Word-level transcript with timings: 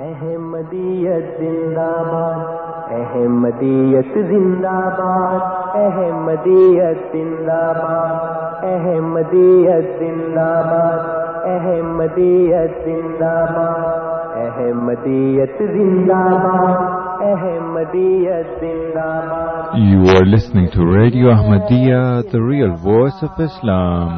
احمدیت 0.00 1.24
زندہ 1.38 1.88
باد 2.10 2.92
احمدیت 2.98 4.14
زندہ 4.28 4.76
باد 4.98 5.74
احمدیت 5.80 7.02
زندہ 7.12 7.58
باد 7.78 8.64
احمدیت 8.70 9.90
زندہ 9.98 10.46
باد 10.68 11.44
احمدیت 11.54 12.78
زندہ 12.86 13.34
باد 13.52 14.38
احمدیت 14.46 15.62
زندہ 15.68 16.24
باد 16.46 17.22
احمدیت 17.32 18.58
زندہ 18.60 19.08
باد 19.30 19.78
You 19.90 20.00
are 20.16 20.24
listening 20.34 20.68
to 20.76 20.86
Radio 20.94 21.30
Ahmadiyya, 21.36 22.02
the 22.32 22.42
real 22.42 22.74
voice 22.90 23.20
of 23.28 23.38
Islam. 23.48 24.08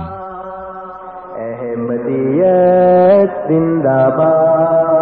احمدیت 1.46 3.30
زندہ 3.48 4.00
باد 4.18 5.01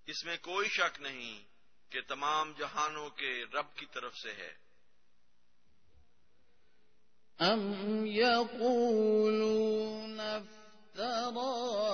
اس 0.06 0.24
میں 0.24 0.36
کوئی 0.42 0.68
شک 0.68 1.00
نہیں 1.00 1.42
کہ 1.90 2.00
تمام 2.08 2.52
جہانوں 2.58 3.10
کے 3.10 3.44
رب 3.54 3.74
کی 3.74 3.86
طرف 3.86 4.16
سے 4.16 4.32
ہے۔ 4.32 4.54
أم 7.40 8.06
يقولون 8.06 10.20
افتراه 10.20 11.90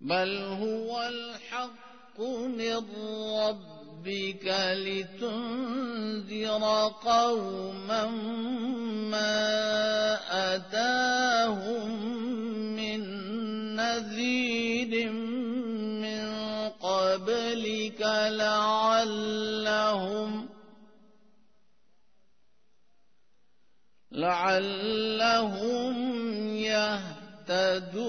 بل 0.00 0.58
هو 0.58 0.98
الحق 0.98 1.87
من 2.20 2.84
ربك 3.38 4.46
لتنذر 4.74 6.62
قوما 7.04 8.06
ما 9.10 9.38
أتاهم 10.54 11.90
من 12.76 13.00
نذير 13.76 15.12
من 16.02 16.28
قبلك 16.68 18.00
لعلهم 18.30 19.68
لعلهم 24.12 25.94
يهتدون 26.56 28.08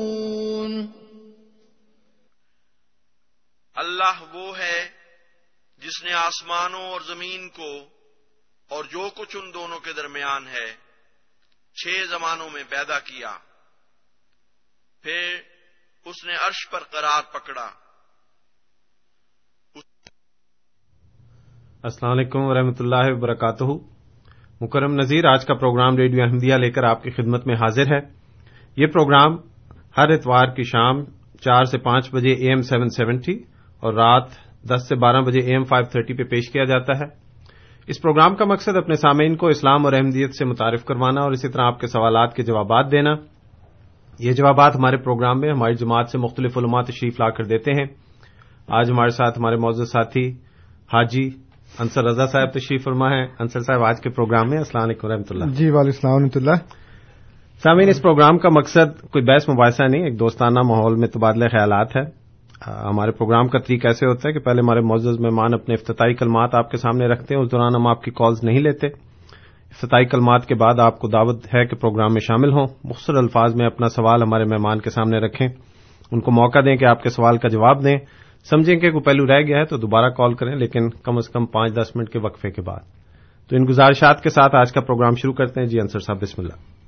اللہ 3.81 4.35
وہ 4.35 4.57
ہے 4.57 4.89
جس 5.77 6.03
نے 6.03 6.13
آسمانوں 6.13 6.81
اور 6.81 7.01
زمین 7.01 7.49
کو 7.49 7.77
اور 8.69 8.83
جو 8.83 9.09
کچھ 9.17 9.37
ان 9.37 9.53
دونوں 9.53 9.79
کے 9.79 9.93
درمیان 9.93 10.47
ہے 10.47 10.73
چھ 11.73 12.09
زمانوں 12.09 12.49
میں 12.49 12.63
پیدا 12.69 12.99
کیا۔ 12.99 13.37
پھر 15.03 15.39
اس 16.05 16.25
نے 16.25 16.33
عرش 16.33 16.69
پر 16.71 16.79
قرار 16.79 17.33
پکڑا۔ 17.33 17.71
السلام 21.83 22.11
علیکم 22.11 22.39
ورحمۃ 22.41 22.79
اللہ 22.79 23.15
وبرکاتہ۔ 23.15 23.63
مکرم 24.61 24.93
نذیر، 24.93 25.25
آج 25.25 25.45
کا 25.45 25.53
پروگرام 25.53 25.97
ریڈیو 25.97 26.23
احمدیہ 26.23 26.55
لے 26.55 26.71
کر 26.71 26.83
آپ 26.83 27.03
کی 27.03 27.11
خدمت 27.11 27.47
میں 27.47 27.55
حاضر 27.55 27.85
ہے۔ 27.85 27.99
یہ 28.77 28.87
پروگرام 28.87 29.37
ہر 29.97 30.09
اتوار 30.09 30.45
کی 30.45 30.63
شام 30.63 31.05
چار 31.37 31.63
سے 31.63 31.77
پانچ 31.77 32.09
بجے 32.13 32.33
اے 32.33 32.49
ایم 32.49 32.61
سیون 32.61 32.89
سیونٹی 32.89 33.50
اور 33.81 33.93
رات 33.93 34.23
دس 34.69 34.89
سے 34.89 34.95
بارہ 34.95 35.21
بجے 35.21 35.39
اے 35.39 35.51
ایم 35.51 35.63
فائیو 35.63 35.85
تھرٹی 35.91 36.13
پہ 36.13 36.23
پیش 36.23 36.49
کیا 36.49 36.63
جاتا 36.63 36.99
ہے۔ 36.99 37.05
اس 37.87 38.01
پروگرام 38.01 38.35
کا 38.35 38.45
مقصد 38.45 38.77
اپنے 38.77 38.95
سامعین 38.95 39.35
کو 39.35 39.47
اسلام 39.47 39.85
اور 39.85 39.93
احمدیت 39.93 40.35
سے 40.35 40.45
متعارف 40.45 40.85
کروانا 40.85 41.21
اور 41.21 41.31
اسی 41.31 41.49
طرح 41.49 41.65
آپ 41.65 41.79
کے 41.79 41.87
سوالات 41.87 42.35
کے 42.35 42.43
جوابات 42.43 42.91
دینا۔ 42.91 43.15
یہ 44.19 44.31
جوابات 44.31 44.75
ہمارے 44.75 44.97
پروگرام 44.97 45.39
میں 45.39 45.51
ہماری 45.51 45.73
جماعت 45.73 46.09
سے 46.09 46.17
مختلف 46.17 46.57
علماء 46.57 46.81
تشریف 46.81 47.19
لا 47.19 47.29
کر 47.29 47.43
دیتے 47.43 47.71
ہیں۔ 47.71 47.85
آج 48.67 48.91
ہمارے 48.91 49.09
ساتھ 49.09 49.39
ہمارے 49.39 49.55
معزز 49.55 49.91
ساتھی 49.91 50.29
حاجی 50.93 51.29
انصر 51.79 52.03
رضا 52.03 52.25
صاحب 52.25 52.51
تشریف 52.51 52.83
فرما 52.83 53.09
ہے 53.09 53.23
انصر 53.39 53.59
صاحب 53.59 53.83
آج 53.83 54.01
کے 54.01 54.09
پروگرام 54.09 54.49
میں 54.49 54.57
السلام 54.57 54.83
علیکم 54.83 55.07
رحمۃ 55.07 55.29
اللہ۔ 55.29 55.45
جی 55.45 55.69
وعلیکم 55.69 55.77
السلام 55.77 56.13
ورحمۃ 56.13 56.35
اللہ۔ 56.35 56.55
سامعین 57.63 57.89
اس 57.89 58.01
پروگرام 58.01 58.37
کا 58.37 58.49
مقصد 58.51 59.01
کوئی 59.01 59.25
بحث 59.25 59.49
مباحثہ 59.49 59.83
نہیں 59.83 60.03
ایک 60.03 60.19
دوستانہ 60.19 60.59
ماحول 60.67 60.95
میں 60.95 61.07
تبادلہ 61.07 61.45
خیالات 61.45 61.95
ہے۔ 61.95 62.20
ہمارے 62.67 63.11
پروگرام 63.11 63.47
کا 63.47 63.59
طریقہ 63.59 63.87
ایسے 63.87 64.05
ہوتا 64.05 64.29
ہے 64.29 64.33
کہ 64.33 64.39
پہلے 64.39 64.61
ہمارے 64.61 64.79
معزز 64.79 65.19
مہمان 65.19 65.53
اپنے 65.53 65.73
افتتاحی 65.73 66.13
کلمات 66.13 66.55
آپ 66.55 66.71
کے 66.71 66.77
سامنے 66.77 67.07
رکھتے 67.07 67.35
ہیں، 67.35 67.41
اس 67.41 67.51
دوران 67.51 67.75
ہم 67.75 67.87
آپ 67.87 68.03
کی 68.03 68.11
کالز 68.11 68.43
نہیں 68.43 68.59
لیتے۔ 68.59 68.87
افتتاحی 68.87 70.05
کلمات 70.05 70.45
کے 70.45 70.55
بعد 70.55 70.79
آپ 70.79 70.99
کو 70.99 71.07
دعوت 71.07 71.45
ہے 71.55 71.65
کہ 71.65 71.75
پروگرام 71.75 72.13
میں 72.13 72.21
شامل 72.21 72.51
ہوں۔ 72.51 72.67
مختصر 72.83 73.13
الفاظ 73.13 73.55
میں 73.55 73.65
اپنا 73.65 73.89
سوال 73.89 74.21
ہمارے 74.21 74.43
مہمان 74.43 74.79
کے 74.79 74.89
سامنے 74.89 75.17
رکھیں۔ 75.17 75.47
ان 76.11 76.19
کو 76.19 76.31
موقع 76.31 76.59
دیں 76.65 76.75
کہ 76.75 76.85
آپ 76.85 77.03
کے 77.03 77.09
سوال 77.09 77.37
کا 77.37 77.47
جواب 77.47 77.83
دیں۔ 77.83 77.97
سمجھیں 78.49 78.79
کہ 78.79 78.91
کوئی 78.91 79.03
پہلو 79.03 79.25
رہ 79.25 79.41
گیا 79.41 79.57
ہے 79.57 79.65
تو 79.65 79.77
دوبارہ 79.77 80.09
کال 80.09 80.33
کریں، 80.33 80.55
لیکن 80.55 80.89
کم 80.89 81.17
از 81.17 81.29
کم 81.29 81.45
پانچ 81.45 81.75
دس 81.75 81.95
منٹ 81.95 82.09
کے 82.09 82.19
وقفے 82.19 82.51
کے 82.51 82.61
بعد۔ 82.61 82.79
تو 83.49 83.55
ان 83.55 83.65
گزارشات 83.69 84.21
کے 84.21 84.29
ساتھ 84.29 84.55
آج 84.55 84.71
کا 84.71 84.81
پروگرام 84.81 85.15
شروع 85.15 85.33
کرتے 85.33 85.59
ہیں۔ 85.59 85.67
جی 85.67 85.79
انصر 85.79 85.99
صاحب، 85.99 86.21
بسم 86.21 86.41
اللہ۔ 86.41 86.80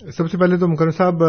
سب 0.00 0.30
سے 0.30 0.38
پہلے 0.38 0.56
تو 0.56 0.68
مکرم 0.68 0.90
صاحب 0.90 1.22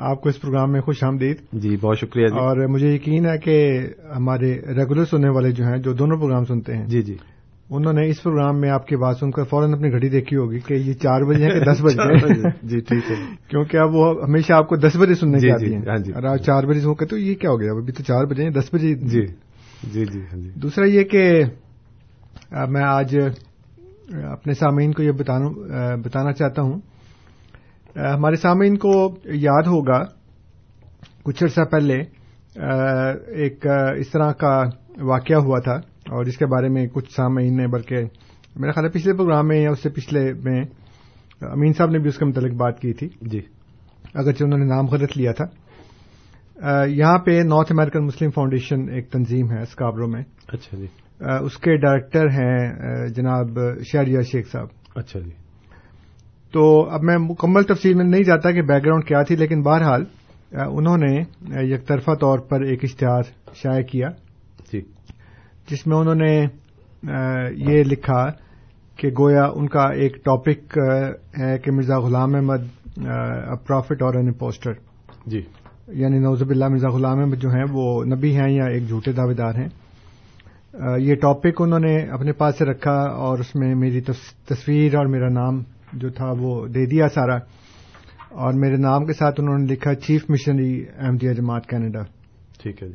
آپ 0.00 0.20
کو 0.20 0.28
اس 0.28 0.40
پروگرام 0.40 0.72
میں 0.72 0.80
خوش 0.80 1.02
آمدید۔ 1.04 1.36
جی 1.52 1.76
بہت 1.76 1.98
شکریہ 1.98 2.26
جی۔ 2.26 2.38
اور 2.38 2.56
مجھے 2.66 2.88
یقین 2.88 3.26
ہے 3.26 3.38
کہ 3.38 3.80
ہمارے 4.16 4.52
ریگولر 4.76 5.04
سننے 5.04 5.28
والے 5.28 5.50
جو 5.50 5.64
ہیں 5.64 5.76
جو 5.76 5.92
دونوں 5.92 6.16
پروگرام 6.16 6.44
سنتے 6.44 6.76
ہیں 6.76 6.86
جی 6.86 7.02
جی۔ 7.02 7.16
انہوں 7.70 7.92
نے 7.92 8.06
اس 8.08 8.22
پروگرام 8.22 8.60
میں 8.60 8.70
آپ 8.70 8.86
کی 8.86 8.96
بات 8.96 9.16
سن 9.16 9.30
کر 9.30 9.44
فوراً 9.44 9.72
اپنی 9.74 9.90
گھڑی 9.90 10.08
دیکھی 10.08 10.36
ہوگی 10.36 10.58
کہ 10.58 10.74
یہ 10.74 10.92
چار 10.92 11.22
بجے 11.22 11.44
ہیں 11.44 11.50
کہ 11.50 11.72
دس 11.72 11.80
بجے 11.82 12.02
ہیں۔ 12.02 12.50
جی 12.62 12.80
ٹھیک 12.80 13.10
ہے۔ 13.10 13.16
کیونکہ 13.48 13.76
اب 13.76 13.94
وہ 13.94 14.14
ہمیشہ 14.22 14.52
آپ 14.52 14.68
کو 14.68 14.76
دس 14.76 14.96
بجے 14.96 15.14
سننے 15.14 15.38
جی، 15.38 15.46
کی 15.46 15.52
آتی 15.52 15.66
جی، 15.66 15.76
ہاں 15.76 15.82
ہیں 15.88 16.04
جی۔ 16.04 16.12
اور 16.12 16.22
آپ 16.22 16.36
چار 16.36 16.64
بجے 16.64 16.80
سے 16.80 16.88
وہ 16.88 16.94
کہتے 16.94 17.16
یہ 17.16 17.34
کیا 17.34 17.50
ہو 17.50 17.60
گیا؟ 17.60 17.72
ابھی 17.72 17.92
تو 17.92 18.02
چار 18.02 18.24
بجے 18.24 18.42
ہیں 18.42 18.50
دس 18.50 18.74
بجے 18.74 18.94
جی 18.94 19.26
جی 19.92 20.04
جی 20.04 20.20
ہاں 20.20 20.38
جی۔ 20.38 20.48
دوسرا 20.54 20.84
یہ 20.84 21.02
کہ 21.02 21.42
میں 22.68 22.84
آج 22.84 23.16
اپنے 24.30 24.52
سامعین 24.52 24.92
کو 24.92 25.02
یہ 25.02 25.12
بتانا 26.04 26.32
چاہتا 26.32 26.62
ہوں 26.62 26.80
ہمارے 27.96 28.36
سامعین 28.36 28.76
کو 28.78 29.14
یاد 29.24 29.66
ہوگا 29.66 30.02
کچھ 31.22 31.44
عرصہ 31.44 31.60
پہلے 31.60 32.02
ایک 33.26 33.66
اس 33.96 34.10
طرح 34.10 34.32
کا 34.32 34.62
واقعہ 35.00 35.36
ہوا 35.36 35.58
تھا 35.58 35.74
اور 36.10 36.24
اس 36.24 36.36
کے 36.36 36.46
بارے 36.46 36.68
میں 36.68 36.86
کچھ 36.86 37.12
سامعین 37.12 37.56
نے 37.56 37.66
بلکہ 37.66 37.96
میرا 38.56 38.72
خیال 38.72 38.86
ہے 38.86 38.90
پچھلے 38.90 39.14
پروگرام 39.14 39.48
میں 39.48 39.56
یا 39.56 39.70
اس 39.70 39.82
سے 39.82 39.88
پچھلے 39.88 40.32
میں 40.32 40.62
امین 41.40 41.72
صاحب 41.72 41.90
نے 41.90 41.98
بھی 41.98 42.08
اس 42.08 42.18
کے 42.18 42.24
متعلق 42.24 42.52
بات 42.52 42.80
کی 42.80 42.92
تھی۔ 42.92 43.08
جی۔ 43.20 43.40
اگرچہ 44.14 44.44
انہوں 44.44 44.58
نے 44.58 44.64
نام 44.64 44.86
غلط 44.86 45.16
لیا 45.16 45.32
تھا۔ 45.32 45.44
یہاں 46.86 47.18
پہ 47.18 47.30
نارتھ 47.30 47.72
امریکن 47.72 48.04
مسلم 48.04 48.30
فاؤنڈیشن 48.30 48.88
ایک 48.88 49.10
تنظیم 49.10 49.52
ہے 49.52 49.62
اسکابرو 49.62 50.08
میں۔ 50.08 50.22
اچھا 50.48 50.76
جی۔ 50.76 50.86
اس 51.20 51.56
کے 51.58 51.76
ڈائریکٹر 51.76 52.26
ہیں 52.26 52.72
جناب 53.08 53.58
شہریار 53.92 54.22
شیخ 54.22 54.52
صاحب۔ 54.52 54.66
اچھا 54.94 55.20
جی۔ 55.20 55.41
تو 56.52 56.88
اب 56.90 57.02
میں 57.02 57.18
مکمل 57.18 57.62
تفصیل 57.62 57.94
میں 57.94 58.04
نہیں 58.04 58.22
جاتا 58.22 58.50
کہ 58.50 58.62
بیک 58.62 58.84
گراؤنڈ 58.84 59.04
کیا 59.04 59.22
تھی 59.22 59.36
لیکن 59.36 59.62
بہرحال 59.62 60.04
انہوں 60.52 60.96
نے 60.96 61.20
یک 61.74 61.86
طرفہ 61.88 62.14
طور 62.14 62.38
پر 62.38 62.62
ایک 62.62 62.80
اشتہار 62.82 63.22
شائع 63.54 63.82
کیا۔ 63.82 64.08
جی۔ 64.72 64.80
جس 65.70 65.86
میں 65.86 65.96
انہوں 65.96 66.14
نے 66.14 66.46
یہ 67.56 67.82
لکھا 67.82 68.28
کہ 68.96 69.08
گویا 69.08 69.44
ان 69.54 69.68
کا 69.68 69.84
ایک 69.92 70.16
ٹاپک 70.24 70.78
ہے 71.38 71.58
کہ 71.58 71.70
مرزا 71.70 71.98
غلام 71.98 72.34
احمد 72.34 72.62
پروفٹ 73.66 74.02
اور 74.02 74.14
این 74.14 74.32
پوسٹر 74.32 74.72
جی۔ 75.26 75.40
یعنی 75.88 76.18
نوزب 76.18 76.50
اللہ 76.50 76.68
مرزا 76.68 76.88
غلام 76.88 77.18
احمد 77.18 77.36
جو 77.36 77.50
ہیں 77.50 77.64
وہ 77.72 78.04
نبی 78.04 78.36
ہیں 78.36 78.50
یا 78.50 78.64
ایک 78.64 78.88
جھوٹے 78.88 79.12
دعوے 79.12 79.34
دار 79.34 79.54
ہیں۔ 79.54 79.68
یہ 80.98 81.14
ٹاپک 81.14 81.60
انہوں 81.60 81.78
نے 81.78 81.96
اپنے 81.96 82.32
پاس 82.32 82.58
سے 82.58 82.64
رکھا 82.64 83.00
اور 83.00 83.38
اس 83.38 83.54
میں 83.54 83.74
میری 83.74 84.00
تصویر 84.46 84.94
اور 84.94 85.06
میرا 85.06 85.28
نام 85.28 85.60
جو 85.92 86.10
تھا 86.10 86.32
وہ 86.38 86.66
دے 86.66 86.86
دیا 86.86 87.08
سارا۔ 87.08 87.36
اور 88.28 88.52
میرے 88.52 88.76
نام 88.76 89.04
کے 89.04 89.12
ساتھ 89.12 89.40
انہوں 89.40 89.58
نے 89.58 89.72
لکھا 89.72 89.94
چیف 89.94 90.24
مشنری 90.28 90.84
احمدیہ 90.98 91.32
جماعت 91.32 91.66
کینیڈا۔ 91.66 92.00
ٹھیک 92.62 92.82
ہے 92.82 92.88
جی۔ 92.88 92.94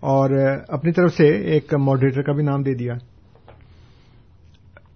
اور 0.00 0.30
اپنی 0.68 0.92
طرف 0.92 1.14
سے 1.14 1.28
ایک 1.28 1.74
ماڈریٹر 1.74 2.22
کا 2.22 2.32
بھی 2.32 2.42
نام 2.42 2.62
دے 2.62 2.74
دیا۔ 2.74 2.92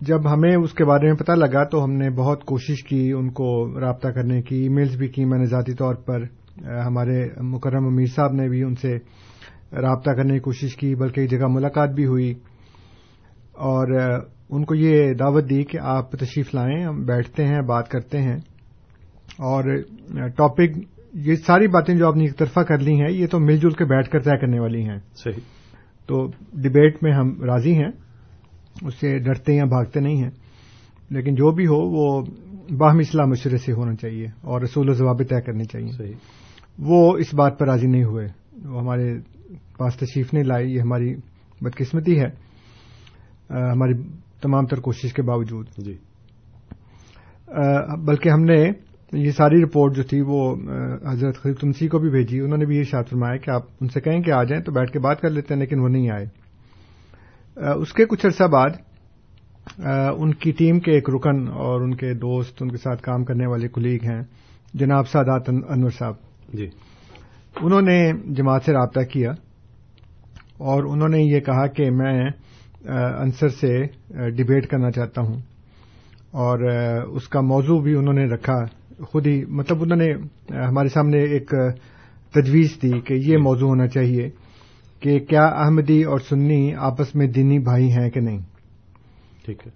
جب 0.00 0.32
ہمیں 0.32 0.56
اس 0.56 0.72
کے 0.72 0.84
بارے 0.84 1.06
میں 1.06 1.14
پتہ 1.14 1.32
لگا 1.32 1.64
تو 1.64 1.84
ہم 1.84 1.92
نے 1.92 2.10
بہت 2.10 2.44
کوشش 2.44 2.84
کی 2.84 3.12
ان 3.12 3.30
کو 3.30 3.80
رابطہ 3.80 4.08
کرنے 4.08 4.42
کی 4.42 4.56
ای 4.56 4.68
میلز 4.68 4.96
بھی 4.96 5.08
کی 5.08 5.24
میں 5.24 5.38
نے 5.38 5.44
ذاتی 5.44 5.74
طور 5.74 5.94
پر۔ 5.94 6.22
ہمارے 6.64 7.28
مکرم 7.40 7.86
امیر 7.86 8.06
صاحب 8.06 8.32
نے 8.32 8.48
بھی 8.48 8.62
ان 8.62 8.74
سے 8.74 8.96
رابطہ 9.72 10.10
کرنے 10.10 10.34
کی 10.34 10.40
کوشش 10.40 10.76
کی 10.76 10.94
بلکہ 10.94 11.20
ایک 11.20 11.30
جگہ 11.30 11.46
ملاقات 11.48 11.90
بھی 11.90 12.06
ہوئی۔ 12.06 12.34
اور 13.52 13.86
ان 14.50 14.64
کو 14.64 14.74
یہ 14.74 15.14
دعوت 15.14 15.50
دی 15.50 15.62
کہ 15.62 15.78
آپ 15.82 16.12
تشریف 16.12 16.54
لائیں 16.54 16.84
ہم 16.84 17.04
بیٹھتے 17.04 17.46
ہیں 17.46 17.60
بات 17.60 17.88
کرتے 17.88 18.22
ہیں۔ 18.22 18.36
اور 19.38 19.82
ٹاپک 20.28 20.78
یہ 21.12 21.34
ساری 21.34 21.68
باتیں 21.68 21.94
جو 21.94 22.06
آپ 22.06 22.16
نے 22.16 22.24
ایک 22.24 22.38
طرفہ 22.38 22.60
کر 22.60 22.78
لی 22.78 23.00
ہیں 23.00 23.10
یہ 23.10 23.26
تو 23.26 23.40
مل 23.40 23.56
جل 23.56 23.70
کے 23.70 23.84
بیٹھ 23.84 24.10
کر 24.10 24.18
طے 24.18 24.38
کرنے 24.40 24.60
والی 24.60 24.82
ہیں۔ 24.82 24.98
صحیح۔ 25.16 25.40
تو 26.06 26.26
ڈبیٹ 26.52 27.02
میں 27.02 27.12
ہم 27.12 27.44
راضی 27.44 27.74
ہیں۔ 27.74 27.90
اس 28.82 28.94
سے 28.94 29.18
ڈرتے 29.18 29.54
یا 29.54 29.64
بھاگتے 29.64 30.00
نہیں 30.00 30.22
ہیں۔ 30.22 30.30
لیکن 31.10 31.34
جو 31.34 31.50
بھی 31.50 31.66
ہو 31.66 31.76
وہ 31.76 32.24
باہمی 32.78 33.00
اصلاح 33.00 33.24
مشورے 33.24 33.56
سے 33.56 33.72
ہونا 33.72 33.94
چاہیے 33.94 34.26
اور 34.40 34.60
رسول 34.60 34.90
و 34.90 34.92
ضوابط 34.92 35.30
طے 35.30 35.40
کرنے 35.40 35.64
چاہیے۔ 35.64 35.92
صحیح۔ 35.92 36.14
وہ 36.78 37.16
اس 37.16 37.34
بات 37.34 37.58
پر 37.58 37.66
راضی 37.66 37.86
نہیں 37.86 38.04
ہوئے۔ 38.04 38.26
وہ 38.64 38.80
ہمارے 38.80 39.18
پاس 39.78 39.96
تشریف 39.96 40.34
نہیں 40.34 40.44
لائی 40.44 40.74
یہ 40.74 40.80
ہماری 40.80 41.14
بدقسمتی 41.60 42.20
ہے۔ 42.20 42.26
آ، 43.50 43.72
ہماری 43.72 43.92
تمام 44.42 44.66
تر 44.66 44.80
کوشش 44.80 45.12
کے 45.12 45.22
باوجود۔ 45.22 45.66
جی۔ 45.78 45.96
بلکہ 48.04 48.28
ہم 48.28 48.44
نے 48.44 48.70
یہ 49.12 49.30
ساری 49.30 49.64
رپورٹ 49.64 49.96
جو 49.96 50.02
تھی 50.02 50.20
وہ 50.20 50.56
حضرت 51.12 51.36
خلیف 51.36 51.58
تمسی 51.58 51.88
کو 51.88 51.98
بھی 51.98 52.10
بھیجی۔ 52.10 52.40
انہوں 52.40 52.58
نے 52.58 52.66
بھی 52.66 52.74
یہ 52.74 52.80
ارشاد 52.80 53.04
فرمایا 53.10 53.36
کہ 53.36 53.50
آپ 53.50 53.62
ان 53.80 53.88
سے 53.88 54.00
کہیں 54.00 54.22
کہ 54.22 54.30
آ 54.30 54.44
جائیں 54.44 54.64
تو 54.64 54.72
بیٹھ 54.72 54.92
کے 54.92 54.98
بات 54.98 55.20
کر 55.20 55.30
لیتے 55.30 55.54
ہیں 55.54 55.60
لیکن 55.60 55.78
وہ 55.78 55.88
نہیں 55.88 56.10
آئے۔ 56.10 56.26
اس 57.70 57.92
کے 57.92 58.04
کچھ 58.04 58.26
عرصہ 58.26 58.44
بعد 58.44 58.70
ان 60.18 60.34
کی 60.34 60.52
ٹیم 60.52 60.80
کے 60.80 60.92
ایک 60.92 61.10
رکن 61.10 61.48
اور 61.48 61.80
ان 61.80 61.96
کے 61.96 62.14
دوست 62.14 62.56
ان 62.60 62.70
کے 62.70 62.76
ساتھ 62.76 63.02
کام 63.02 63.24
کرنے 63.24 63.46
والے 63.46 63.68
کلیگ 63.68 63.98
ہیں 64.04 64.22
جناب 64.74 65.08
سادات 65.08 65.48
ان- 65.48 65.62
انور 65.68 65.90
صاحب۔ 65.90 66.14
جی۔ 66.54 66.68
انہوں 67.60 67.82
نے 67.82 68.12
جماعت 68.34 68.62
سے 68.62 68.72
رابطہ 68.72 69.00
کیا 69.00 69.30
اور 70.58 70.84
انہوں 70.84 71.08
نے 71.08 71.18
یہ 71.20 71.40
کہا 71.40 71.66
کہ 71.66 71.90
میں 71.90 72.30
انصر 73.18 73.48
سے 73.48 73.82
ڈبیٹ 74.30 74.66
کرنا 74.66 74.90
چاہتا 74.90 75.20
ہوں۔ 75.20 75.40
اور 76.30 76.58
اس 77.08 77.28
کا 77.28 77.40
موضوع 77.40 77.82
بھی 77.82 77.94
انہوں 77.94 78.14
نے 78.14 78.24
رکھا۔ 78.24 78.64
خود 79.02 79.26
ہی 79.26 79.44
مطلب 79.44 79.82
انہوں 79.82 79.98
نے 79.98 80.12
ہمارے 80.56 80.88
سامنے 80.88 81.22
ایک 81.22 81.54
تجویز 82.32 82.78
دی 82.82 83.00
کہ 83.00 83.14
یہ 83.14 83.36
موضوع 83.36 83.68
ہونا 83.68 83.86
چاہیے 83.86 84.30
کہ 85.00 85.18
کیا 85.18 85.44
احمدی 85.44 86.02
اور 86.02 86.18
سنی 86.18 86.74
آپس 86.74 87.14
میں 87.14 87.26
دینی 87.26 87.58
بھائی 87.58 87.90
ہیں 87.90 88.10
کہ 88.10 88.20
نہیں؟ 88.20 88.38
ٹھیک 89.44 89.66
ہے۔ 89.66 89.70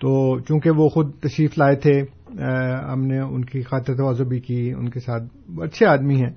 تو 0.00 0.38
چونکہ 0.38 0.70
وہ 0.70 0.88
خود 0.88 1.14
تشریف 1.20 1.58
لائے 1.58 1.76
تھے 1.76 2.02
ہم 2.92 3.04
نے 3.06 3.18
ان 3.18 3.44
کی 3.44 3.62
خاطر 3.62 3.96
توازو 3.96 4.24
بھی 4.24 4.40
کی 4.40 4.72
ان 4.78 4.88
کے 4.88 5.00
ساتھ 5.00 5.22
اچھے 5.60 5.86
آدمی 5.86 6.16
ہیں۔ 6.16 6.30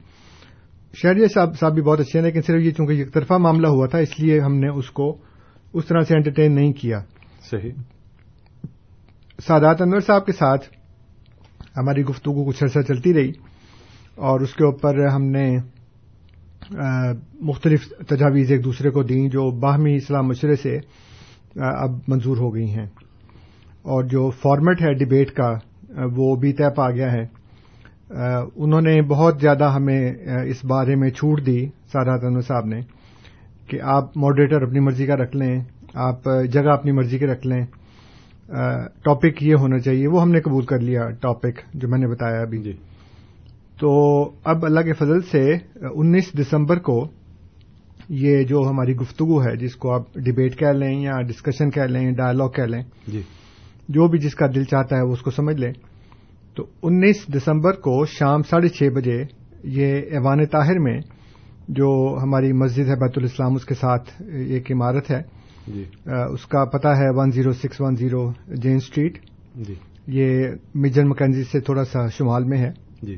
شہریہ 0.94 1.28
صاحب 1.28 1.60
صاحب 1.60 1.74
بھی 1.74 1.82
بہت 1.82 2.00
اچھے 2.00 2.20
ہیں 2.20 2.26
لیکن 2.26 2.42
صرف 2.42 2.62
یہ 2.62 2.72
چونکہ 2.72 2.94
ایک 2.94 3.14
طرفہ 3.14 3.34
معاملہ 3.34 3.68
ہوا 3.68 3.88
تھا 3.88 3.98
اس 3.98 4.20
لیے 4.20 4.40
ہم 4.40 4.56
نے 4.56 4.68
اس 4.68 4.92
کو 4.92 5.18
اس 5.74 5.86
طرح 5.86 6.01
سے 6.01 6.16
انٹرٹین 6.16 6.56
نہیں 6.56 6.74
کیا۔ 6.74 7.00
صحیح۔ 7.51 7.72
سادات 9.48 9.82
انور 9.82 10.00
صاحب 10.00 10.25
کے 10.25 10.32
ساتھ 10.32 10.66
ہماری 11.78 12.01
گفتگو 12.01 12.46
کچھ 12.46 12.63
عرصہ 12.63 12.80
چلتی 12.88 13.13
رہی 13.13 13.32
اور 14.16 14.40
اس 14.40 14.54
کے 14.54 14.66
اوپر 14.66 15.06
ہم 15.08 15.24
نے 15.24 15.58
مختلف 17.40 17.90
تجاویز 18.08 18.51
ایک 18.51 18.63
دوسرے 18.63 18.90
کو 18.90 19.04
دیں 19.04 19.30
جو 19.30 19.51
باہمی 19.51 19.96
اسلام 19.96 20.28
مشرے 20.28 20.56
سے 20.56 20.80
اب 21.56 21.90
منظور 22.08 22.38
ہو 22.38 22.56
گئی 22.56 22.70
ہیں۔ 22.70 22.86
اور 23.82 24.04
جو 24.04 24.30
فارمیٹ 24.30 24.82
ہے 24.82 24.94
ڈبیٹ 24.94 25.32
کا 25.32 25.54
وہ 26.16 26.36
بھی 26.36 26.54
طے 26.54 26.70
پا 26.75 26.92
گیا 26.92 27.12
ہے۔ 27.12 27.28
انہوں 28.56 28.82
نے 28.82 29.01
بہت 29.01 29.38
زیادہ 29.42 29.63
ہمیں 29.63 30.13
اس 30.48 30.66
بارے 30.66 30.96
میں 30.96 31.10
چھوٹ 31.10 31.46
دی 31.46 31.66
سادات 31.66 32.24
انور 32.24 32.42
صاحب 32.42 32.66
نے۔ 32.66 32.80
کہ 33.72 33.82
آپ 33.82 34.18
ماڈریٹر 34.18 34.62
اپنی 34.62 34.80
مرضی 34.80 35.06
کا 35.06 35.16
رکھ 35.16 35.36
لیں 35.36 35.62
آپ 35.94 36.30
جگہ 36.51 36.70
اپنی 36.70 36.92
مرضی 36.92 37.18
کے 37.18 37.28
رکھ 37.28 37.48
لیں 37.48 37.66
ٹاپک 39.04 39.44
یہ 39.44 39.56
ہونا 39.56 39.80
چاہیے 39.80 40.08
وہ 40.08 40.22
ہم 40.22 40.32
نے 40.32 40.42
قبول 40.42 40.66
کر 40.66 40.80
لیا 40.80 41.10
ٹاپک 41.10 41.60
جو 41.74 41.88
میں 41.88 42.00
نے 42.00 42.08
بتایا 42.08 42.42
ابھی۔ 42.42 42.58
جی۔ 42.58 42.74
تو 43.80 43.92
اب 44.44 44.66
اللہ 44.66 44.80
کے 44.80 44.94
فضل 44.94 45.22
سے 45.22 45.54
انیس 45.94 46.34
دسمبر 46.40 46.80
کو 46.80 47.08
یہ 48.10 48.44
جو 48.44 48.60
ہماری 48.70 48.96
گفتگو 48.96 49.44
ہے 49.44 49.56
جس 49.56 49.75
کو 49.75 49.94
آپ 49.94 50.13
ڈبیٹ 50.16 50.58
کہہ 50.58 50.68
لیں 50.68 51.01
یا 51.01 51.22
ڈسکشن 51.22 51.70
کہہ 51.70 51.82
لیں 51.82 52.12
ڈائلاگ 52.12 52.50
کہہ 52.50 52.63
لیں 52.63 52.84
جی۔ 53.08 53.22
جو 53.90 54.08
بھی 54.08 54.20
جس 54.20 54.36
کا 54.36 54.48
دل 54.48 54.63
چاہتا 54.63 54.98
ہے 54.98 55.01
وہ 55.01 55.12
اس 55.12 55.22
کو 55.22 55.32
سمجھ 55.32 55.56
لیں۔ 55.56 55.74
تو 56.56 56.66
انیس 56.84 57.28
دسمبر 57.36 57.72
کو 57.72 58.06
شام 58.06 58.42
ساڑھے 58.42 58.68
چھ 58.68 58.84
بجے 58.84 59.24
یہ 59.63 59.96
ایوان 59.96 60.46
طاہر 60.46 60.80
میں 60.80 61.00
جو 61.68 62.18
ہماری 62.22 62.53
مسجد 62.53 62.88
ہے 62.89 62.96
بیت 62.96 63.18
الاسلام 63.18 63.56
اس 63.56 63.65
کے 63.65 63.74
ساتھ 63.74 64.22
ایک 64.34 64.72
عمارت 64.72 65.12
ہے۔ 65.12 65.22
جی۔ 65.68 65.84
اس 66.06 66.46
کا 66.46 66.65
پتا 66.65 66.98
ہے 66.98 67.10
one 67.10 67.32
zero 67.32 67.53
six 67.53 67.82
one 67.82 67.96
zero 67.96 68.32
Jane 68.48 68.75
Street 68.75 69.18
جی۔ 69.56 69.74
یہ 70.08 70.48
میجر 70.75 71.03
مکینزی 71.06 71.44
سے 71.44 71.60
تھوڑا 71.60 71.84
سا 71.84 72.08
شمال 72.08 72.44
میں 72.44 72.58
ہے۔ 72.58 72.72
جی۔ 73.01 73.18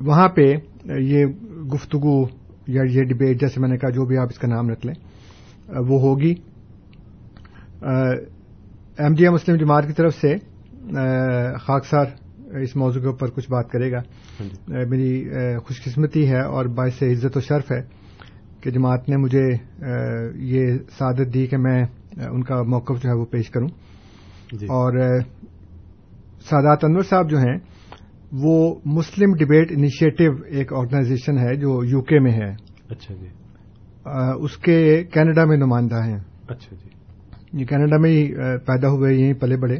وہاں 0.00 0.28
پہ 0.28 0.54
یہ 0.98 1.26
گفتگو 1.74 2.24
یا 2.66 2.82
یہ 2.90 3.02
ڈبیٹ 3.02 3.40
جیسے 3.40 3.60
میں 3.60 3.68
نے 3.68 3.76
کہا 3.78 3.90
جو 3.90 4.04
بھی 4.04 4.18
آپ 4.18 4.28
اس 4.30 4.38
کا 4.38 4.48
نام 4.48 4.68
رکھ 4.68 4.86
لیں 4.86 4.94
وہ 5.68 6.00
ہوگی۔ 6.00 6.34
ایم 8.98 9.14
ڈی 9.14 9.24
اے 9.24 9.30
مسلم 9.30 9.56
جماعت 9.56 9.86
کی 9.86 9.92
طرف 9.92 10.14
سے 10.14 10.36
خاکسار 11.60 12.04
اس 12.54 12.76
موضوع 12.76 13.00
کے 13.00 13.06
اوپر 13.06 13.30
کچھ 13.30 13.50
بات 13.50 13.70
کرے 13.70 13.92
گا۔ 13.92 13.98
میری 14.68 15.28
خوش 15.64 15.84
قسمتی 15.84 16.28
ہے 16.28 16.40
اور 16.40 16.64
باعث 16.66 17.02
عزت 17.02 17.36
و 17.36 17.40
شرف 17.40 17.72
ہے 17.72 17.80
کہ 18.60 18.70
جماعت 18.70 19.08
نے 19.08 19.16
مجھے 19.16 19.48
یہ 20.34 20.66
سعادت 20.98 21.34
دی 21.34 21.46
کہ 21.46 21.56
میں 21.56 21.84
ان 22.30 22.44
کا 22.44 22.62
موقف 22.62 23.02
جو 23.02 23.10
ہے 23.10 23.14
وہ 23.14 23.24
پیش 23.24 23.50
کروں۔ 23.50 23.68
جی۔ 24.52 24.66
اور 24.66 25.20
سادات 26.40 26.84
انور 26.84 27.02
صاحب 27.02 27.30
جو 27.30 27.38
ہیں 27.38 27.58
وہ 28.32 28.74
مسلم 28.84 29.32
ڈبیٹ 29.34 29.72
انیشیٹو 29.72 30.42
ایک 30.46 30.72
آرگنائزیشن 30.72 31.38
ہے 31.38 31.56
جو 31.56 31.84
یو 31.84 32.00
کے 32.00 32.18
میں 32.20 32.32
ہے۔ 32.32 32.52
اچھا 32.88 33.14
جی۔ 33.14 33.26
اس 34.40 34.56
کے 34.56 35.04
کینیڈا 35.04 35.44
میں 35.44 35.56
نمائندہ 35.56 36.04
ہیں۔ 36.04 36.18
اچھا 36.48 36.76
جی۔ 36.76 36.88
یہ 37.60 37.66
کینیڈا 37.66 37.96
میں 37.96 38.10
ہی 38.10 38.34
پیدا 38.66 38.88
ہوئے 38.88 39.14
یہیں 39.14 39.32
پلے 39.32 39.56
بڑے 39.56 39.74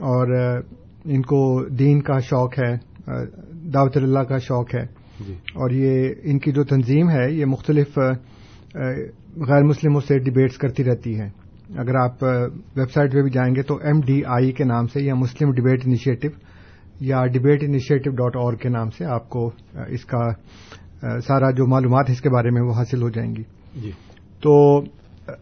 اور 0.00 0.58
ان 1.04 1.22
کو 1.22 1.68
دین 1.68 2.02
کا 2.02 2.18
شوق 2.18 2.58
ہے 2.58 2.74
دعوت 3.74 3.96
اللہ 3.96 4.18
کا 4.18 4.38
شوق 4.38 4.74
ہے۔ 4.74 5.00
جی۔ 5.26 5.32
اور 5.32 5.70
یہ 5.70 6.08
ان 6.22 6.38
کی 6.38 6.52
جو 6.52 6.64
تنظیم 6.64 7.10
ہے 7.10 7.32
یہ 7.32 7.44
مختلف 7.44 7.98
غیر 9.48 9.62
مسلموں 9.62 10.00
سے 10.00 10.18
ڈبیٹس 10.18 10.58
کرتی 10.58 10.84
رہتی 10.84 11.20
ہے 11.20 11.28
اگر 11.76 11.94
آپ 11.94 12.22
ویب 12.76 12.90
سائٹ 12.90 13.12
پہ 13.12 13.22
بھی 13.22 13.30
جائیں 13.30 13.54
گے 13.54 13.62
تو 13.62 13.74
ایم 13.74 14.00
ڈی 14.00 14.22
آئی 14.26 14.52
کے 14.52 14.64
نام 14.64 14.86
سے 14.86 15.02
یا 15.02 15.14
مسلم 15.14 15.50
ڈبیٹ 15.50 15.80
انیشیٹو 15.84 16.28
یا 17.00 17.26
ڈبیٹ 17.26 17.62
انیشیٹو 17.62 18.10
ڈاٹ 18.10 18.36
اور 18.36 18.52
کے 18.52 18.68
نام 18.68 18.90
سے 18.90 19.04
آپ 19.04 19.28
کو 19.28 19.50
اس 19.88 20.04
کا 20.04 20.30
سارا 21.20 21.50
جو 21.50 21.66
معلومات 21.66 22.08
ہے 22.08 22.14
اس 22.14 22.20
کے 22.20 22.30
بارے 22.30 22.50
میں 22.50 22.62
وہ 22.62 22.72
حاصل 22.72 23.02
ہو 23.02 23.08
جائیں 23.08 23.34
گی۔ 23.36 23.42
جی۔ 23.82 23.90
تو 24.42 24.78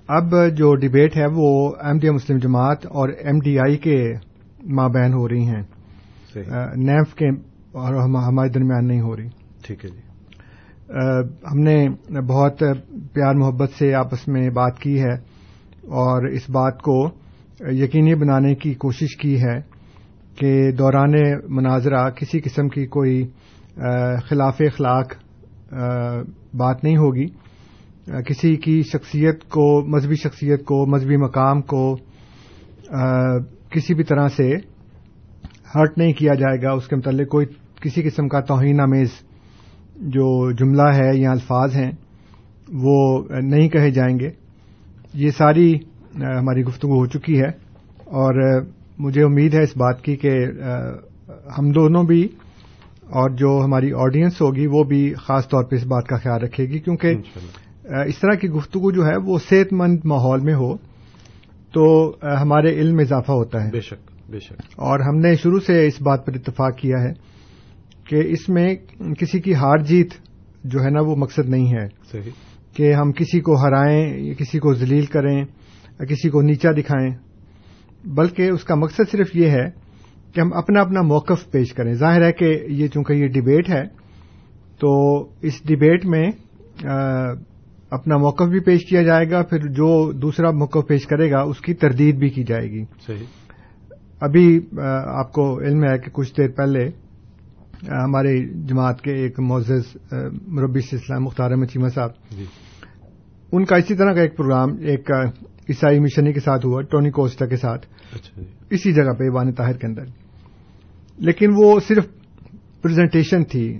اب 0.09 0.35
جو 0.57 0.75
ڈبیٹ 0.75 1.17
ہے 1.17 1.27
وہ 1.35 1.73
ایم 1.85 1.99
ڈی 1.99 2.11
مسلم 2.11 2.38
جماعت 2.38 2.87
اور 2.87 3.09
ایم 3.09 3.38
ڈی 3.38 3.59
آئی 3.59 3.77
کے 3.77 4.15
مابین 4.65 5.12
ہو 5.12 5.29
رہی 5.29 5.47
ہیں۔ 5.47 5.62
نیف 6.77 7.15
کے 7.15 7.29
اور 7.73 7.95
ہمارے 7.95 8.49
درمیان 8.49 8.87
نہیں 8.87 9.00
ہو 9.00 9.17
رہی۔ 9.17 9.29
ٹھیک 9.62 9.85
ہے 9.85 9.91
جی۔ 9.91 9.99
ہم 11.53 11.59
نے 11.59 11.88
بہت 12.21 12.59
پیار 13.12 13.35
محبت 13.35 13.71
سے 13.71 13.95
آپس 13.95 14.29
میں 14.29 14.50
بات 14.50 14.79
کی 14.79 15.00
ہے 15.00 15.12
اور 15.83 16.27
اس 16.27 16.50
بات 16.50 16.83
کو 16.83 17.09
یقینی 17.61 18.15
بنانے 18.15 18.55
کی 18.55 18.75
کوشش 18.75 19.17
کی 19.17 19.43
ہے 19.43 19.61
کہ 20.35 20.73
دوران 20.73 21.12
مناظرہ 21.49 22.11
کسی 22.11 22.41
قسم 22.41 22.69
کی 22.69 22.87
کوئی 22.87 23.27
خلاف 24.29 24.57
اخلاق 24.61 25.12
بات 26.55 26.85
نہیں 26.85 26.97
ہوگی۔ 26.97 27.27
کسی 28.27 28.57
کی 28.57 28.83
شخصیت 28.83 29.45
کو 29.45 29.87
مذہبی 29.87 30.15
شخصیت 30.15 30.65
کو 30.65 30.87
مذہبی 30.87 31.17
مقام 31.17 31.62
کو 31.62 31.97
کسی 33.71 33.95
بھی 33.95 34.05
طرح 34.05 34.29
سے 34.29 34.55
ہرٹ 35.75 35.99
نہیں 35.99 36.13
کیا 36.13 36.35
جائے 36.35 36.63
گا 36.63 36.73
اس 36.73 36.87
کے 36.89 36.97
متعلق 36.97 37.29
کوئی 37.29 37.47
کسی 37.81 38.03
قسم 38.03 38.29
کا 38.29 38.41
توہین 38.41 38.81
آمیز 38.81 39.09
جو 39.97 40.51
جملہ 40.53 40.89
ہے 40.95 41.11
یا 41.15 41.31
الفاظ 41.31 41.77
ہیں 41.77 41.91
وہ 42.73 43.23
نہیں 43.43 43.69
کہے 43.69 43.91
جائیں 43.91 44.19
گے۔ 44.21 44.31
یہ 45.15 45.31
ساری 45.31 45.75
ہماری 46.17 46.63
گفتگو 46.63 46.99
ہو 46.99 47.07
چکی 47.07 47.41
ہے 47.41 47.49
اور 48.05 48.63
مجھے 48.99 49.23
امید 49.23 49.55
ہے 49.55 49.63
اس 49.63 49.77
بات 49.77 50.03
کی 50.03 50.17
کہ 50.17 50.31
ہم 51.59 51.71
دونوں 51.71 52.05
بھی 52.05 52.29
اور 53.11 53.31
جو 53.31 53.61
ہماری 53.65 53.93
آڈینس 53.93 54.41
ہوگی 54.41 54.67
وہ 54.67 54.85
بھی 54.85 55.15
خاص 55.15 55.49
طور 55.49 55.65
پہ 55.65 55.77
اس 55.77 55.87
بات 55.87 56.07
کا 56.07 56.17
خیال 56.17 56.43
رکھے 56.43 56.65
گی 56.65 56.79
کیونکہ 56.79 57.15
اس 58.07 58.19
طرح 58.19 58.35
کی 58.35 58.49
گفتگو 58.49 58.91
جو 58.91 59.07
ہے 59.07 59.17
وہ 59.25 59.39
صحت 59.49 59.73
مند 59.73 59.99
ماحول 60.05 60.41
میں 60.41 60.55
ہو۔ 60.55 60.75
تو 61.73 62.17
ہمارے 62.43 62.71
علم 62.71 62.97
میں 62.97 63.05
اضافہ 63.05 63.33
ہوتا 63.33 63.65
ہے۔ 63.65 63.71
بے 63.71 63.81
شک 63.81 64.31
بے 64.31 64.39
شک۔ 64.39 64.53
اور 64.77 65.01
ہم 65.01 65.19
نے 65.19 65.35
شروع 65.35 65.61
سے 65.61 65.87
اس 65.87 66.03
بات 66.03 66.27
پر 66.27 66.33
اتفاق 66.35 66.79
کیا 66.79 67.03
ہے 67.03 67.13
کہ 68.05 68.29
اس 68.29 68.49
میں 68.49 68.75
کسی 69.19 69.41
کی 69.41 69.55
ہار 69.55 69.79
جیت 69.79 70.09
جو 70.65 70.81
ہے 70.81 70.91
نا 70.91 71.01
وہ 71.01 71.17
مقصد 71.17 71.49
نہیں 71.49 71.73
ہے۔ 71.73 71.87
صحیح۔ 72.13 72.31
کہ 72.77 72.93
ہم 72.93 73.13
کسی 73.13 73.41
کو 73.41 73.55
ہرائیں 73.55 74.19
یا 74.19 74.35
کسی 74.35 74.59
کو 74.59 74.75
ذلیل 74.75 75.05
کریں 75.05 75.45
کسی 75.99 76.29
کو 76.29 76.43
نیچا 76.43 76.71
دکھائیں۔ 76.71 77.11
بلکہ 78.05 78.43
اس 78.43 78.65
کا 78.65 78.75
مقصد 78.75 79.11
صرف 79.11 79.37
یہ 79.37 79.51
ہے 79.51 79.71
کہ 80.35 80.41
ہم 80.41 80.53
اپنا 80.53 80.81
اپنا 80.81 81.03
موقف 81.03 81.51
پیش 81.51 81.73
کریں۔ 81.73 81.95
ظاہر 81.95 82.25
ہے 82.25 82.33
کہ 82.33 82.59
یہ 82.69 82.89
چونکہ 82.89 83.13
یہ 83.13 83.29
ڈبیٹ 83.29 83.71
ہے 83.71 83.83
تو 84.81 85.23
اس 85.43 85.63
ڈبیٹ 85.65 86.07
میں 86.07 86.29
اپنا 87.90 88.16
موقف 88.16 88.47
بھی 88.47 88.61
پیش 88.61 88.85
کیا 88.85 89.02
جائے 89.02 89.30
گا 89.30 89.42
پھر 89.42 89.59
جو 89.59 90.12
دوسرا 90.12 90.50
موقف 90.50 90.88
پیش 90.88 91.07
کرے 91.07 91.30
گا 91.30 91.40
اس 91.40 91.61
کی 91.61 91.75
تردید 91.75 92.16
بھی 92.16 92.28
کی 92.28 92.45
جائے 92.45 92.71
گی۔ 92.71 92.85
صحیح۔ 93.07 93.26
ابھی 94.21 94.61
آپ 95.04 95.33
کو 95.33 95.61
علم 95.61 95.85
ہے 95.85 95.99
کہ 95.99 96.11
کچھ 96.12 96.33
دیر 96.37 96.49
پہلے 96.50 96.88
ہمارے 97.88 98.49
جماعت 98.66 99.00
کے 99.00 99.12
ایک 99.12 99.40
معزز 99.40 99.97
مربی 100.47 100.80
اسلام 100.92 101.25
مختار 101.25 101.50
احمد 101.50 101.66
چیمہ 101.66 101.88
صاحب۔ 101.88 102.11
جی۔ 102.38 102.45
ان 103.52 103.64
کا 103.64 103.76
اسی 103.76 103.95
طرح 103.95 104.12
کا 104.12 104.21
ایک 104.21 104.37
پروگرام 104.37 104.68
ایک 104.80 105.11
عیسائی 105.68 106.00
مشنی 106.00 106.33
کے 106.33 106.40
ساتھ 106.40 106.66
ہوا 106.66 106.83
ٹونی 106.83 107.11
کوسٹا 107.11 107.47
کے 107.47 107.57
ساتھ۔ 107.57 107.87
اچھا 108.14 108.40
جی۔ 108.40 108.47
اسی 108.71 108.92
جگہ 108.92 109.12
پہ 109.18 109.25
وان 109.33 109.52
طاہر 109.52 109.73
کے 109.73 109.87
اندر۔ 109.87 110.04
لیکن 111.18 111.50
وہ 111.57 111.80
صرف 111.88 112.07
پریزنٹیشن 112.83 113.45
تھی 113.45 113.78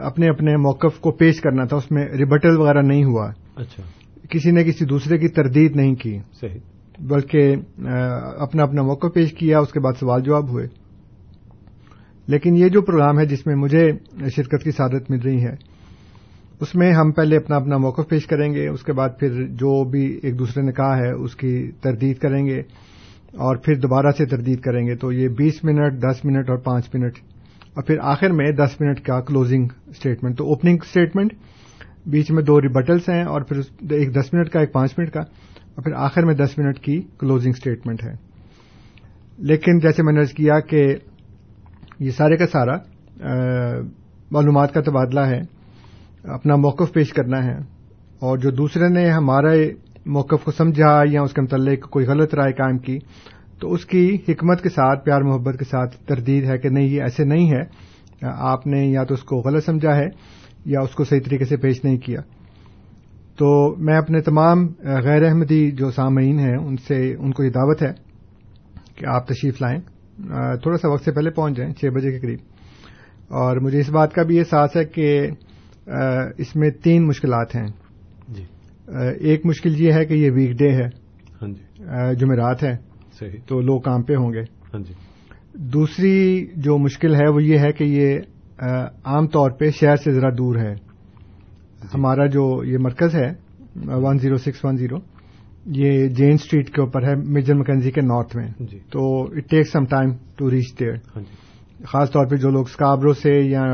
اپنے 0.00 0.26
اپنے 0.28 0.56
موقف 0.56 1.00
کو 1.00 1.10
پیش 1.12 1.40
کرنا 1.40 1.64
تھا 1.64 1.76
اس 1.76 1.90
میں 1.90 2.08
ریبٹل 2.08 2.58
وغیرہ 2.58 2.82
نہیں 2.82 3.04
ہوا۔ 3.04 3.30
اچھا۔ 3.56 3.82
کسی 4.30 4.50
نے 4.50 4.64
کسی 4.64 4.84
دوسرے 4.84 5.18
کی 5.18 5.28
تردید 5.28 5.76
نہیں 5.76 5.94
کی۔ 5.94 6.18
صحیح۔ 6.40 6.58
بلکہ 6.98 7.56
اپنا 8.38 8.62
اپنا 8.62 8.82
موقع 8.82 9.06
پیش 9.06 9.32
کیا 9.32 9.58
اس 9.58 9.72
کے 9.72 9.80
بعد 9.80 9.92
سوال 10.00 10.22
جواب 10.22 10.50
ہوئے۔ 10.50 10.66
لیکن 12.26 12.56
یہ 12.56 12.68
جو 12.68 12.82
پروگرام 12.82 13.18
ہے 13.18 13.26
جس 13.26 13.46
میں 13.46 13.54
مجھے 13.54 13.92
شرکت 14.36 14.64
کی 14.64 14.70
سعادت 14.70 15.10
مل 15.10 15.18
رہی 15.18 15.42
ہے 15.42 15.54
اس 16.60 16.74
میں 16.74 16.92
ہم 16.92 17.12
پہلے 17.12 17.36
اپنا 17.36 17.56
اپنا 17.56 17.76
موقف 17.76 18.08
پیش 18.08 18.26
کریں 18.26 18.54
گے 18.54 18.68
اس 18.68 18.82
کے 18.82 18.92
بعد 18.92 19.08
پھر 19.20 19.46
جو 19.46 19.84
بھی 19.84 20.20
ایک 20.22 20.38
دوسرے 20.38 20.62
نے 20.62 20.72
کہا 20.72 20.96
ہے 20.98 21.10
اس 21.10 21.36
کی 21.36 21.70
تردید 21.80 22.18
کریں 22.18 22.46
گے 22.46 22.58
اور 23.32 23.56
پھر 23.56 23.74
دوبارہ 23.74 24.10
سے 24.18 24.26
تردید 24.26 24.60
کریں 24.60 24.86
گے۔ 24.86 24.96
تو 24.96 25.12
یہ 25.12 25.28
بیس 25.28 25.64
منٹ 25.64 26.02
دس 26.02 26.24
منٹ 26.24 26.50
اور 26.50 26.58
پانچ 26.58 26.88
منٹ 26.94 27.12
اور 27.74 27.82
پھر 27.82 27.96
آخر 28.02 28.30
میں 28.30 28.52
دس 28.52 28.80
منٹ 28.80 29.00
کا 29.00 29.20
کلوزنگ 29.20 29.68
اسٹیٹمنٹ 29.86 30.38
تو 30.38 30.44
اوپننگ 30.44 30.78
اسٹیٹمنٹ 30.82 31.32
بیچ 32.06 32.30
میں 32.30 32.42
دو 32.42 32.60
ریبٹلس 32.60 33.08
ہیں 33.08 33.24
اور 33.24 33.40
پھر 33.40 33.56
ایک 33.90 34.14
دس 34.14 34.34
منٹ 34.34 34.48
کا، 34.48 34.60
ایک 34.60 34.72
پانچ 34.72 34.94
منٹ 34.98 35.10
کا، 35.10 35.20
اور 35.74 35.82
پھر 35.82 35.92
آخر 35.92 36.24
میں 36.24 36.34
دس 36.34 36.58
منٹ 36.58 36.78
کی 36.78 37.02
کلوزنگ 37.18 37.52
اسٹیٹمنٹ 37.56 38.04
ہے۔ 38.04 38.12
لیکن 39.38 39.78
جیسے 39.78 40.02
میں 40.02 40.12
نے 40.12 40.24
کیا 40.24 40.60
کہ 40.60 40.94
یہ 41.98 42.10
سارے 42.10 42.36
کا 42.36 42.46
سارا 42.46 42.76
معلومات 44.30 44.74
کا 44.74 44.80
تبادلہ 44.80 45.20
ہے۔ 45.20 45.40
اپنا 46.24 46.56
موقف 46.56 46.92
پیش 46.92 47.12
کرنا 47.12 47.44
ہے۔ 47.44 47.56
اور 48.18 48.38
جو 48.38 48.50
دوسرے 48.50 48.88
نے 48.88 49.10
ہمارے 49.10 49.72
موقف 50.06 50.44
کو 50.44 50.50
سمجھا 50.50 51.02
یا 51.10 51.22
اس 51.22 51.32
کے 51.32 51.42
متعلق 51.42 51.90
کوئی 51.90 52.06
غلط 52.06 52.34
رائے 52.34 52.52
قائم 52.52 52.78
کی، 52.78 52.98
تو 53.60 53.72
اس 53.72 53.86
کی 53.86 54.18
حکمت 54.28 54.62
کے 54.62 54.68
ساتھ، 54.68 55.04
پیار 55.04 55.20
محبت 55.20 55.58
کے 55.58 55.64
ساتھ 55.64 55.96
تردید 55.96 56.44
ہے 56.44 56.58
کہ 56.58 56.68
نہیں، 56.68 56.84
یہ 56.84 57.02
ایسے 57.02 57.24
نہیں 57.24 57.52
ہے۔ 57.52 57.90
آپ 58.22 58.66
نے 58.66 58.86
یا 58.86 59.04
تو 59.04 59.14
اس 59.14 59.22
کو 59.22 59.36
غلط 59.36 59.64
سمجھا 59.64 59.96
ہے 59.96 60.39
یا 60.64 60.80
اس 60.80 60.90
کو 60.90 61.04
صحیح 61.04 61.20
طریقے 61.20 61.44
سے 61.44 61.56
پیش 61.56 61.84
نہیں 61.84 61.96
کیا۔ 61.96 62.20
تو 63.38 63.76
میں 63.78 63.96
اپنے 63.96 64.20
تمام 64.20 64.66
غیر 65.04 65.24
احمدی 65.24 65.70
جو 65.70 65.90
سامعین 65.90 66.38
ہیں 66.38 66.56
ان 66.56 66.76
سے 66.76 67.14
ان 67.18 67.32
کو 67.32 67.44
یہ 67.44 67.50
دعوت 67.50 67.82
ہے 67.82 67.92
کہ 68.94 69.06
آپ 69.06 69.26
تشریف 69.28 69.62
لائیں۔ 69.62 69.80
تھوڑا 70.62 70.78
سا 70.78 70.88
وقت 70.88 71.04
سے 71.04 71.12
پہلے 71.12 71.30
پہنچ 71.30 71.56
جائیں 71.56 71.72
چھ 71.72 71.84
بجے 71.84 72.12
کے 72.12 72.18
قریب۔ 72.18 72.38
اور 73.28 73.56
مجھے 73.56 73.80
اس 73.80 73.90
بات 73.90 74.12
کا 74.12 74.22
بھی 74.22 74.38
احساس 74.38 74.76
ہے 74.76 74.84
کہ 74.84 75.30
اس 76.38 76.56
میں 76.56 76.70
تین 76.70 77.06
مشکلات 77.06 77.56
ہیں۔ 77.56 77.66
جی۔ 78.28 78.44
ایک 79.20 79.46
مشکل 79.46 79.80
یہ 79.80 79.92
ہے 79.92 80.04
کہ 80.04 80.14
یہ 80.14 80.30
ویک 80.30 80.50
ڈے 80.50 80.70
ہے۔ 80.72 80.86
ہاں 81.42 81.48
جی۔ 81.48 81.84
جمعرات 82.16 82.62
ہے۔ 82.62 82.76
صحیح۔ 83.18 83.40
تو 83.46 83.60
لوگ 83.60 83.80
کام 83.80 84.02
پہ 84.02 84.14
ہوں 84.14 84.32
گے۔ 84.32 84.40
ہاں 84.40 84.80
جی۔ 84.80 84.94
دوسری 85.54 86.46
جو 86.56 86.78
مشکل 86.78 87.14
ہے 87.14 87.28
وہ 87.28 87.42
یہ 87.42 87.58
ہے 87.58 87.72
کہ 87.72 87.84
یہ 87.84 88.18
عام 89.04 89.26
طور 89.26 89.50
پہ 89.50 89.70
شہر 89.70 89.96
سے 89.96 90.12
ذرا 90.12 90.28
دور 90.38 90.56
ہے۔ 90.56 90.74
ہمارا 91.94 92.26
جو 92.26 92.64
یہ 92.64 92.78
مرکز 92.78 93.14
ہے 93.14 93.32
one 93.86 94.18
zero 94.18 94.36
six 94.36 94.64
one 94.64 94.76
zero 94.76 94.96
یہ 95.66 96.06
جین 96.08 96.32
اسٹریٹ 96.32 96.70
کے 96.70 96.80
اوپر 96.80 97.02
ہے 97.02 97.14
میجر 97.14 97.54
مکنزی 97.54 97.90
کے 97.90 98.00
نارتھ 98.00 98.36
میں۔ 98.36 98.48
جی۔ 98.58 98.78
تو 98.92 99.22
it 99.22 99.50
take 99.50 99.68
some 99.68 99.84
time 99.84 100.10
to 100.36 100.50
reach 100.50 100.80
there 100.80 100.94
جی۔ 100.94 101.24
خاص 101.84 102.10
طور 102.10 102.26
پہ 102.26 102.36
جو 102.36 102.50
لوگ 102.50 102.64
اسکابرو 102.68 103.12
سے 103.12 103.32
یا 103.34 103.64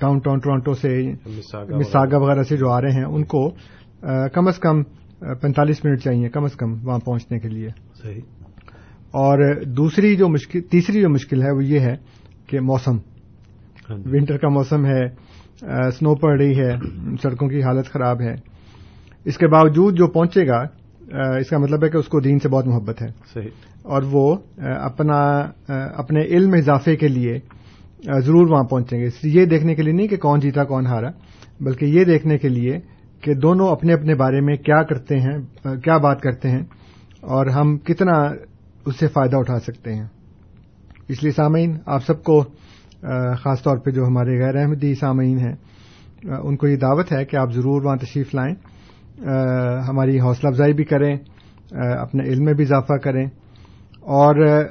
ڈاؤن 0.00 0.18
ٹاؤن 0.18 0.38
ٹورانٹو 0.38 0.72
سے 0.72 1.12
مساگا 1.70 2.16
وغیرہ۔ 2.18 2.42
سے 2.42 2.56
جو 2.56 2.70
آ 2.70 2.80
رہے 2.80 2.90
ہیں 2.90 3.04
ان 3.04 3.24
کو 3.24 3.50
کم 4.32 4.48
از 4.48 4.58
کم 4.58 4.82
پینتالیس 5.18 5.84
منٹ 5.84 6.02
چاہیے 6.02 6.28
کم 6.28 6.44
از 6.44 6.52
کم 6.52 6.88
وہاں 6.88 6.98
پہنچنے 6.98 7.38
کے 7.38 7.48
لیے۔ 7.48 7.68
صحیح۔ 8.02 8.20
اور 9.10 9.64
دوسری 9.64 10.16
جو 10.16 10.28
مشکل 10.28 10.60
تیسری 10.60 11.00
جو 11.00 11.08
مشکل 11.08 11.42
ہے 11.42 11.50
وہ 11.50 11.64
یہ 11.64 11.80
ہے 11.80 11.94
کہ 12.46 12.60
موسم۔ 12.60 12.96
جی 12.96 13.17
ونٹر 13.90 14.36
کا 14.36 14.48
موسم 14.48 14.86
ہے 14.86 15.06
سنو 15.90 16.14
پڑ 16.14 16.40
رہی 16.40 16.60
ہے 16.60 16.76
سڑکوں 17.22 17.48
کی 17.48 17.62
حالت 17.62 17.86
خراب 17.86 18.20
ہے۔ 18.20 18.34
اس 19.24 19.38
کے 19.38 19.46
باوجود 19.46 19.96
جو 19.96 20.06
پہنچے 20.06 20.46
گا 20.46 20.62
اس 21.36 21.48
کا 21.50 21.58
مطلب 21.58 21.84
ہے 21.84 21.88
کہ 21.88 21.96
اس 21.96 22.08
کو 22.08 22.20
دین 22.20 22.38
سے 22.38 22.48
بہت 22.48 22.66
محبت 22.66 23.02
ہے۔ 23.02 23.06
صحیح۔ 23.34 23.48
اور 23.82 24.02
وہ 24.02 24.36
اپنا 24.56 25.48
اپنے 25.94 26.20
علم 26.20 26.52
اضافے 26.52 26.96
کے 26.96 27.08
لیے 27.08 27.38
ضرور 28.20 28.46
وہاں 28.46 28.64
پہنچیں 28.64 28.98
گے۔ 28.98 29.04
اس 29.04 29.24
لیے 29.24 29.40
یہ 29.40 29.46
دیکھنے 29.46 29.74
کے 29.74 29.82
لیے 29.82 29.92
نہیں 29.92 30.08
کہ 30.08 30.16
کون 30.16 30.40
جیتا 30.40 30.64
کون 30.64 30.86
ہارا 30.86 31.08
بلکہ 31.60 31.84
یہ 31.84 32.04
دیکھنے 32.04 32.38
کے 32.38 32.48
لیے 32.48 32.78
کہ 33.20 33.34
دونوں 33.34 33.68
اپنے 33.68 33.92
اپنے 33.92 34.14
بارے 34.14 34.40
میں 34.40 34.56
کیا 34.56 34.82
کرتے 34.82 35.20
ہیں 35.20 35.38
کیا 35.64 35.96
بات 35.96 36.20
کرتے 36.20 36.50
ہیں 36.50 36.62
اور 37.20 37.46
ہم 37.46 37.78
کتنا 37.78 38.12
اس 38.86 38.96
سے 38.96 39.06
فائدہ 39.06 39.36
اٹھا 39.36 39.60
سکتے 39.60 39.94
ہیں۔ 39.94 40.06
اس 41.08 41.22
لیے 41.22 41.32
سامعین 41.32 41.78
آپ 41.86 42.04
سب 42.06 42.24
کو 42.24 42.44
خاص 43.38 43.62
طور 43.62 43.78
پہ 43.78 43.90
جو 43.90 44.04
ہمارے 44.06 44.44
غیر 44.44 44.56
احمدی 44.56 44.94
سامعین 44.94 45.38
ہیں 45.38 45.54
ان 46.42 46.56
کو 46.56 46.66
یہ 46.66 46.76
دعوت 46.76 47.12
ہے 47.12 47.24
کہ 47.24 47.36
آپ 47.36 47.52
ضرور 47.52 47.82
وہاں 47.82 47.96
تشریف 47.96 48.34
لائیں۔ 48.34 48.54
ہماری 49.88 50.20
حوصلہ 50.20 50.48
افزائی 50.48 50.72
بھی 50.72 50.84
کریں 50.84 51.16
اپنے 51.72 52.28
علم 52.28 52.44
میں 52.44 52.54
بھی 52.54 52.64
اضافہ 52.64 52.96
کریں۔ 52.96 53.26
اور 54.00 54.64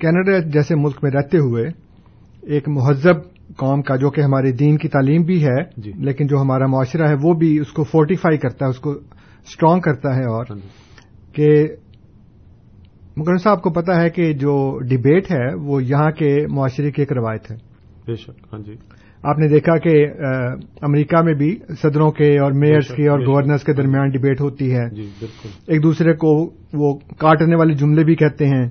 کینیڈا 0.00 0.38
جیسے 0.38 0.74
ملک 0.74 0.98
میں 1.02 1.10
رہتے 1.10 1.38
ہوئے 1.38 1.64
ایک 2.42 2.68
مہذب 2.68 3.14
قوم 3.56 3.82
کا 3.82 3.96
جو 3.96 4.10
کہ 4.10 4.20
ہمارے 4.20 4.52
دین 4.52 4.78
کی 4.78 4.88
تعلیم 4.88 5.22
بھی 5.22 5.44
ہے 5.44 5.62
جی۔ 5.76 5.92
لیکن 5.96 6.26
جو 6.26 6.40
ہمارا 6.40 6.66
معاشرہ 6.66 7.08
ہے 7.08 7.14
وہ 7.22 7.34
بھی 7.34 7.58
اس 7.58 7.72
کو 7.72 7.84
فورٹیفائی 7.84 8.38
کرتا 8.38 8.64
ہے 8.64 8.70
اس 8.70 8.78
کو 8.78 8.90
اسٹرانگ 8.90 9.80
کرتا 9.80 10.16
ہے 10.16 10.24
اور 10.24 10.44
ہاں 10.50 10.56
جی۔ 10.56 10.68
کہ 11.32 11.76
مکرم 13.20 13.36
صاحب 13.36 13.62
کو 13.62 13.70
پتا 13.70 14.02
ہے 14.02 14.10
کہ 14.10 14.32
جو 14.32 14.78
ڈبیٹ 14.78 15.32
ہے 15.32 15.54
وہ 15.54 15.84
یہاں 15.84 16.10
کے 16.10 16.46
معاشرے 16.50 16.90
کی 16.90 17.02
ایک 17.02 17.12
روایت 17.12 17.50
ہے۔ 17.50 17.56
بے 18.06 18.16
شک 18.16 18.30
ہاں 18.52 18.60
جی۔ 18.60 18.72
آپ 19.22 19.38
نے 19.38 19.48
دیکھا 19.48 19.78
کہ 19.78 20.06
امریکہ 20.82 21.22
میں 21.22 21.34
بھی 21.34 21.58
صدروں 21.82 22.10
کے 22.10 22.38
اور 22.38 22.52
شک، 22.80 22.96
کے 22.96 23.08
اور۔ 23.08 23.20
گورنرز 23.20 23.64
کے 23.64 23.72
درمیان 23.72 24.10
ڈبیٹ 24.10 24.40
ہوتی 24.40 24.74
ہے۔ 24.74 24.90
جی 24.90 25.02
بالکل۔ 25.02 25.48
ایک 25.66 25.82
دوسرے 25.82 26.12
کو 26.12 26.50
وہ 26.72 26.98
کاٹنے 27.18 27.56
والے 27.56 27.74
جملے 27.74 28.04
بھی 28.04 28.14
کہتے 28.14 28.46
ہیں۔ 28.46 28.68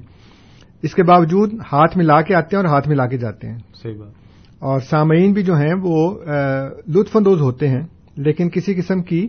اس 0.82 0.96
کے 0.96 1.04
باوجود 1.04 1.54
ہاتھ 1.54 1.98
ملا 1.98 2.22
کے 2.22 2.36
آتے 2.36 2.56
ہیں 2.56 2.64
اور 2.64 2.74
ہاتھ 2.74 2.90
ملا 2.90 3.08
کے 3.08 3.18
جاتے 3.18 3.48
ہیں۔ 3.48 3.58
صحیح 3.84 3.98
بات۔ 4.00 4.12
اور 4.60 4.80
سامعین 4.80 5.34
بھی 5.34 5.44
جو 5.44 5.56
ہیں 5.56 5.74
وہ 5.84 6.20
لطف 6.88 7.18
اندوز 7.18 7.42
ہوتے 7.42 7.68
ہیں 7.68 7.82
لیکن 8.18 8.50
کسی 8.50 8.74
قسم 8.74 9.02
کی 9.02 9.28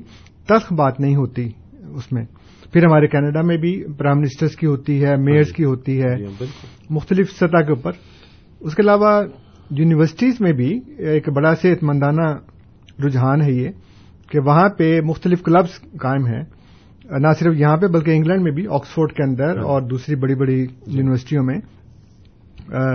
تلخ 0.49 0.73
بات 0.73 1.01
نہیں 1.01 1.17
ہوتی 1.17 1.49
اس 1.95 2.13
میں۔ 2.13 2.25
پھر 2.73 2.85
ہمارے 2.85 3.07
کینیڈا 3.07 3.41
میں 3.43 3.57
بھی 3.57 3.85
پرائم 3.99 4.19
منسٹرز 4.19 4.57
کی 4.57 4.67
ہوتی 4.67 5.05
ہے 5.05 5.17
میئرز 5.17 5.53
کی 5.53 5.65
ہوتی 5.65 6.03
ہے۔ 6.03 6.19
جی 6.19 6.25
ہاں، 6.25 6.45
مختلف 6.91 7.31
سطح 7.31 7.63
کے 7.63 7.73
اوپر۔ 7.73 7.93
اس 8.61 8.75
کے 8.75 8.83
علاوہ 8.83 9.23
یونیورسٹیز 9.71 10.35
میں 10.41 10.53
بھی 10.53 10.81
ایک 10.99 11.29
بڑا 11.29 11.55
صحت 11.55 11.83
مندانہ 11.83 12.37
رجحان 13.07 13.43
ہے 13.43 13.53
یہ 13.53 13.69
کہ 14.31 14.39
وہاں 14.41 14.69
پہ 14.69 15.01
مختلف 15.01 15.43
کلبز 15.43 15.81
قائم 15.81 16.27
ہیں۔ 16.27 16.43
نہ 17.11 17.29
صرف 17.39 17.55
یہاں 17.57 17.77
پہ 17.77 17.87
بلکہ 17.87 18.11
انگلینڈ 18.11 18.43
میں 18.43 18.53
بھی 18.53 18.67
آکسفورڈ 18.71 19.13
کے 19.13 19.23
اندر 19.23 19.59
اور 19.59 19.83
دوسری 19.83 20.15
بڑی 20.15 20.35
بڑی 20.35 20.67
یونیورسٹیوں 20.87 21.45
میں۔ 21.45 21.59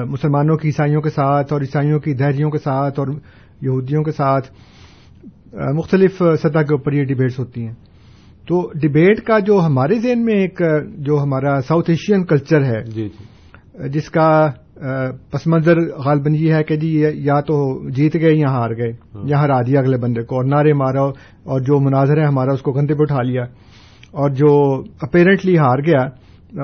مسلمانوں 0.05 0.57
کی 0.57 0.67
عیسائیوں 0.67 1.01
کے 1.01 1.09
ساتھ 1.09 1.53
اور 1.53 1.61
عیسائیوں 1.61 1.99
کی 1.99 2.13
دہریوں 2.13 2.51
کے 2.51 2.57
ساتھ 2.57 2.99
اور 2.99 3.07
یہودیوں 3.61 4.03
کے 4.03 4.11
ساتھ 4.11 4.51
مختلف 5.53 6.17
سطح 6.17 6.59
کے 6.59 6.73
اوپر 6.73 6.93
یہ 6.93 7.03
ڈبیٹس 7.03 7.39
ہوتی 7.39 7.65
ہیں۔ 7.65 7.73
تو 8.47 8.71
ڈبیٹ 8.75 9.21
کا 9.21 9.39
جو 9.39 9.59
ہمارے 9.59 9.99
ذہن 9.99 10.25
میں 10.25 10.33
ایک 10.33 10.61
جو 10.97 11.21
ہمارا 11.23 11.61
ساؤتھ 11.61 11.89
ایشین 11.89 12.25
کلچر 12.25 12.63
ہے 12.63 12.83
جی 12.83 13.09
جی۔ 13.09 13.89
جس 13.89 14.09
کا 14.09 14.51
پس 15.31 15.47
منظر 15.47 15.77
غالباً 15.77 16.35
یہ 16.35 16.53
ہے 16.53 16.63
کہ 16.63 16.75
جی 16.75 17.03
یا 17.13 17.39
تو 17.41 17.89
جیت 17.89 18.15
گئے 18.15 18.33
یا 18.33 18.51
ہار 18.51 18.69
گئے۔ 18.69 18.91
یا 19.23 19.41
ہرا 19.41 19.61
دیا 19.61 19.79
اگلے 19.79 19.97
بندے 19.97 20.21
کو 20.21 20.35
اور 20.35 20.43
نعرے 20.43 20.73
مارا 20.73 21.01
اور 21.43 21.59
جو 21.61 21.79
مناظر 21.79 22.17
ہے 22.17 22.25
ہمارا 22.25 22.51
اس 22.51 22.61
کو 22.61 22.71
کندھے 22.71 22.93
پہ 22.93 23.01
اٹھا 23.01 23.21
لیا۔ 23.21 23.43
اور 24.11 24.29
جو 24.29 24.79
اپیرنٹلی 25.01 25.57
ہار 25.57 25.77
گیا 25.79 26.07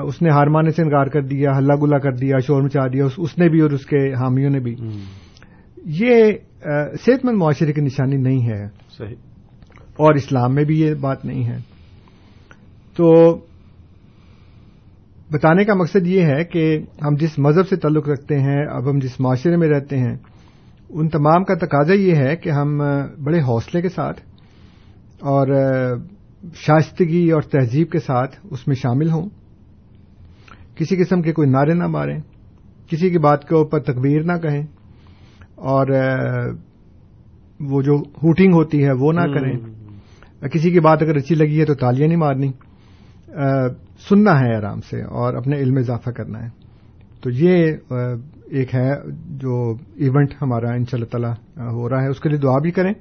اس 0.02 0.22
نے 0.22 0.28
ہار 0.30 0.46
مانے 0.46 0.70
سے 0.70 0.82
انکار 0.82 1.06
کر 1.06 1.22
دیا 1.22 1.50
ہلا 1.58 1.74
گلا 1.74 1.98
کر 1.98 2.12
دیا 2.12 2.38
شور 2.38 2.62
مچا 2.62 2.86
دیا 2.86 3.04
اس 3.18 3.38
نے 3.38 3.48
بھی 3.48 3.60
اور 3.60 3.70
اس 3.70 3.86
کے 3.86 4.12
حامیوں 4.12 4.50
نے 4.50 4.60
بھی۔ 4.60 4.74
یہ 5.84 6.32
صحت 7.06 7.24
مند 7.24 7.36
معاشرے 7.36 7.72
کی 7.72 7.80
نشانی 7.80 8.16
نہیں 8.16 8.48
ہے۔ 8.48 8.66
صحیح۔ 8.98 9.16
اور 9.96 10.14
اسلام 10.14 10.54
میں 10.54 10.64
بھی 10.64 10.80
یہ 10.80 10.94
بات 10.94 11.24
نہیں 11.24 11.44
ہے۔ 11.46 11.71
تو 12.96 13.38
بتانے 15.32 15.64
کا 15.64 15.74
مقصد 15.74 16.06
یہ 16.06 16.22
ہے 16.22 16.44
کہ 16.44 16.78
ہم 17.02 17.14
جس 17.20 17.38
مذہب 17.38 17.68
سے 17.68 17.76
تعلق 17.76 18.08
رکھتے 18.08 18.38
ہیں 18.38 18.66
اب 18.70 18.90
ہم 18.90 18.98
جس 18.98 19.20
معاشرے 19.20 19.56
میں 19.56 19.68
رہتے 19.68 19.98
ہیں 19.98 20.16
ان 20.88 21.08
تمام 21.08 21.44
کا 21.44 21.54
تقاضا 21.54 21.94
یہ 21.94 22.14
ہے 22.14 22.36
کہ 22.36 22.50
ہم 22.50 22.82
بڑے 23.24 23.40
حوصلے 23.40 23.82
کے 23.82 23.88
ساتھ 23.88 24.20
اور 25.20 25.46
شائستگی 26.54 27.30
اور 27.30 27.42
تہذیب 27.42 27.90
کے 27.90 27.98
ساتھ 27.98 28.36
اس 28.50 28.66
میں 28.66 28.76
شامل 28.76 29.10
ہوں۔ 29.10 29.28
کسی 30.76 30.96
قسم 30.96 31.22
کے 31.22 31.32
کوئی 31.32 31.50
نعرے 31.50 31.74
نہ 31.74 31.86
ماریں 31.86 32.18
کسی 32.86 33.10
کی 33.10 33.18
بات 33.18 33.48
کے 33.48 33.54
اوپر 33.54 33.80
تکبیر 33.80 34.22
نہ 34.22 34.32
کہیں 34.32 34.62
اور 35.54 35.86
وہ 37.60 37.82
جو 37.82 37.94
ہوٹنگ 37.94 38.54
ہوتی 38.54 38.84
ہے 38.84 38.92
وہ 38.92 39.12
نہ 39.12 39.20
کریں۔ 39.20 39.58
کسی 40.48 40.70
کی 40.70 40.80
بات 40.80 41.02
اگر 41.02 41.16
اچھی 41.16 41.34
لگی 41.34 41.60
ہے 41.60 41.64
تو 41.64 41.74
تالیاں 41.74 42.08
نہیں 42.08 42.18
مارنی۔ 42.18 42.52
سننا 44.08 44.40
ہے 44.40 44.56
آرام 44.56 44.80
سے 44.80 45.02
اور 45.02 45.34
اپنے 45.34 45.56
علم 45.56 45.74
میں 45.74 45.82
اضافہ 45.82 46.10
کرنا 46.10 46.42
ہے۔ 46.42 46.48
تو 47.22 47.30
یہ 47.30 47.72
ایک 48.46 48.74
ہے 48.74 48.90
جو 49.26 49.74
ایونٹ 49.94 50.34
ہمارا 50.42 50.70
ان 50.70 50.84
شاء 50.84 50.98
اللہ 50.98 51.04
تعالی 51.04 51.62
ہو 51.72 51.88
رہا 51.90 52.02
ہے۔ 52.02 52.08
اس 52.08 52.20
کے 52.20 52.28
لیے 52.28 52.38
دعا 52.38 52.58
بھی 52.58 52.70
کریں 52.70 52.92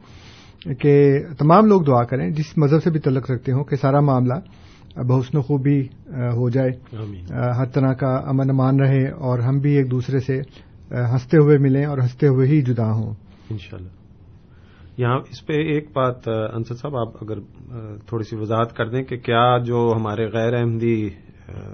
کہ 0.73 1.19
تمام 1.39 1.65
لوگ 1.65 1.81
دعا 1.81 2.03
کریں 2.03 2.29
جس 2.29 2.57
مذہب 2.57 2.83
سے 2.83 2.89
بھی 2.89 2.99
تعلق 2.99 3.31
رکھتے 3.31 3.51
ہوں 3.51 3.63
کہ 3.63 3.75
سارا 3.75 3.99
معاملہ 3.99 4.33
بحسن 4.95 5.37
و 5.37 5.41
خوبی 5.41 5.81
ہو 6.09 6.49
جائے۔ 6.49 6.69
ہر 7.57 7.65
طرح 7.65 7.93
کا 7.93 8.15
امن 8.15 8.49
امان 8.49 8.79
رہے 8.79 9.07
اور 9.09 9.39
ہم 9.39 9.59
بھی 9.59 9.77
ایک 9.77 9.91
دوسرے 9.91 10.19
سے 10.19 10.41
ہنستے 10.91 11.37
ہوئے 11.37 11.57
ملیں 11.57 11.85
اور 11.85 11.97
ہنستے 11.97 12.27
ہوئے 12.27 12.47
ہی 12.47 12.61
جدا 12.61 12.91
ہوں۔ 12.91 13.13
انشاءاللہ۔ 13.49 14.00
یہاں 15.01 15.17
اس 15.17 15.45
پہ 15.45 15.53
ایک 15.53 15.87
بات 15.93 16.27
انصر 16.27 16.75
صاحب 16.75 16.95
آپ 16.95 17.07
اگر 17.21 17.39
تھوڑی 18.07 18.23
سی 18.23 18.35
وضاحت 18.35 18.75
کر 18.75 18.89
دیں 18.89 19.03
کہ 19.03 19.17
کیا 19.17 19.57
جو 19.57 19.93
ہمارے 19.95 20.27
غیر 20.27 20.53
احمدی 20.53 21.09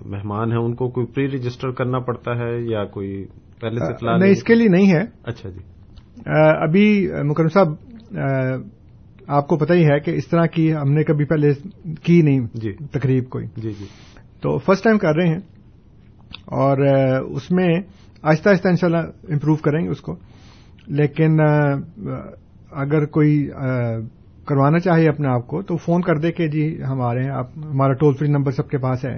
مہمان 0.06 0.52
ہیں 0.52 0.60
ان 0.60 0.76
کو 0.76 0.90
کوئی 0.90 1.08
پری 1.08 1.28
رجسٹر 1.28 1.72
کرنا 1.72 2.00
پڑتا 2.00 2.32
ہے 2.32 2.60
یا 2.62 2.86
کوئی 2.86 3.26
پہلے 3.62 3.80
سے 3.80 3.94
اطلاع 3.94 4.18
نہیں 4.18 4.32
اس 4.32 4.44
کے 4.44 4.56
لیے 4.56 4.68
نہیں 4.68 4.94
ہے۔ 4.94 5.02
اچھا 5.24 5.50
جی۔ 5.50 5.60
ابھی 6.64 7.08
مکرم 7.24 7.48
صاحب 7.48 7.68
آپ 9.28 9.48
کو 9.48 9.58
پتہ 9.58 9.74
ہی 9.74 9.86
ہے 9.86 10.00
کہ 10.00 10.12
اس 10.12 10.28
طرح 10.28 10.46
کی 10.46 10.74
ہم 10.76 10.92
نے 10.92 11.04
کبھی 11.04 11.26
پہلے 11.26 11.54
کی 12.04 12.22
نہیں 12.22 12.40
جی۔ 12.54 12.74
تقریب 12.92 13.30
کوئی۔ 13.30 13.46
جی 13.58 13.70
جی۔ 13.70 13.86
تو 14.42 14.58
فرسٹ 14.58 14.84
ٹائم 14.84 14.98
کر 14.98 15.16
رہے 15.16 15.28
ہیں 15.28 15.40
اور 16.46 16.78
اس 17.22 17.52
میں 17.52 17.80
آہستہ 18.24 18.50
آہستہ 18.50 18.68
انشاءاللہ 18.68 19.32
امپروو 19.32 19.56
کریں 19.56 19.84
گے 19.84 19.90
اس 19.90 20.02
کو۔ 20.02 20.16
لیکن 20.88 21.38
اگر 22.72 23.06
کوئی 23.06 23.50
کروانا 24.46 24.80
چاہے 24.80 25.08
اپنے 25.08 25.28
آپ 25.28 25.48
کو 25.48 25.62
تو 25.62 25.78
فون 25.78 26.02
کر 26.02 26.16
دے 26.16 26.32
کہ 26.32 26.48
جی 26.48 26.84
ہم 26.90 27.02
آ 27.02 27.14
رہے 27.14 27.24
ہیں 27.24 27.32
آپ 27.32 27.48
ہمارا 27.58 27.94
ٹول 27.94 28.14
فری 28.14 28.28
نمبر 28.28 28.52
سب 28.52 28.70
کے 28.70 28.78
پاس 28.78 29.06
ہے 29.06 29.18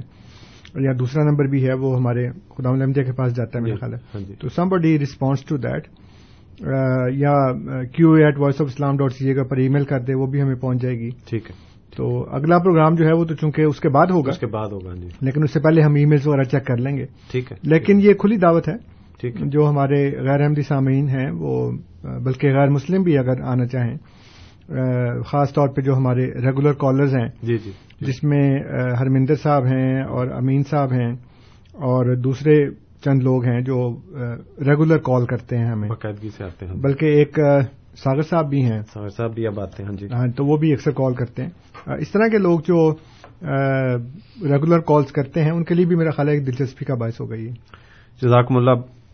یا 0.76 0.92
دوسرا 1.00 1.24
نمبر 1.24 1.46
بھی 1.46 1.68
ہے 1.68 1.74
وہ 1.74 1.98
ہمارے 1.98 2.30
خدا 2.30 2.70
الحمدیہ 2.70 3.04
کے 3.04 3.12
پاس 3.12 3.36
جاتا 3.36 3.60
ہے 3.60 3.64
میرا 3.64 3.76
خیال 3.76 3.94
ہے۔ 3.94 4.36
تو 4.40 4.50
سم 4.50 4.70
بڈی 4.70 5.00
رسپانس 5.00 5.46
ٹو 5.46 5.58
دیٹ 5.58 5.88
یا 7.14 7.54
Q 7.84 8.12
at 8.12 8.40
Voice 8.40 8.62
of 8.62 8.68
Islam 8.68 8.98
dot 8.98 9.12
C 9.14 9.28
A 9.28 9.34
کا 9.34 9.44
پر 9.44 9.58
ای 9.58 9.70
میل 9.70 9.86
کر 9.86 10.00
دے 10.00 10.14
وہ 10.14 10.26
بھی 10.26 10.42
ہمیں 10.42 10.56
پہنچ 10.56 10.82
جائے 10.82 10.96
گی۔ 10.96 11.10
ٹھیک 11.26 11.52
ہے۔ 11.52 11.56
تو 11.98 12.26
اگلا 12.32 12.58
پروگرام 12.60 12.96
جو 12.96 13.06
ہے 13.06 13.14
وہ 13.14 13.26
تو 13.26 13.36
چونکہ 13.36 13.62
اس 13.62 13.80
کے 13.80 13.90
بعد 13.90 14.08
ہوگا 14.08 14.30
اس 14.30 14.40
کے 14.40 14.48
بعد 14.48 14.68
ہوگا 14.68 14.94
جی۔ 14.96 15.08
لیکن 15.22 15.44
اس 15.44 15.54
سے 15.54 15.60
پہلے 15.60 15.82
ہم 15.82 15.96
ای 15.96 16.06
میلز 16.06 16.28
وغیرہ 16.28 16.44
چیک 16.44 16.66
کر 16.66 16.78
لیں 16.78 16.98
گے۔ 16.98 17.06
ٹھیک 17.32 17.52
ہے۔ 17.52 17.58
لیکن 17.64 18.00
یہ 18.02 18.14
کھلی 18.14 18.38
دعوت 18.38 18.68
ہے۔ 18.68 18.99
جو 19.24 19.70
ہمارے 19.70 20.22
غیر 20.22 20.42
احمدی 20.42 20.62
سامعین 20.62 21.10
ہیں 21.10 21.32
وہ 21.32 21.72
بلکہ 22.04 22.48
غیر 22.48 22.70
مسلم 22.70 23.04
بھی 23.04 23.18
اگر 23.18 23.42
آنا 23.42 23.66
چاہیں 23.66 23.98
خاص 25.26 25.54
طور 25.54 25.68
پہ 25.68 25.82
جو 25.82 25.96
ہمارے 25.98 26.26
ریگولر 26.26 26.74
کالرز 26.74 27.16
ہیں 27.16 27.28
جی 27.44 27.58
جی 27.58 27.72
جس 28.02 28.24
میں 28.24 28.60
ہرمندر 29.00 29.36
صاحب 29.36 29.66
ہیں 29.66 30.02
اور 30.02 30.28
امین 30.28 30.64
صاحب 30.70 30.92
ہیں 30.92 31.12
اور 31.74 32.16
دوسرے 32.16 32.70
چند 33.04 33.24
لوگ 33.24 33.46
ہیں 33.46 33.62
جو 33.62 33.98
ریگولر 34.60 34.98
کال 34.98 35.26
کرتے 35.26 35.58
ہیں 35.58 35.66
ہمیں۔ 35.66 35.90
باقاعدگی 35.90 36.30
سے 36.30 36.44
آتے 36.44 36.66
ہیں۔ 36.66 36.74
بلکہ 36.74 37.06
ایک 37.06 37.40
ساگر 37.98 38.22
صاحب 38.22 38.50
بھی 38.50 38.64
ہیں۔ 38.64 38.82
ساگر 38.94 39.10
صاحب 39.10 39.34
بھی 39.34 39.48
اب 39.48 39.60
آتے 39.60 39.84
ہیں 39.84 39.92
جی۔ 39.92 40.08
ہاں 40.14 40.28
تو 40.28 40.46
وہ 40.46 40.58
بھی 40.58 40.74
اکثر 40.74 40.92
کال 40.92 41.14
کرتے 41.14 41.44
ہیں۔ 41.44 41.50
اس 42.00 42.12
طرح 42.12 42.28
کے 42.28 42.38
لوگ 42.38 42.60
جو 42.60 42.92
ریگولر 44.50 44.80
کالز 44.80 45.12
کرتے 45.12 45.44
ہیں 45.44 45.52
ان 45.52 45.64
کے 45.64 45.76
لیے 45.76 45.86
بھی 45.86 45.96
میرا 45.96 46.10
خیال 46.10 46.28
ہے 46.28 46.34
ایک 46.34 46.48
دلچسپی 46.48 46.86
کا 46.86 46.96
باعث 46.96 47.22
ہو 47.22 47.30
گئی 47.30 47.48
ہے۔ 47.48 47.54
جزاکم 48.22 48.58
اللہ 48.58 48.72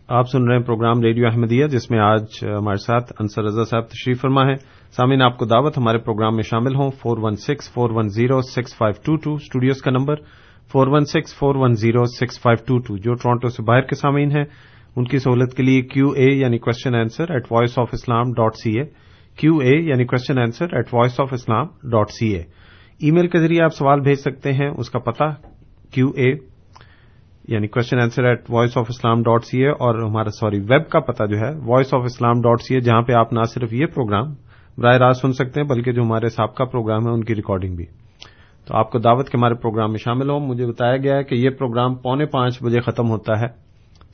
آپ 0.08 0.28
سن 0.32 0.44
رہے 0.48 0.56
ہیں 0.56 0.62
پروگرام 0.62 1.00
ریڈیو 1.02 1.26
احمدیہ، 1.26 1.66
جس 1.66 1.90
میں 1.90 1.98
آج 1.98 2.24
ہمارے 2.42 2.76
ساتھ 2.76 3.12
انصر 3.20 3.44
رضا 3.44 3.64
صاحب 3.64 3.86
تشریف 3.86 4.20
فرما 4.20 4.46
ہے 4.48 4.54
سامعین، 4.96 5.22
آپ 5.22 5.38
کو 5.38 5.44
دعوت 5.44 5.78
ہمارے 5.78 5.98
پروگرام 5.98 6.34
میں 6.34 6.42
شامل 6.42 6.74
ہوں۔ 6.74 6.90
Four 6.90 7.18
one 7.18 7.36
six 7.36 7.72
four 7.72 7.90
one 7.90 8.08
zero 8.08 8.40
six 8.40 8.76
five 8.78 9.00
two 9.04 9.16
two 9.16 9.34
studios 9.34 9.82
کا 9.82 9.90
number 9.90 10.14
four 10.72 10.86
one 10.86 11.04
six 11.04 11.34
four 11.38 11.54
one 11.54 11.74
zero 11.74 12.04
six 12.04 12.40
five 12.42 12.64
two 12.66 12.78
two 12.78 12.96
جو 12.96 13.14
ٹورانٹو 13.14 13.48
سے 13.48 13.62
باہر 13.62 13.80
کے 13.80 13.94
سامعین 13.94 14.30
ہیں۔ 14.30 14.44
ان 14.96 15.04
کی 15.04 15.18
سہولت 15.18 15.54
کے 15.54 15.62
لیے 15.62 15.82
کیو 15.82 16.08
اے 16.16 16.32
یعنی 16.34 16.58
question 16.58 16.94
answer 16.94 17.32
at 17.32 17.52
Voice 17.52 17.78
of 17.78 17.88
Islam 17.92 18.32
dot 18.32 18.56
C 18.56 18.78
A 18.78 18.84
Q 19.38 19.56
A 19.58 19.76
یعنی 19.82 20.04
question 20.04 20.38
answer 20.38 20.74
at 20.74 20.94
Voice 20.94 21.20
of 21.20 21.32
Islam 21.32 21.66
dot 21.90 22.10
C 22.10 22.34
A 22.34 22.42
email 23.10 23.28
کے 23.28 23.38
ذریعے 23.38 23.62
آپ 23.62 23.74
سوال 23.74 24.00
بھیج 24.00 24.18
سکتے 24.18 24.52
ہیں۔ 24.52 24.70
اس 24.78 24.90
کا 24.90 24.98
پتا 25.10 25.32
کیو 25.94 26.08
اے 26.16 26.34
یعنی 27.48 27.66
question 27.66 28.00
answer 28.00 28.24
at 28.24 28.42
Voice 28.50 28.78
of 28.78 28.86
Islam 28.88 29.22
dot 29.22 29.44
C 29.44 29.62
A 29.62 29.68
اور 29.68 30.08
ہمارا 30.08 30.30
سوری 30.30 30.58
ویب 30.58 30.88
کا 30.88 31.00
پتا 31.00 31.26
جو 31.26 31.36
ہے 31.36 31.50
Voice 31.66 31.94
of 31.94 32.02
Islam 32.04 32.40
dot 32.40 32.60
C 32.60 32.74
A 32.74 32.80
جہاں 32.80 33.02
پہ 33.02 33.12
آپ 33.12 33.32
نہ 33.32 33.42
صرف 33.42 33.72
یہ 33.72 33.86
پروگرام 33.86 34.34
براہ 34.78 34.96
راست 34.96 35.20
سن 35.20 35.32
سکتے 35.32 35.60
ہیں، 35.60 35.68
بلکہ 35.68 35.92
جو 35.92 36.02
ہمارے 36.02 36.28
سابقہ 36.28 36.64
پروگرام 36.64 37.06
ہے 37.06 37.12
ان 37.12 37.24
کی 37.24 37.34
ریکارڈنگ 37.34 37.76
بھی۔ 37.76 37.84
تو 38.66 38.76
آپ 38.76 38.90
کو 38.90 38.98
دعوت 38.98 39.28
کے 39.28 39.38
ہمارے 39.38 39.54
پروگرام 39.54 39.90
میں 39.90 39.98
شامل 39.98 40.30
ہوں۔ 40.30 40.40
مجھے 40.40 40.66
بتایا 40.66 40.96
گیا 40.96 41.16
ہے 41.16 41.24
کہ 41.24 41.34
یہ 41.34 41.50
پروگرام 41.50 41.94
پونے 41.94 42.26
پانچ 42.26 42.62
بجے 42.62 42.80
ختم 42.80 43.10
ہوتا 43.10 43.40
ہے۔ 43.40 43.48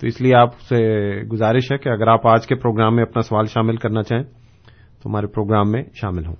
تو 0.00 0.06
اس 0.06 0.20
لیے 0.20 0.34
آپ 0.34 0.60
سے 0.60 0.76
گزارش 1.22 1.72
ہے 1.72 1.78
کہ 1.78 1.88
اگر 1.88 2.08
آپ 2.08 2.26
آج 2.26 2.46
کے 2.46 2.54
پروگرام 2.54 2.96
میں 2.96 3.02
اپنا 3.02 3.22
سوال 3.22 3.46
شامل 3.46 3.76
کرنا 3.76 4.02
چاہیں، 4.02 4.22
تو 5.02 5.10
ہمارے 5.10 5.26
پروگرام 5.26 5.70
میں 5.72 5.82
شامل 5.94 6.26
ہوں۔ 6.26 6.36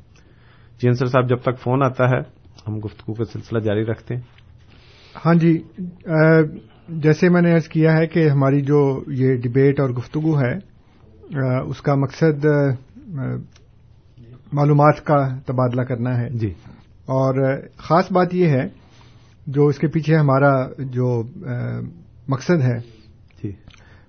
جی 0.83 0.89
انصر 0.89 1.07
صاحب، 1.07 1.29
جب 1.29 1.37
تک 1.37 1.59
فون 1.59 1.83
آتا 1.83 2.11
ہے، 2.11 2.19
ہم 2.69 2.79
گفتگو 2.79 3.15
کا 3.15 3.25
سلسلہ 3.25 3.59
جاری 3.59 3.85
رکھتے 3.85 4.15
ہیں۔ 4.15 4.23
ہاں 5.27 5.35
جی 5.35 5.63
جیسے 6.93 7.29
میں 7.29 7.43
نے 7.43 7.53
عرض 7.53 7.69
کیا 7.69 7.97
ہے 7.97 8.07
کہ 8.07 8.29
ہماری 8.29 8.61
جو 8.61 9.05
یہ 9.09 9.37
ڈبیٹ 9.37 9.81
اور 9.81 9.91
گفتگو 9.91 10.41
ہے 10.41 10.55
اس 11.69 11.81
کا 11.81 11.95
مقصد 11.95 12.45
معلومات 14.53 15.05
کا 15.05 15.29
تبادلہ 15.47 15.83
کرنا 15.83 16.19
ہے۔ 16.19 16.29
جی۔ 16.31 16.51
اور 17.07 17.61
خاص 17.77 18.13
بات 18.13 18.35
یہ 18.35 18.49
ہے 18.49 18.69
جو 19.47 19.67
اس 19.67 19.79
کے 19.79 19.87
پیچھے 19.87 20.17
ہمارا 20.17 20.67
جو 20.79 21.23
مقصد 22.29 22.61
ہے 22.63 22.79
جی۔ 23.45 23.51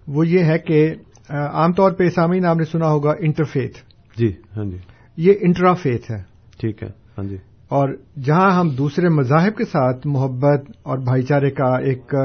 وہ 0.07 0.27
یہ 0.27 0.43
ہے 0.43 0.57
کہ 0.57 0.95
عام 1.29 1.73
طور 1.73 1.91
پہ 1.91 2.09
سامعین 2.09 2.45
آپ 2.45 2.57
نے 2.57 2.63
سنا 2.63 2.87
ہوگا 2.87 3.11
انٹرفیتھ۔ 3.19 3.77
جی 4.17 4.33
ہاں 4.57 4.65
جی۔ 4.65 4.77
یہ 5.17 5.33
انٹرافیتھ 5.41 6.11
ہے۔ 6.11 6.21
ٹھیک 6.59 6.83
ہے 6.83 6.89
ہاں 7.17 7.23
جی۔ 7.25 7.37
اور 7.73 7.89
جہاں 8.25 8.49
ہم 8.51 8.69
دوسرے 8.69 9.09
مذاہب 9.09 9.55
کے 9.57 9.65
ساتھ 9.65 10.07
محبت 10.07 10.69
اور 10.83 10.97
بھائی 10.97 11.23
چارے 11.23 11.49
کا 11.49 11.69
ایک 11.77 12.15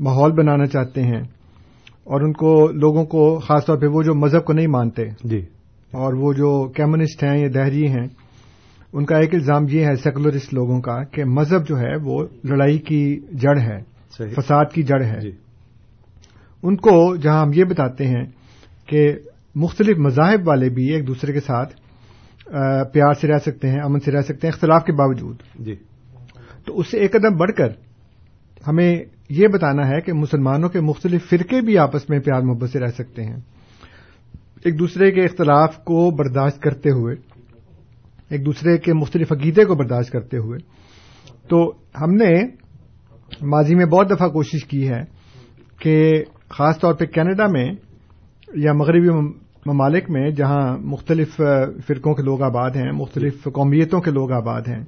ماحول 0.00 0.32
بنانا 0.32 0.66
چاہتے 0.66 1.02
ہیں 1.02 1.20
اور 2.04 2.20
ان 2.20 2.32
کو 2.32 2.50
لوگوں 2.72 3.04
کو 3.04 3.38
خاص 3.38 3.66
طور 3.66 3.78
پہ 3.78 3.86
وہ 3.86 4.02
جو 4.02 4.14
مذہب 4.14 4.44
کو 4.44 4.52
نہیں 4.52 4.66
مانتے 4.66 5.04
جی۔ 5.24 5.38
اور 5.92 6.14
وہ 6.14 6.32
جو 6.32 6.50
کمیونسٹ 6.76 7.24
ہیں 7.24 7.38
یا 7.38 7.48
دہری 7.54 7.86
ہیں 7.88 8.06
ان 8.92 9.04
کا 9.04 9.18
ایک 9.18 9.34
الزام 9.34 9.68
یہ 9.68 9.86
ہے 9.86 9.94
سیکولرسٹ 9.96 10.54
لوگوں 10.54 10.80
کا 10.80 11.02
کہ 11.04 11.24
مذہب 11.24 11.68
جو 11.68 11.78
ہے 11.78 11.94
وہ 12.02 12.22
لڑائی 12.44 12.78
کی 12.78 13.04
جڑ 13.32 13.58
ہے 13.58 13.78
صحیح۔ 14.18 14.34
فساد 14.36 14.72
کی 14.74 14.82
جڑ 14.82 15.02
ہے۔ 15.02 15.20
جی۔ 15.20 15.30
ان 16.62 16.76
کو 16.76 17.16
جہاں 17.16 17.42
ہم 17.42 17.52
یہ 17.54 17.64
بتاتے 17.64 18.06
ہیں 18.06 18.24
کہ 18.86 19.12
مختلف 19.54 19.98
مذاہب 19.98 20.48
والے 20.48 20.68
بھی 20.68 20.90
ایک 20.92 21.06
دوسرے 21.06 21.32
کے 21.32 21.40
ساتھ 21.40 21.74
پیار 22.92 23.12
سے 23.12 23.28
رہ 23.28 23.38
سکتے 23.38 23.68
ہیں 23.68 23.80
امن 23.80 24.00
سے 24.00 24.10
رہ 24.12 24.20
سکتے 24.20 24.46
ہیں 24.46 24.54
اختلاف 24.54 24.84
کے 24.84 24.92
باوجود۔ 24.92 25.36
جی۔ 25.58 25.74
تو 26.64 26.78
اس 26.78 26.90
سے 26.90 26.98
ایک 26.98 27.12
قدم 27.12 27.36
بڑھ 27.36 27.52
کر 27.52 27.68
ہمیں 28.66 28.96
یہ 29.28 29.48
بتانا 29.48 29.88
ہے 29.88 30.00
کہ 30.00 30.12
مسلمانوں 30.12 30.68
کے 30.68 30.80
مختلف 30.80 31.28
فرقے 31.28 31.60
بھی 31.60 31.78
آپس 31.78 32.10
میں 32.10 32.20
پیار 32.20 32.40
محبت 32.40 32.70
سے 32.70 32.80
رہ 32.80 32.88
سکتے 32.88 33.24
ہیں۔ 33.24 33.36
ایک 34.64 34.78
دوسرے 34.78 35.10
کے 35.10 35.24
اختلاف 35.24 35.76
کو 35.76 36.10
برداشت 36.10 36.62
کرتے 36.62 36.90
ہوئے 36.90 37.16
ایک 38.28 38.46
دوسرے 38.46 38.78
کے 38.78 38.92
مختلف 38.92 39.32
عقیدے 39.32 39.64
کو 39.64 39.74
برداشت 39.74 40.10
کرتے 40.10 40.36
ہوئے 40.36 40.58
تو 41.48 41.72
ہم 42.00 42.14
نے 42.14 42.32
ماضی 43.42 43.74
میں 43.74 43.86
بہت 43.86 44.10
دفعہ 44.10 44.28
کوشش 44.28 44.64
کی 44.64 44.88
ہے 44.88 45.02
کہ 45.78 46.24
خاص 46.48 46.78
طور 46.78 46.94
پہ 46.94 47.04
کینیڈا 47.04 47.46
میں 47.46 47.72
یا 48.54 48.72
مغربی 48.72 49.08
ممالک 49.66 50.10
میں 50.10 50.30
جہاں 50.30 50.78
مختلف 50.78 51.36
فرقوں 51.86 52.14
کے 52.14 52.22
لوگ 52.22 52.42
آباد 52.42 52.70
ہیں 52.70 52.92
مختلف 52.92 53.44
قومیتوں 53.44 54.00
کے 54.00 54.10
لوگ 54.10 54.32
آباد 54.32 54.60
ہیں 54.68 54.84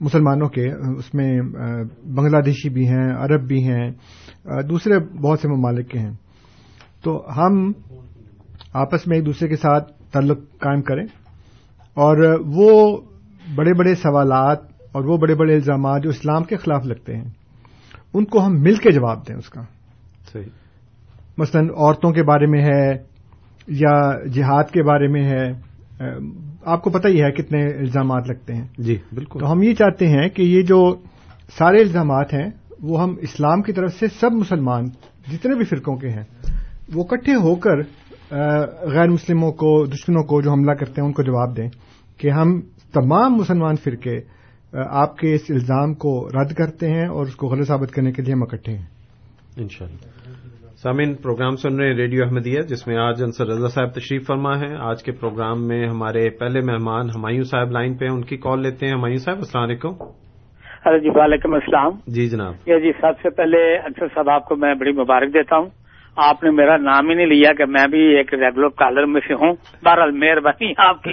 مسلمانوں 0.00 0.48
کے 0.48 0.72
اس 0.72 1.14
میں 1.14 1.40
بنگلہ 2.04 2.40
دیشی 2.40 2.68
بھی 2.68 2.88
ہیں 2.88 3.10
عرب 3.16 3.46
بھی 3.48 3.68
ہیں 3.68 3.90
دوسرے 4.68 4.98
بہت 4.98 5.40
سے 5.40 5.48
ممالک 5.48 5.90
کے 5.90 5.98
ہیں۔ 5.98 6.12
تو 7.02 7.24
ہم 7.36 7.72
آپس 8.72 9.06
میں 9.06 9.16
ایک 9.16 9.26
دوسرے 9.26 9.48
کے 9.48 9.56
ساتھ 9.56 9.92
تعلق 10.12 10.38
قائم 10.58 10.82
کریں 10.82 11.04
اور 11.94 12.40
وہ 12.46 12.96
بڑے 13.54 13.74
بڑے 13.74 13.94
سوالات 13.94 14.58
اور 14.92 15.04
وہ 15.04 15.16
بڑے 15.16 15.34
بڑے 15.34 15.54
الزامات 15.54 16.02
جو 16.02 16.10
اسلام 16.10 16.44
کے 16.44 16.56
خلاف 16.56 16.86
لگتے 16.86 17.16
ہیں 17.16 17.24
ان 18.14 18.24
کو 18.24 18.46
ہم 18.46 18.52
مل 18.60 18.74
کے 18.74 18.90
جواب 18.90 19.28
دیں 19.28 19.36
اس 19.36 19.48
کا۔ 19.48 19.62
صحیح۔ 20.32 20.44
مثلا 21.38 21.60
عورتوں 21.60 22.12
کے 22.12 22.22
بارے 22.22 22.46
میں 22.46 22.62
ہے 22.64 23.17
یا 23.68 24.24
جہاد 24.28 24.64
کے 24.64 24.82
بارے 24.82 25.08
میں 25.08 25.24
ہے 25.24 25.52
آپ 26.64 26.82
کو 26.82 26.90
پتہ 26.90 27.08
ہی 27.08 27.22
ہے 27.22 27.32
کتنے 27.32 27.66
الزامات 27.66 28.28
لگتے 28.28 28.54
ہیں۔ 28.54 28.66
جی 28.78 28.96
بالکل۔ 29.14 29.40
تو 29.40 29.52
ہم 29.52 29.62
یہ 29.62 29.74
چاہتے 29.74 30.08
ہیں 30.08 30.28
کہ 30.28 30.42
یہ 30.42 30.62
جو 30.62 30.96
سارے 31.58 31.80
الزامات 31.80 32.34
ہیں 32.34 32.50
وہ 32.82 33.02
ہم 33.02 33.14
اسلام 33.20 33.62
کی 33.62 33.72
طرف 33.72 33.92
سے 33.92 34.06
سب 34.20 34.32
مسلمان 34.32 34.84
جتنے 35.32 35.54
بھی 35.54 35.64
فرقوں 35.64 35.96
کے 35.96 36.08
ہیں 36.08 36.24
وہ 36.94 37.04
اکٹھے 37.04 37.34
ہو 37.34 37.54
کر 37.54 37.76
غیر 38.82 39.08
مسلموں 39.08 39.52
کو 39.52 39.86
دشمنوں 39.86 40.22
کو 40.22 40.42
جو 40.42 40.50
حملہ 40.50 40.72
کرتے 40.72 41.00
ہیں 41.00 41.06
ان 41.06 41.12
کو 41.12 41.22
جواب 41.22 41.56
دیں 41.56 41.68
کہ 42.18 42.30
ہم 42.30 42.60
تمام 42.92 43.34
مسلمان 43.34 43.74
فرقے 43.76 44.20
آپ 44.72 45.16
کے 45.16 45.34
اس 45.34 45.40
الزام 45.48 45.94
کو 45.94 46.28
رد 46.28 46.52
کرتے 46.52 46.90
ہیں 46.90 47.06
اور 47.06 47.26
اس 47.26 47.36
کو 47.36 47.46
غلط 47.46 47.68
ثابت 47.68 47.92
کرنے 47.92 48.12
کے 48.12 48.22
لیے 48.22 48.34
ہم 48.34 48.42
اکٹھے 48.42 48.72
ہیں۔ 48.76 48.86
انشاءاللہ۔ 49.56 50.27
سامعین 50.82 51.14
پروگرام 51.14 51.56
سن 51.56 51.76
رہے 51.76 51.86
ہیں 51.86 51.96
ریڈیو 51.96 52.24
احمدیہ 52.24 52.60
جس 52.60 52.86
میں 52.86 52.96
آج 52.96 53.22
انصر 53.22 53.46
رضا 53.46 53.68
صاحب 53.68 53.88
تشریف 53.90 54.26
فرما 54.26 54.60
ہے 54.60 54.76
آج 54.80 55.02
کے 55.02 55.12
پروگرام 55.12 55.68
میں 55.68 55.88
ہمارے 55.88 56.30
پہلے 56.30 56.60
مہمان 56.60 57.06
ہمایوں 57.16 57.42
صاحب 57.42 57.70
لائن 57.70 57.96
پہ 57.96 58.04
ان 58.04 58.22
کی 58.22 58.36
کال 58.36 58.62
لیتے 58.62 58.86
ہیں۔ 58.86 58.92
ہمایوں 58.92 59.16
صاحب 59.16 59.36
السلام 59.36 59.64
علیکم۔ 59.64 59.88
ارے 60.86 61.00
جی 61.00 61.08
وعلیکم 61.08 61.54
السلام۔ 61.54 61.90
جی 62.06 62.28
جناب۔ 62.28 62.54
یہ 62.66 62.78
جی 62.78 62.92
سب 62.92 63.12
سے 63.22 63.30
پہلے 63.30 63.76
اکثر 63.76 64.06
صاحب 64.14 64.30
آپ 64.30 64.44
کو 64.44 64.56
میں 64.56 64.74
بڑی 64.74 64.92
مبارک 64.92 65.28
دیتا 65.34 65.56
ہوں۔ 65.56 65.66
آپ 66.16 66.44
نے 66.44 66.50
میرا 66.50 66.76
نام 66.76 67.08
ہی 67.08 67.14
نہیں 67.14 67.26
لیا 67.26 67.52
کہ 67.52 67.64
میں 67.64 67.86
بھی 67.90 68.16
ایک 68.16 68.34
ریگولر 68.34 68.68
کالر 68.68 69.04
میں 69.04 69.20
سے 69.28 69.34
ہوں۔ 69.34 69.52
بہرحال 69.84 70.10
مہربانی 70.10 70.72
آپ 70.78 71.02
کی۔ 71.02 71.12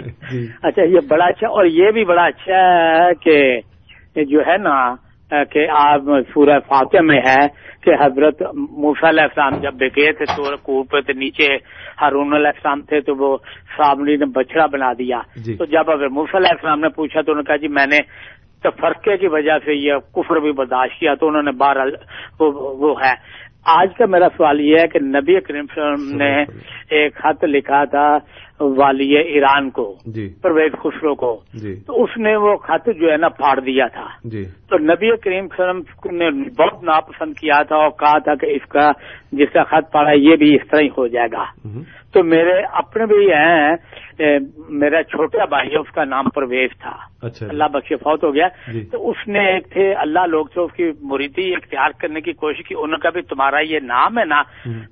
اچھا 0.63 0.83
یہ 0.83 0.99
بڑا 1.09 1.25
اچھا 1.25 1.47
اور 1.47 1.65
یہ 1.65 1.91
بھی 1.91 2.05
بڑا 2.05 2.23
اچھا 2.23 2.57
ہے 2.57 3.13
کہ 3.13 4.25
جو 4.25 4.39
ہے 4.39 4.57
نا 4.57 5.04
کہ 5.31 5.67
آپ 5.69 6.01
سورہ 6.33 6.59
فاتح 6.67 7.01
میں 7.01 7.19
ہے 7.19 7.47
کہ 7.81 7.91
حضرت 8.01 8.41
موسیٰ 8.55 9.09
علیہ 9.09 9.23
السلام 9.23 9.59
جب 9.59 9.81
گئے 9.81 10.11
تھے 10.11 10.25
تو 10.25 10.55
کوپ 10.57 10.91
پہ 10.91 11.11
نیچے 11.11 11.55
ہارون 12.01 12.33
علیہ 12.33 12.47
السلام 12.47 12.81
تھے 12.81 13.01
تو 13.01 13.15
وہ 13.15 13.37
سامنی 13.77 14.15
نے 14.15 14.25
بچڑا 14.25 14.65
بنا 14.65 14.93
دیا۔ 14.93 15.21
جی۔ 15.35 15.57
تو 15.57 15.65
جب 15.65 15.91
اگر 15.91 16.07
موسیٰ 16.07 16.35
علیہ 16.35 16.51
السلام 16.51 16.79
نے 16.79 16.89
پوچھا 16.89 17.21
تو 17.21 17.31
انہوں 17.31 17.43
نے 17.43 17.47
کہا 17.47 17.55
جی 17.55 17.67
میں 17.67 17.85
نے 17.85 17.99
تفرقے 18.63 19.17
کی 19.17 19.27
وجہ 19.27 19.57
سے 19.65 19.73
یہ 19.73 19.93
کفر 20.15 20.39
بھی 20.39 20.51
برداشت 20.51 20.99
کیا 20.99 21.15
تو 21.15 21.27
انہوں 21.27 21.43
نے 21.43 21.51
بہرحال 21.51 21.91
وہ, 22.39 23.01
ہے۔ 23.01 23.13
آج 23.65 23.87
کا 23.97 24.05
میرا 24.05 24.27
سوال 24.37 24.59
یہ 24.61 24.79
ہے 24.79 24.87
کہ 24.87 24.99
نبی 24.99 25.39
کریم 25.39 25.65
نے 26.17 26.43
ایک 26.89 27.15
خط 27.15 27.43
لکھا 27.43 27.83
تھا 27.85 28.17
والی 28.59 29.17
ایران 29.17 29.69
کو 29.69 29.95
جی۔ 30.05 30.33
پرویز 30.41 30.71
خسرو 30.71 31.15
کو۔ 31.15 31.39
جی۔ 31.53 31.75
تو 31.87 32.03
اس 32.03 32.09
نے 32.17 32.35
وہ 32.35 32.55
خط 32.55 32.89
جو 32.99 33.11
ہے 33.11 33.17
نا 33.17 33.29
پھاڑ 33.29 33.59
دیا 33.59 33.87
تھا۔ 33.87 34.07
جی۔ 34.23 34.43
تو 34.43 34.77
نبی 34.77 35.17
کریم 35.17 35.47
صلی 35.47 35.65
اللہ 35.65 35.71
علیہ 35.71 35.81
وسلم 35.81 36.15
نے 36.15 36.29
بہت 36.29 36.83
ناپسند 36.83 37.33
کیا 37.33 37.63
تھا 37.63 37.75
اور 37.75 37.89
کہا 37.89 38.17
تھا 38.17 38.35
کہ 38.35 38.45
اس 38.45 38.69
کا 38.69 38.91
جس 39.31 39.53
کا 39.53 39.63
خط 39.63 39.91
پڑا 39.91 40.11
یہ 40.11 40.35
بھی 40.35 40.55
اس 40.55 40.67
طرح 40.71 40.79
ہی 40.79 40.87
ہو 40.87 41.07
جائے 41.07 41.27
گا۔ 41.31 41.43
تو 42.15 42.23
میرے 42.23 42.61
اپنے 42.71 43.05
بھی 43.05 43.33
ہیں 43.33 43.75
میرا 44.69 45.03
چھوٹا 45.03 45.45
بھائی 45.45 45.71
ہے 45.71 45.77
اس 45.77 45.91
کا 45.91 46.03
نام 46.03 46.29
پرویز 46.29 46.69
تھا۔ 46.79 46.97
اچھا 47.21 47.45
جی۔ 47.45 47.49
اللہ 47.49 47.63
بخش 47.63 47.89
فوت 47.89 48.23
ہو 48.23 48.33
گیا۔ 48.35 48.47
جی۔ 48.71 48.85
تو 48.85 49.09
اس 49.09 49.27
نے 49.27 49.39
ایک 49.39 49.71
تھے 49.71 49.93
اللہ 49.93 50.19
لوگ 50.27 50.45
سے 50.45 50.59
اس 50.61 50.71
کی 50.71 50.91
مریدی 51.01 51.53
اختیار 51.53 51.89
کرنے 51.99 52.21
کی 52.21 52.33
کوشش 52.33 52.67
کی 52.67 52.75
انہوں 52.77 52.97
کہا 52.97 53.09
بھی 53.09 53.21
تمہارا 53.21 53.59
یہ 53.59 53.79
نام 53.79 54.19
ہے 54.19 54.25
نا۔ 54.25 54.41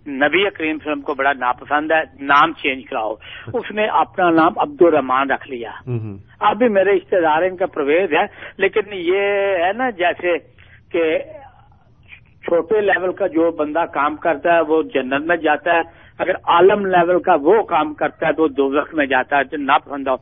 نبی 0.08 0.50
کریم 0.50 0.76
وسلم 0.76 1.02
کو 1.02 1.14
بڑا 1.14 1.34
ناپسند 1.34 1.92
ہے 1.92 2.02
نام 2.22 2.54
چینج 2.54 2.84
کراؤ۔ 2.90 3.16
اس 3.54 3.72
نے 3.72 3.86
اپنا 3.86 4.30
نام 4.30 4.52
عبد 4.58 4.82
الرحمان 4.82 5.32
رکھ 5.32 5.50
لیا۔ 5.50 5.72
اب 6.40 6.58
بھی 6.58 6.68
میرے 6.68 6.92
رشتے 6.92 7.22
دار 7.22 7.42
ان 7.42 7.58
کا 7.58 7.66
پرویز 7.66 8.14
ہے۔ 8.14 8.26
لیکن 8.58 8.82
یہ 8.92 9.22
ہے 9.66 9.74
نا 9.78 9.90
جیسے 9.90 10.38
کہ 10.92 11.18
چھوٹے 12.44 12.82
لیول 12.82 13.12
کا 13.12 13.28
جو 13.28 13.52
بندہ 13.52 13.86
کام 13.94 14.16
کرتا 14.16 14.56
ہے 14.56 14.62
وہ 14.62 14.84
جنت 14.84 15.26
میں 15.26 15.38
جاتا 15.38 15.72
ہے۔ 15.74 16.03
اگر 16.20 16.36
عالم 16.36 16.86
لیول 16.86 17.22
کا 17.22 17.36
وہ 17.42 17.64
کام 17.64 17.94
کرتا 17.94 18.28
ہے 18.28 18.34
تو 18.34 18.44
وہ 18.44 18.48
دوزخ 18.48 18.96
میں 18.96 19.06
جاتا 19.06 19.38
ہے 19.38 19.44
جو 19.44 19.58
ناپسند 19.58 20.08
ہو 20.08 20.16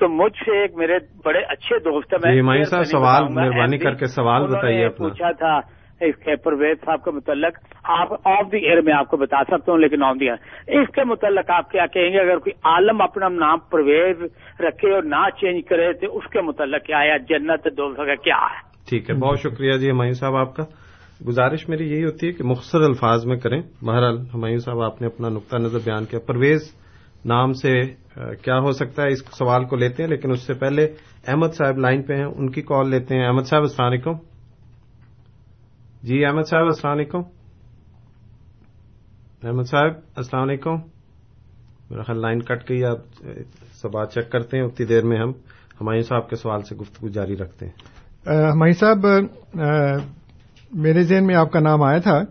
تو 0.00 0.08
مجھ 0.08 0.44
سے 0.44 0.58
ایک 0.58 0.76
میرے 0.76 0.98
بڑے 1.24 1.38
اچھے 1.38 1.78
دوست 1.78 2.14
ہیں 2.14 2.42
میں 2.42 2.56
جی، 2.56 2.62
صاحب، 2.62 2.84
سوال 2.84 3.22
مہربانی 3.28 3.78
کر 3.78 3.94
کے 3.94 4.06
سوال 4.06 4.46
بتائیے۔ 4.46 4.88
پوچھا 4.88 5.30
تھا 5.32 5.58
اس 6.00 6.16
کے 6.16 6.36
پرویز 6.36 6.84
صاحب 6.84 7.04
کے 7.04 7.10
متعلق۔ 7.10 7.74
آپ 7.84 8.08
آف 8.12 8.52
دی 8.52 8.56
ایئر 8.56 8.80
میں 8.80 8.92
آپ 8.92 9.08
کو 9.08 9.16
بتا 9.16 9.44
سکتا 9.44 9.72
ہوں 9.72 9.78
لیکن 9.78 10.02
آن 10.02 10.20
دی 10.20 10.30
ایئر 10.30 10.80
اس 10.80 10.88
کے 10.94 11.04
متعلق 11.04 11.50
آپ 11.50 11.70
کیا 11.70 11.86
کہیں 11.86 12.10
گے؟ 12.12 12.20
اگر 12.20 12.38
کوئی 12.38 12.52
عالم 12.64 13.00
اپنا 13.00 13.28
نام 13.28 13.58
پرویز 13.70 14.22
رکھے 14.60 14.94
اور 14.94 15.02
نہ 15.02 15.28
چینج 15.40 15.64
کرے 15.68 15.92
تو 15.92 16.18
اس 16.18 16.30
کے 16.30 16.40
متعلق 16.40 16.82
کیا 16.82 16.98
ہے؟ 16.98 17.18
جنت 17.18 17.64
دو 17.64 17.94
کا 17.94 18.14
کیا 18.14 18.36
ہے؟ 18.36 18.68
ٹھیک 18.90 19.10
ہے 19.10 19.14
بہت 19.14 19.38
شکریہ 19.38 19.72
جی 19.72 19.90
ہمایوں 19.90 20.12
صاحب 20.12 20.36
آپ 20.36 20.56
کا۔ 20.56 20.62
گزارش 21.26 21.68
میری 21.68 21.90
یہی 21.90 22.04
ہوتی 22.04 22.26
ہے 22.26 22.32
کہ 22.32 22.44
مختصر 22.44 22.80
الفاظ 22.80 23.26
میں 23.26 23.36
کریں۔ 23.36 23.62
بہرحال، 23.82 24.18
ہمایوں 24.34 24.58
صاحب، 24.58 24.82
آپ 24.82 25.00
نے 25.00 25.06
اپنا 25.06 25.28
نقطہ 25.28 25.56
نظر 25.56 25.78
بیان 25.84 26.04
کیا۔ 26.04 26.18
پرویز 26.18 26.72
نام 27.24 27.52
سے 27.52 27.80
کیا 28.42 28.58
ہو 28.58 28.72
سکتا 28.72 29.02
ہے؟ 29.02 29.08
اس 29.08 29.22
سوال 29.38 29.64
کو 29.64 29.76
لیتے 29.76 30.02
ہیں، 30.02 30.10
لیکن 30.10 30.30
اس 30.30 30.42
سے 30.42 30.54
پہلے 30.54 30.84
احمد 31.26 31.54
صاحب 31.54 31.78
لائن 31.78 32.02
پہ 32.02 32.14
ہیں، 32.14 32.24
ان 32.24 32.50
کی 32.50 32.62
کال 32.62 32.90
لیتے 32.90 33.14
ہیں۔ 33.14 33.26
احمد 33.26 33.42
صاحب، 33.42 33.62
السلام 33.62 33.90
علیکم۔ 33.92 34.12
جی 36.02 36.24
احمد 36.24 36.42
صاحب، 36.42 36.64
السلام 36.64 36.94
علیکم۔ 36.96 37.18
احمد 39.42 39.62
صاحب، 39.62 39.90
السلام 40.16 40.42
علیکم۔ 40.42 40.74
میرا 41.90 42.02
خیال 42.02 42.20
لائن 42.20 42.42
کٹ 42.42 42.70
گئی، 42.70 42.84
آپ 42.84 42.98
سوال 43.72 44.06
چیک 44.06 44.32
کرتے 44.32 44.58
ہیں۔ 44.58 44.64
اتنی 44.64 44.86
دیر 44.86 45.04
میں 45.04 45.18
ہم 45.18 45.30
ہمایوں 45.80 46.02
صاحب 46.02 46.30
کے 46.30 46.36
سوال 46.36 46.62
سے 46.62 46.76
گفتگو 46.76 47.08
جاری 47.08 47.36
رکھتے 47.36 47.66
ہیں۔ 47.66 47.72
ہمائی 48.52 48.72
صاحب 48.72 49.06
میرے 50.72 51.02
ذہن 51.02 51.26
میں 51.26 51.34
آپ 51.34 51.52
کا 51.52 51.60
نام 51.60 51.82
آیا 51.82 51.98
تھا 51.98 52.22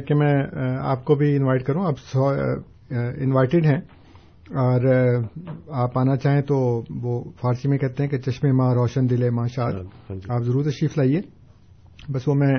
کہ 0.00 0.14
میں 0.14 0.34
آپ 0.80 1.04
کو 1.04 1.14
بھی 1.14 1.36
انوائٹ 1.36 1.64
کروں۔ 1.64 1.86
آپ 1.86 2.18
انوائٹڈ 3.16 3.64
ہیں۔ 3.66 3.80
اور 4.50 4.80
آپ 5.68 5.98
آنا 5.98 6.16
چاہیں 6.16 6.42
تو 6.42 6.82
وہ 6.90 7.24
فارسی 7.40 7.68
میں 7.68 7.78
کہتے 7.78 8.02
ہیں 8.02 8.10
کہ 8.10 8.18
چشمے 8.18 8.52
ماں 8.52 8.74
روشن 8.74 9.10
دل 9.10 9.30
ماں 9.30 9.48
شاد۔ 9.48 9.72
ہاں 9.72 10.14
جی۔ 10.14 10.20
آپ 10.28 10.42
ضرور 10.42 10.64
تشریف 10.64 10.98
لائیے۔ 10.98 11.20
بس 12.12 12.28
وہ 12.28 12.34
میں 12.34 12.54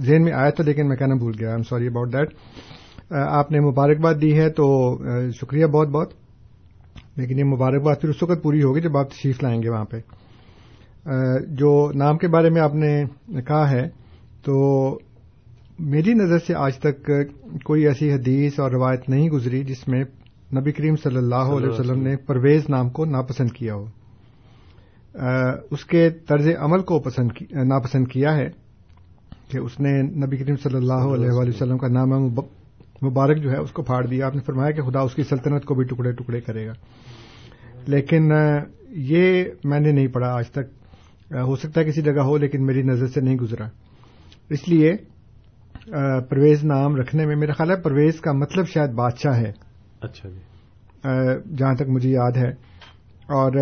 ذہن 0.00 0.22
میں 0.22 0.32
آیا 0.32 0.50
تھا 0.50 0.64
لیکن 0.64 0.88
میں 0.88 0.96
کہنا 0.96 1.14
بھول 1.14 1.32
گیا۔ 1.40 1.48
I 1.48 1.54
am 1.54 1.62
sorry 1.62 1.86
about 1.86 2.12
that 2.12 2.28
آپ 3.12 3.52
نے 3.52 3.60
مبارکباد 3.60 4.14
دی 4.22 4.38
ہے 4.38 4.50
تو 4.50 4.96
شکریہ 5.30 5.66
بہت 5.66 5.88
بہت۔ 5.88 6.12
لیکن 7.16 7.38
یہ 7.38 7.44
مبارکباد 7.44 7.94
پھر 8.00 8.08
اس 8.08 8.22
وقت 8.22 8.42
پوری 8.42 8.62
ہوگی 8.62 8.80
جب 8.80 8.96
آپ 8.96 9.10
تشریف 9.10 9.42
لائیں 9.42 9.62
گے 9.62 9.68
وہاں 9.68 9.84
پہ۔ 9.84 9.96
جو 11.48 11.90
نام 11.94 12.18
کے 12.18 12.28
بارے 12.28 12.50
میں 12.50 12.62
آپ 12.62 12.74
نے 12.74 13.04
کہا 13.28 13.70
ہے 13.70 13.99
تو 14.42 14.98
میری 15.78 16.14
نظر 16.14 16.38
سے 16.38 16.54
آج 16.54 16.78
تک 16.78 17.10
کوئی 17.64 17.86
ایسی 17.86 18.12
حدیث 18.12 18.60
اور 18.60 18.70
روایت 18.70 19.08
نہیں 19.08 19.28
گزری 19.28 19.64
جس 19.64 19.88
میں 19.88 20.04
نبی 20.60 20.72
کریم 20.72 20.96
صلی 20.96 21.16
اللہ 21.16 21.34
علیہ 21.34 21.68
وسلم 21.68 22.02
نے 22.02 22.16
پرویز 22.16 22.62
نام 22.68 22.90
کو 22.90 23.04
ناپسند 23.04 23.50
کیا 23.50 23.74
ہو۔ 23.74 23.84
اس 25.70 25.84
کے 25.84 26.10
طرز 26.10 26.48
عمل 26.58 26.80
کو 26.80 27.00
پسند 27.00 27.42
ناپسند 27.50 28.08
کیا 28.08 28.36
ہے 28.36 28.50
کہ 29.48 29.58
اس 29.58 29.80
نے 29.80 30.02
نبی 30.02 30.36
کریم 30.36 30.56
صلی 30.56 30.76
اللہ 30.76 30.92
علیہ 30.92 31.30
وآلہ 31.30 31.48
وسلم۔ 31.48 31.78
کا 31.78 31.88
نام 31.88 32.08
مب- 32.08 32.48
مبارک 33.02 33.38
جو 33.38 33.50
ہے 33.50 33.56
اس 33.56 33.72
کو 33.72 33.82
پھاڑ 33.82 34.06
دیا۔ 34.06 34.26
آپ 34.26 34.34
نے 34.34 34.40
فرمایا 34.46 34.70
کہ 34.70 34.82
خدا 34.82 35.00
اس 35.00 35.14
کی 35.14 35.22
سلطنت 35.22 35.64
کو 35.64 35.74
بھی 35.74 35.84
ٹکڑے 35.84 36.12
ٹکڑے 36.12 36.40
کرے 36.40 36.66
گا۔ 36.66 36.72
لیکن 37.86 38.32
یہ 38.88 39.44
میں 39.64 39.80
نے 39.80 39.92
نہیں 39.92 40.06
پڑھا 40.06 40.28
آج 40.28 40.50
تک۔ 40.50 40.64
ہو 41.32 41.56
سکتا 41.56 41.80
ہے 41.80 41.84
کسی 41.84 42.02
جگہ 42.02 42.20
ہو 42.20 42.36
لیکن 42.36 42.66
میری 42.66 42.82
نظر 42.82 43.06
سے 43.06 43.20
نہیں 43.20 43.36
گزرا۔ 43.36 43.68
اس 44.50 44.68
لیے 44.68 44.96
پرویز 46.28 46.64
نام 46.64 46.96
رکھنے 46.96 47.26
میں 47.26 47.36
میرا 47.36 47.52
خیال 47.52 47.70
ہے 47.70 47.76
پرویز 47.76 48.20
کا 48.20 48.32
مطلب 48.32 48.66
شاید 48.66 48.90
بادشاہ 48.90 49.36
ہے۔ 49.38 49.52
اچھا 50.00 50.28
جی۔ 50.28 50.38
جہاں 51.56 51.74
تک 51.74 51.82
مجھے 51.88 52.10
یاد 52.10 52.32
ہے۔ 52.36 52.48
اور 53.28 53.52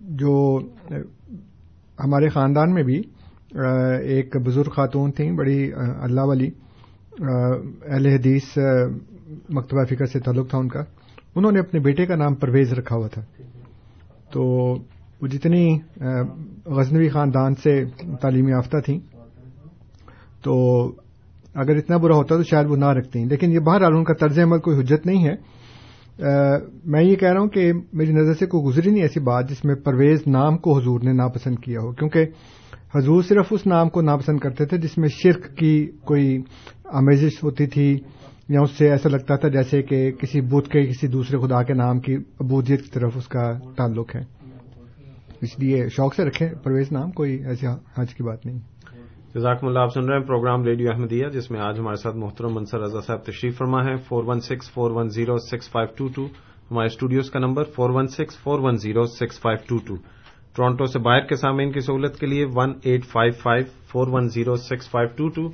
جو 0.00 0.58
ہمارے 2.04 2.28
خاندان 2.28 2.74
میں 2.74 2.82
بھی 2.82 3.02
ایک 4.02 4.36
بزرگ 4.36 4.70
خاتون 4.70 5.12
تھیں 5.12 5.32
بڑی 5.32 5.70
اللہ 6.00 6.20
والی 6.20 6.50
اہل 7.88 8.06
حدیث 8.06 8.58
مکتبہ 9.48 9.84
فکر 9.84 10.04
سے 10.04 10.20
تعلق 10.20 10.50
تھا 10.50 10.58
ان 10.58 10.68
کا۔ 10.68 10.84
انہوں 11.34 11.52
نے 11.52 11.60
اپنے 11.60 11.80
بیٹے 11.80 12.06
کا 12.06 12.16
نام 12.16 12.34
پرویز 12.34 12.72
رکھا 12.72 12.96
ہوا 12.96 13.08
تھا۔ 13.08 13.22
تو 14.32 14.42
وہ 15.22 15.26
جتنی 15.26 15.78
غزنوی 16.66 17.08
خاندان 17.08 17.54
سے 17.54 17.84
تعلیمی 18.20 18.50
یافتہ 18.50 18.76
تھیں 18.78 18.98
تو 20.42 20.84
اگر 21.54 21.76
اتنا 21.76 21.96
برا 21.96 22.14
ہوتا 22.14 22.36
تو 22.36 22.42
شاید 22.42 22.66
وہ 22.70 22.76
نہ 22.76 22.84
رکھتی 22.84 23.24
لیکن 23.24 23.52
یہ 23.52 23.58
بہرحال 23.58 23.96
ان 23.96 24.04
کا 24.04 24.14
طرز 24.14 24.38
عمل 24.38 24.58
کوئی 24.58 24.80
حجت 24.80 25.06
نہیں 25.06 25.28
ہے۔ 25.28 25.60
آ، 26.22 26.56
میں 26.84 27.02
یہ 27.02 27.16
کہہ 27.16 27.32
رہا 27.32 27.40
ہوں 27.40 27.48
کہ 27.48 27.72
میری 27.92 28.12
نظر 28.12 28.34
سے 28.34 28.46
کوئی 28.46 28.64
گزری 28.64 28.90
نہیں 28.90 29.02
ایسی 29.02 29.20
بات 29.20 29.50
جس 29.50 29.64
میں 29.64 29.74
پرویز 29.74 30.22
نام 30.26 30.58
کو 30.58 30.78
حضور 30.78 31.00
نے 31.04 31.12
ناپسند 31.12 31.56
کیا 31.58 31.80
ہو 31.82 31.92
کیونکہ 31.92 32.26
حضور 32.94 33.22
صرف 33.22 33.46
اس 33.50 33.66
نام 33.66 33.88
کو 33.88 34.00
ناپسند 34.00 34.38
کرتے 34.38 34.66
تھے 34.66 34.78
جس 34.78 34.98
میں 34.98 35.08
شرک 35.08 35.56
کی 35.56 35.90
کوئی 36.04 36.38
آمیزش 36.84 37.44
ہوتی 37.44 37.66
تھی 37.66 37.98
یا 38.48 38.60
اس 38.60 38.70
سے 38.70 38.90
ایسا 38.90 39.08
لگتا 39.08 39.36
تھا 39.36 39.48
جیسے 39.48 39.82
کہ 39.82 40.10
کسی 40.10 40.40
بت 40.40 40.68
کے 40.68 40.86
کسی 40.86 41.06
دوسرے 41.06 41.38
خدا 41.38 41.62
کے 41.62 41.74
نام 41.74 42.00
کی 42.00 42.14
عبودیت 42.14 42.82
کی 42.82 42.90
طرف 42.90 43.12
اس 43.16 43.28
کا 43.28 43.52
تعلق 43.76 44.16
ہے۔ 44.16 44.20
اس 45.40 45.58
لیے 45.58 45.88
شوق 45.88 46.14
سے 46.14 46.24
رکھیں 46.24 46.48
پرویز 46.64 46.92
نام 46.92 47.10
کوئی 47.10 47.44
ایسی 47.44 47.66
حج 47.66 48.14
کی 48.14 48.22
بات 48.22 48.46
نہیں۔ 48.46 48.58
جزاکم 49.34 49.66
اللہ، 49.66 49.78
آپ 49.78 49.88
سن 49.94 50.04
رہے 50.04 50.18
ہیں 50.18 50.24
پروگرام 50.26 50.64
ریڈیو 50.64 50.90
احمدیہ، 50.90 51.26
جس 51.26 51.50
میں 51.50 51.60
آج 51.60 51.78
ہمارے 51.78 51.96
ساتھ 51.96 52.16
محترم 52.16 52.54
منصر 52.54 52.80
رضا 52.80 53.00
صاحب 53.00 53.18
تشریف 53.18 53.58
فرما 53.58 53.84
ہے 53.84 53.94
four 53.96 54.24
one 54.26 54.40
six 54.40 54.70
four 54.72 54.90
one 54.90 55.08
zero 55.08 55.36
six 55.38 55.70
five 55.70 55.88
two 55.96 56.08
two 56.14 56.24
ہمارے 56.70 56.86
اسٹوڈیوز 56.86 57.30
کا 57.30 57.38
number 57.38 57.64
four 57.64 57.90
one 57.90 58.06
six 58.06 58.38
four 58.38 58.60
one 58.60 58.76
zero 58.76 59.04
six 59.04 59.40
five 59.40 59.58
two 59.68 59.76
two 59.86 59.94
Toronto 60.56 60.86
سے 60.86 60.98
باہر 60.98 61.20
کے 61.20 61.36
سامعین 61.36 61.72
کی 61.72 61.80
سہولت 61.80 62.18
کے 62.18 62.26
لیے 62.26 62.46
one 62.54 62.72
eight 62.82 63.04
five 63.04 63.32
five 63.42 63.64
four 63.92 64.06
one 64.12 64.28
zero 64.28 64.56
six 64.56 64.90
five 64.90 65.08
two 65.16 65.28
two 65.28 65.48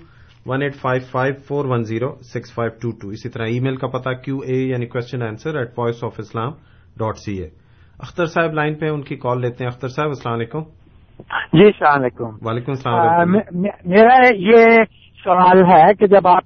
one 0.46 0.62
eight 0.62 0.76
five 0.76 1.02
five 1.10 1.34
four 1.48 1.64
one 1.64 1.84
zero 1.84 2.14
six 2.34 2.54
five 2.54 2.78
two 2.82 2.90
two 2.90 3.08
اسی 3.08 3.28
طرح 3.28 3.46
ای 3.46 3.60
میل 3.60 3.76
کا 3.76 3.86
پتا 3.86 4.12
کیو 4.12 4.38
اے 4.38 4.56
یعنی 4.56 4.86
question 4.86 5.22
answer 5.22 5.56
at 5.56 5.78
Voice 5.78 6.04
of 6.04 6.14
Islam 6.18 6.52
dot 6.96 7.18
C 7.18 7.36
A 7.38 7.48
Akhtar 7.98 8.26
صاحب 8.26 8.52
line 8.52 8.74
پہ 8.74 8.88
ان 8.88 9.02
کی 9.02 9.16
کال 9.16 9.40
لیتے 9.40 9.64
ہیں۔ 9.64 9.70
اختر 9.72 9.88
صاحب، 9.88 10.08
السلام 10.08 10.34
علیکم۔ 10.34 10.62
جی 11.52 11.64
السلام 11.64 12.00
علیکم۔ 12.00 12.46
وعلیکم 12.46 12.72
السلام 12.72 13.32
میرا 13.84 14.18
یہ 14.34 14.64
سوال 15.24 15.64
ہے 15.64 15.94
کہ 15.94 16.06
جب 16.06 16.26
آپ 16.28 16.42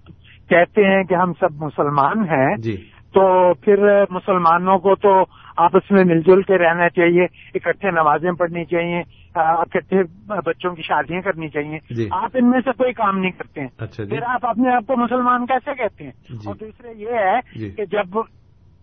کہتے 0.48 0.84
ہیں 0.84 1.04
کہ 1.04 1.14
ہم 1.14 1.32
سب 1.32 1.62
مسلمان 1.64 2.18
ہیں 2.18 2.56
جی۔ 2.56 2.76
تو 3.14 3.54
پھر 3.54 4.04
مسلمانوں 4.10 4.78
کو 4.78 4.94
تو 4.94 5.24
آپس 5.56 5.90
میں 5.90 6.04
مل 6.04 6.20
جل 6.20 6.42
کے 6.42 6.58
رہنا 6.58 6.88
چاہیے 6.88 7.24
اکٹھے 7.54 7.90
نمازیں 7.90 8.32
پڑھنی 8.32 8.64
چاہیے 8.64 9.02
اکٹھے 9.34 10.02
بچوں 10.26 10.74
کی 10.74 10.82
شادیاں 10.82 11.20
کرنی 11.20 11.48
چاہیے۔ 11.48 11.94
جی۔ 11.94 12.08
آپ 12.12 12.30
ان 12.34 12.50
میں 12.50 12.60
سے 12.60 12.70
کوئی 12.72 12.92
کام 12.92 13.18
نہیں 13.18 13.30
کرتے 13.30 13.60
ہیں۔ 13.60 13.68
اچھا 13.78 14.04
جی۔ 14.04 14.10
پھر 14.10 14.22
آپ 14.26 14.46
اپنے 14.46 14.74
آپ 14.74 14.86
کو 14.86 14.96
مسلمان 14.96 15.46
کیسے 15.46 15.74
کہتے 15.74 16.04
ہیں؟ 16.04 16.12
جی۔ 16.30 16.46
اور 16.46 16.54
دوسرے 16.54 16.92
یہ 16.96 17.10
ہے۔ 17.10 17.40
کہ 17.70 17.84
جب 17.84 18.18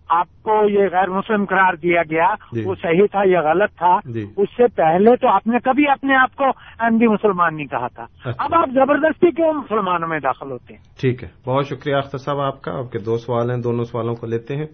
آپ 0.10 0.28
کو 0.44 0.58
یہ 0.70 0.88
غیر 0.92 1.10
مسلم 1.10 1.46
قرار 1.46 1.76
دیا 1.76 2.02
گیا 2.10 2.28
جی۔ 2.52 2.64
وہ 2.66 2.76
صحیح 2.76 3.06
تھا 3.12 3.22
یا 3.26 3.42
غلط 3.42 3.76
تھا 3.78 3.96
جی۔ 4.06 4.26
اس 4.38 4.50
سے 4.58 4.68
پہلے 4.76 5.16
تو 5.16 5.28
آپ 5.28 5.48
نے 5.48 5.60
کبھی 5.64 5.88
اپنے 5.90 6.16
آپ 6.16 6.36
کو 6.36 6.50
احمدی 6.80 7.08
مسلمان 7.08 7.56
نہیں 7.56 7.68
کہا 7.68 7.88
تھا 7.88 8.04
اچھا۔ 8.04 8.44
اب 8.44 8.54
آپ 8.54 8.70
زبردستی 8.70 9.32
کیوں 9.32 9.54
مسلمانوں 9.54 10.08
میں 10.08 10.20
داخل 10.20 10.52
ہوتے 10.52 10.74
ہیں 10.74 10.82
ٹھیک 11.00 11.24
ہے 11.24 11.30
بہت 11.46 11.68
شکریہ 11.68 11.96
اختر 11.96 12.18
صاحب 12.18 12.40
آپ 12.42 12.62
کا 12.62 12.78
آپ 12.78 12.92
کے 12.92 13.00
دو 13.00 13.18
سوال 13.18 13.52
ہیں 13.52 13.58
دونوں 13.58 13.84
سوالوں 13.84 14.16
کو 14.16 14.28
لیتے 14.28 14.56
ہیں 14.56 14.66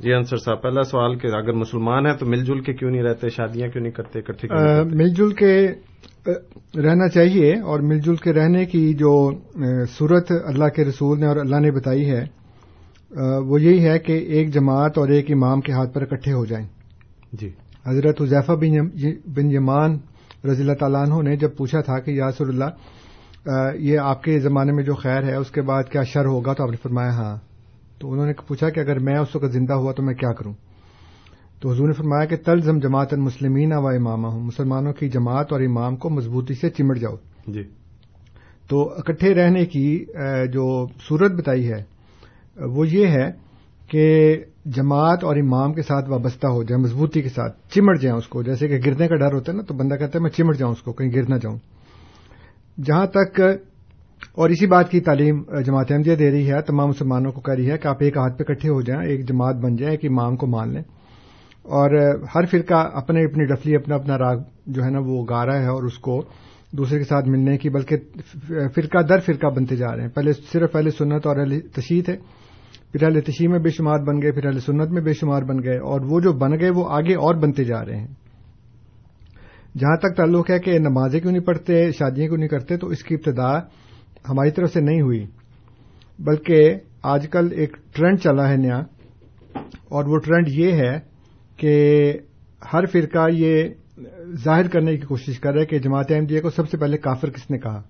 جی 0.00 0.12
انصر 0.12 0.36
صاحب 0.36 0.62
پہلا 0.62 0.82
سوال 0.82 1.18
کہ 1.18 1.26
اگر 1.26 1.52
مسلمان 1.52 2.06
ہیں 2.06 2.14
تو 2.14 2.26
مل 2.26 2.44
جل 2.44 2.60
کے 2.60 2.72
کیوں 2.72 2.90
نہیں 2.90 3.02
رہتے 3.02 3.28
شادیاں 3.28 3.68
کیوں 3.68 3.82
نہیں 3.82 3.92
کرتے 3.92 4.18
اکٹھے؟ 4.18 4.48
مل 4.94 5.14
جل 5.14 5.32
کے 5.34 5.54
رہنا 6.78 7.08
چاہیے 7.08 7.52
اور 7.62 7.80
مل 7.80 8.00
جل 8.00 8.16
کے 8.16 8.32
رہنے 8.32 8.64
کی 8.64 8.82
جو 8.94 9.12
صورت 9.88 10.32
اللہ 10.44 10.68
کے 10.68 10.84
رسول 10.84 11.20
نے 11.20 11.26
اور 11.26 11.36
اللہ 11.36 11.60
نے 11.60 11.70
بتائی 11.70 12.10
ہے 12.10 12.24
وہ 13.46 13.62
یہی 13.62 13.88
ہے 13.88 13.98
کہ 13.98 14.12
ایک 14.12 14.54
جماعت 14.54 14.98
اور 14.98 15.08
ایک 15.08 15.30
امام 15.30 15.60
کے 15.60 15.72
ہاتھ 15.72 15.94
پر 15.94 16.02
اکٹھے 16.02 16.32
ہو 16.32 16.44
جائیں۔ 16.44 16.66
جی۔ 17.32 17.50
حضرت 17.86 18.22
حذیفہ 18.22 18.52
بن 18.52 18.74
یم- 18.74 19.18
بن 19.26 19.50
یمان 19.50 19.98
رضی 20.44 20.62
اللہ 20.62 20.72
تعالیٰ 20.72 21.00
عنہ 21.00 21.28
نے 21.28 21.36
جب 21.36 21.56
پوچھا 21.56 21.80
تھا 21.80 21.98
کہ 21.98 22.10
یا 22.10 22.28
رسول 22.28 22.48
اللہ 22.48 22.64
یہ 23.74 23.98
آپ 23.98 24.22
کے 24.22 24.40
زمانے 24.40 24.72
میں 24.72 24.84
جو 24.84 24.94
خیر 24.94 25.22
ہے 25.22 25.34
اس 25.34 25.50
کے 25.50 25.62
بعد 25.62 25.82
کیا 25.84 26.02
شر 26.02 26.24
ہوگا؟ 26.24 26.52
تو 26.52 26.62
آپ 26.62 26.70
نے 26.70 26.76
فرمایا 26.76 27.08
ہاں۔ 27.08 27.36
تو 27.98 28.12
انہوں 28.12 28.26
نے 28.26 28.32
پوچھا 28.48 28.70
کہ 28.70 28.80
اگر 28.80 28.98
میں 28.98 29.18
اس 29.18 29.36
وقت 29.36 29.52
زندہ 29.52 29.72
ہوا 29.72 29.92
تو 29.92 30.02
میں 30.02 30.14
کیا 30.14 30.32
کروں؟ 30.32 30.54
تو 31.60 31.72
حضور 31.72 31.86
نے 31.86 31.92
فرمایا 31.92 32.24
کہ 32.24 32.36
تلزم 32.36 32.78
جماعت 32.78 33.12
المسلمین 33.12 33.72
و 33.72 33.86
امامہ 33.86 34.28
ہوں۔ 34.28 34.40
مسلمانوں 34.40 34.92
کی 34.92 35.08
جماعت 35.08 35.52
اور 35.52 35.60
امام 35.60 35.96
کو 35.96 36.10
مضبوطی 36.10 36.54
سے 36.54 36.70
چمٹ 36.70 36.98
جاؤ۔ 36.98 37.14
جی۔ 37.46 37.62
تو 38.68 38.92
اکٹھے 38.96 39.34
رہنے 39.34 39.66
کی 39.66 40.04
جو 40.52 40.86
صورت 41.08 41.32
بتائی 41.32 41.72
ہے 41.72 41.97
وہ 42.66 42.88
یہ 42.88 43.06
ہے 43.06 43.30
کہ 43.90 44.36
جماعت 44.64 45.24
اور 45.24 45.36
امام 45.36 45.72
کے 45.72 45.82
ساتھ 45.82 46.10
وابستہ 46.10 46.46
ہو 46.46 46.62
جائیں، 46.62 46.82
مضبوطی 46.82 47.22
کے 47.22 47.28
ساتھ 47.28 47.68
چمٹ 47.68 48.00
جائیں 48.00 48.16
اس 48.16 48.26
کو۔ 48.28 48.42
جیسے 48.42 48.68
کہ 48.68 48.78
گرنے 48.86 49.08
کا 49.08 49.16
ڈر 49.16 49.34
ہوتا 49.34 49.52
ہے 49.52 49.56
نا، 49.56 49.62
تو 49.62 49.74
بندہ 49.74 49.94
کہتا 49.94 50.18
ہے 50.18 50.22
میں 50.22 50.30
چمٹ 50.30 50.56
جاؤں 50.56 50.72
اس 50.72 50.82
کو، 50.82 50.92
کہیں 50.92 51.12
گر 51.12 51.28
نہ 51.28 51.34
جاؤں 51.34 51.58
جہاں 52.84 53.06
تک، 53.06 53.40
اور 54.34 54.50
اسی 54.50 54.66
بات 54.66 54.90
کی 54.90 55.00
تعلیم 55.00 55.42
جماعت 55.64 55.92
احمدیہ 55.92 56.14
دے 56.14 56.30
رہی 56.30 56.52
ہے، 56.52 56.62
تمام 56.62 56.88
مسلمانوں 56.88 57.32
کو 57.32 57.40
کہہ 57.40 57.54
رہی 57.54 57.70
ہے 57.70 57.78
کہ 57.78 57.88
آپ 57.88 57.96
ایک 58.00 58.16
ہاتھ 58.16 58.38
پہ 58.38 58.44
اکٹھے 58.48 58.68
ہو 58.68 58.80
جائیں، 58.82 59.08
ایک 59.08 59.28
جماعت 59.28 59.54
بن 59.54 59.76
جائیں 59.76 59.94
ایک 59.94 60.10
امام 60.10 60.36
کو 60.36 60.46
مان 60.46 60.72
لیں۔ 60.72 60.82
اور 61.62 61.90
ہر 62.34 62.44
فرقہ 62.44 62.90
اپنے 62.92 63.24
اپنی 63.24 63.44
ڈفلی، 63.44 63.76
اپنا 63.76 63.94
اپنا 63.94 64.18
راگ 64.18 64.36
جو 64.66 64.84
ہے 64.84 64.90
نا، 64.90 64.98
وہ 64.98 65.24
گا 65.30 65.46
رہا 65.46 65.62
ہے 65.62 65.66
اور 65.66 65.82
اس 65.82 65.98
کو 65.98 66.22
دوسرے 66.72 66.98
کے 66.98 67.04
ساتھ 67.04 67.28
ملنے 67.28 67.56
کی، 67.58 67.70
بلکہ 67.70 67.96
فرقہ 68.74 69.02
در 69.02 69.18
فرقہ 69.18 69.46
بنتے 69.46 69.76
جا 69.76 69.94
رہے 69.94 70.02
ہیں۔ 70.02 70.08
پہلے 70.08 70.32
صرف 70.32 70.76
اہل 70.76 70.90
سنت 70.90 71.26
اور 71.26 71.36
اہل 71.36 71.60
تشیع 71.60 72.02
تھے 72.02 72.16
پھر 72.92 73.02
اہل 73.02 73.20
تشیع 73.20 73.48
میں 73.48 73.58
بے 73.58 73.70
شمار 73.70 73.98
بن 73.98 74.20
گئے، 74.22 74.32
پھر 74.32 74.46
اہل 74.46 74.58
سنت 74.58 74.90
میں 74.90 75.02
بے 75.02 75.12
شمار 75.12 75.42
بن 75.42 75.62
گئے 75.62 75.78
اور 75.78 76.00
وہ 76.00 76.20
جو 76.20 76.32
بن 76.32 76.58
گئے 76.60 76.70
وہ 76.70 76.84
آگے 76.90 77.14
اور 77.14 77.34
بنتے 77.34 77.64
جا 77.64 77.84
رہے 77.84 77.96
ہیں۔ 77.96 78.06
جہاں 79.78 79.96
تک 79.96 80.16
تعلق 80.16 80.50
ہے 80.50 80.58
کہ 80.58 80.78
نمازیں 80.78 81.20
کیوں 81.20 81.32
نہیں 81.32 81.44
پڑھتے، 81.44 81.90
شادیاں 81.92 82.26
کیوں 82.26 82.38
نہیں 82.38 82.48
کرتے، 82.48 82.76
تو 82.76 82.86
اس 82.86 83.02
کی 83.02 83.14
ابتدا 83.14 83.58
ہماری 84.28 84.50
طرف 84.50 84.72
سے 84.72 84.80
نہیں 84.80 85.00
ہوئی۔ 85.00 85.24
بلکہ 86.18 86.74
آج 87.02 87.28
کل 87.28 87.48
ایک 87.52 87.76
ٹرینڈ 87.94 88.20
چلا 88.20 88.48
ہے 88.48 88.56
نیا، 88.56 88.78
اور 89.88 90.04
وہ 90.04 90.18
ٹرینڈ 90.18 90.48
یہ 90.48 90.72
ہے 90.72 90.98
کہ 91.56 91.74
ہر 92.72 92.86
فرقہ 92.86 93.26
یہ 93.32 93.68
ظاہر 94.44 94.68
کرنے 94.68 94.96
کی 94.96 95.06
کوشش 95.06 95.38
کر 95.40 95.52
رہا 95.52 95.60
ہے 95.60 95.66
کہ 95.66 95.78
جماعت 95.78 96.10
احمدیہ 96.10 96.40
کو 96.40 96.50
سب 96.50 96.68
سے 96.68 96.76
پہلے 96.76 96.98
کافر 96.98 97.30
کس 97.30 97.50
نے 97.50 97.58
کہا؟ 97.58 97.82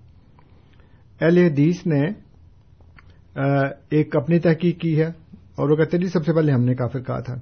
اہل 1.21 1.37
حدیث 1.37 1.85
نے 1.85 2.01
ایک 3.89 4.15
اپنی 4.15 4.39
تحقیق 4.39 4.79
کی 4.79 4.99
ہے 4.99 5.11
اور 5.55 5.69
وہ 5.69 5.75
کہتے 5.75 5.97
ہیں 5.97 6.03
جی 6.03 6.09
سب 6.09 6.25
سے 6.25 6.33
پہلے 6.33 6.51
ہم 6.51 6.63
نے 6.63 6.75
کافر 6.75 6.99
کہا 6.99 7.19
تھا۔ 7.19 7.35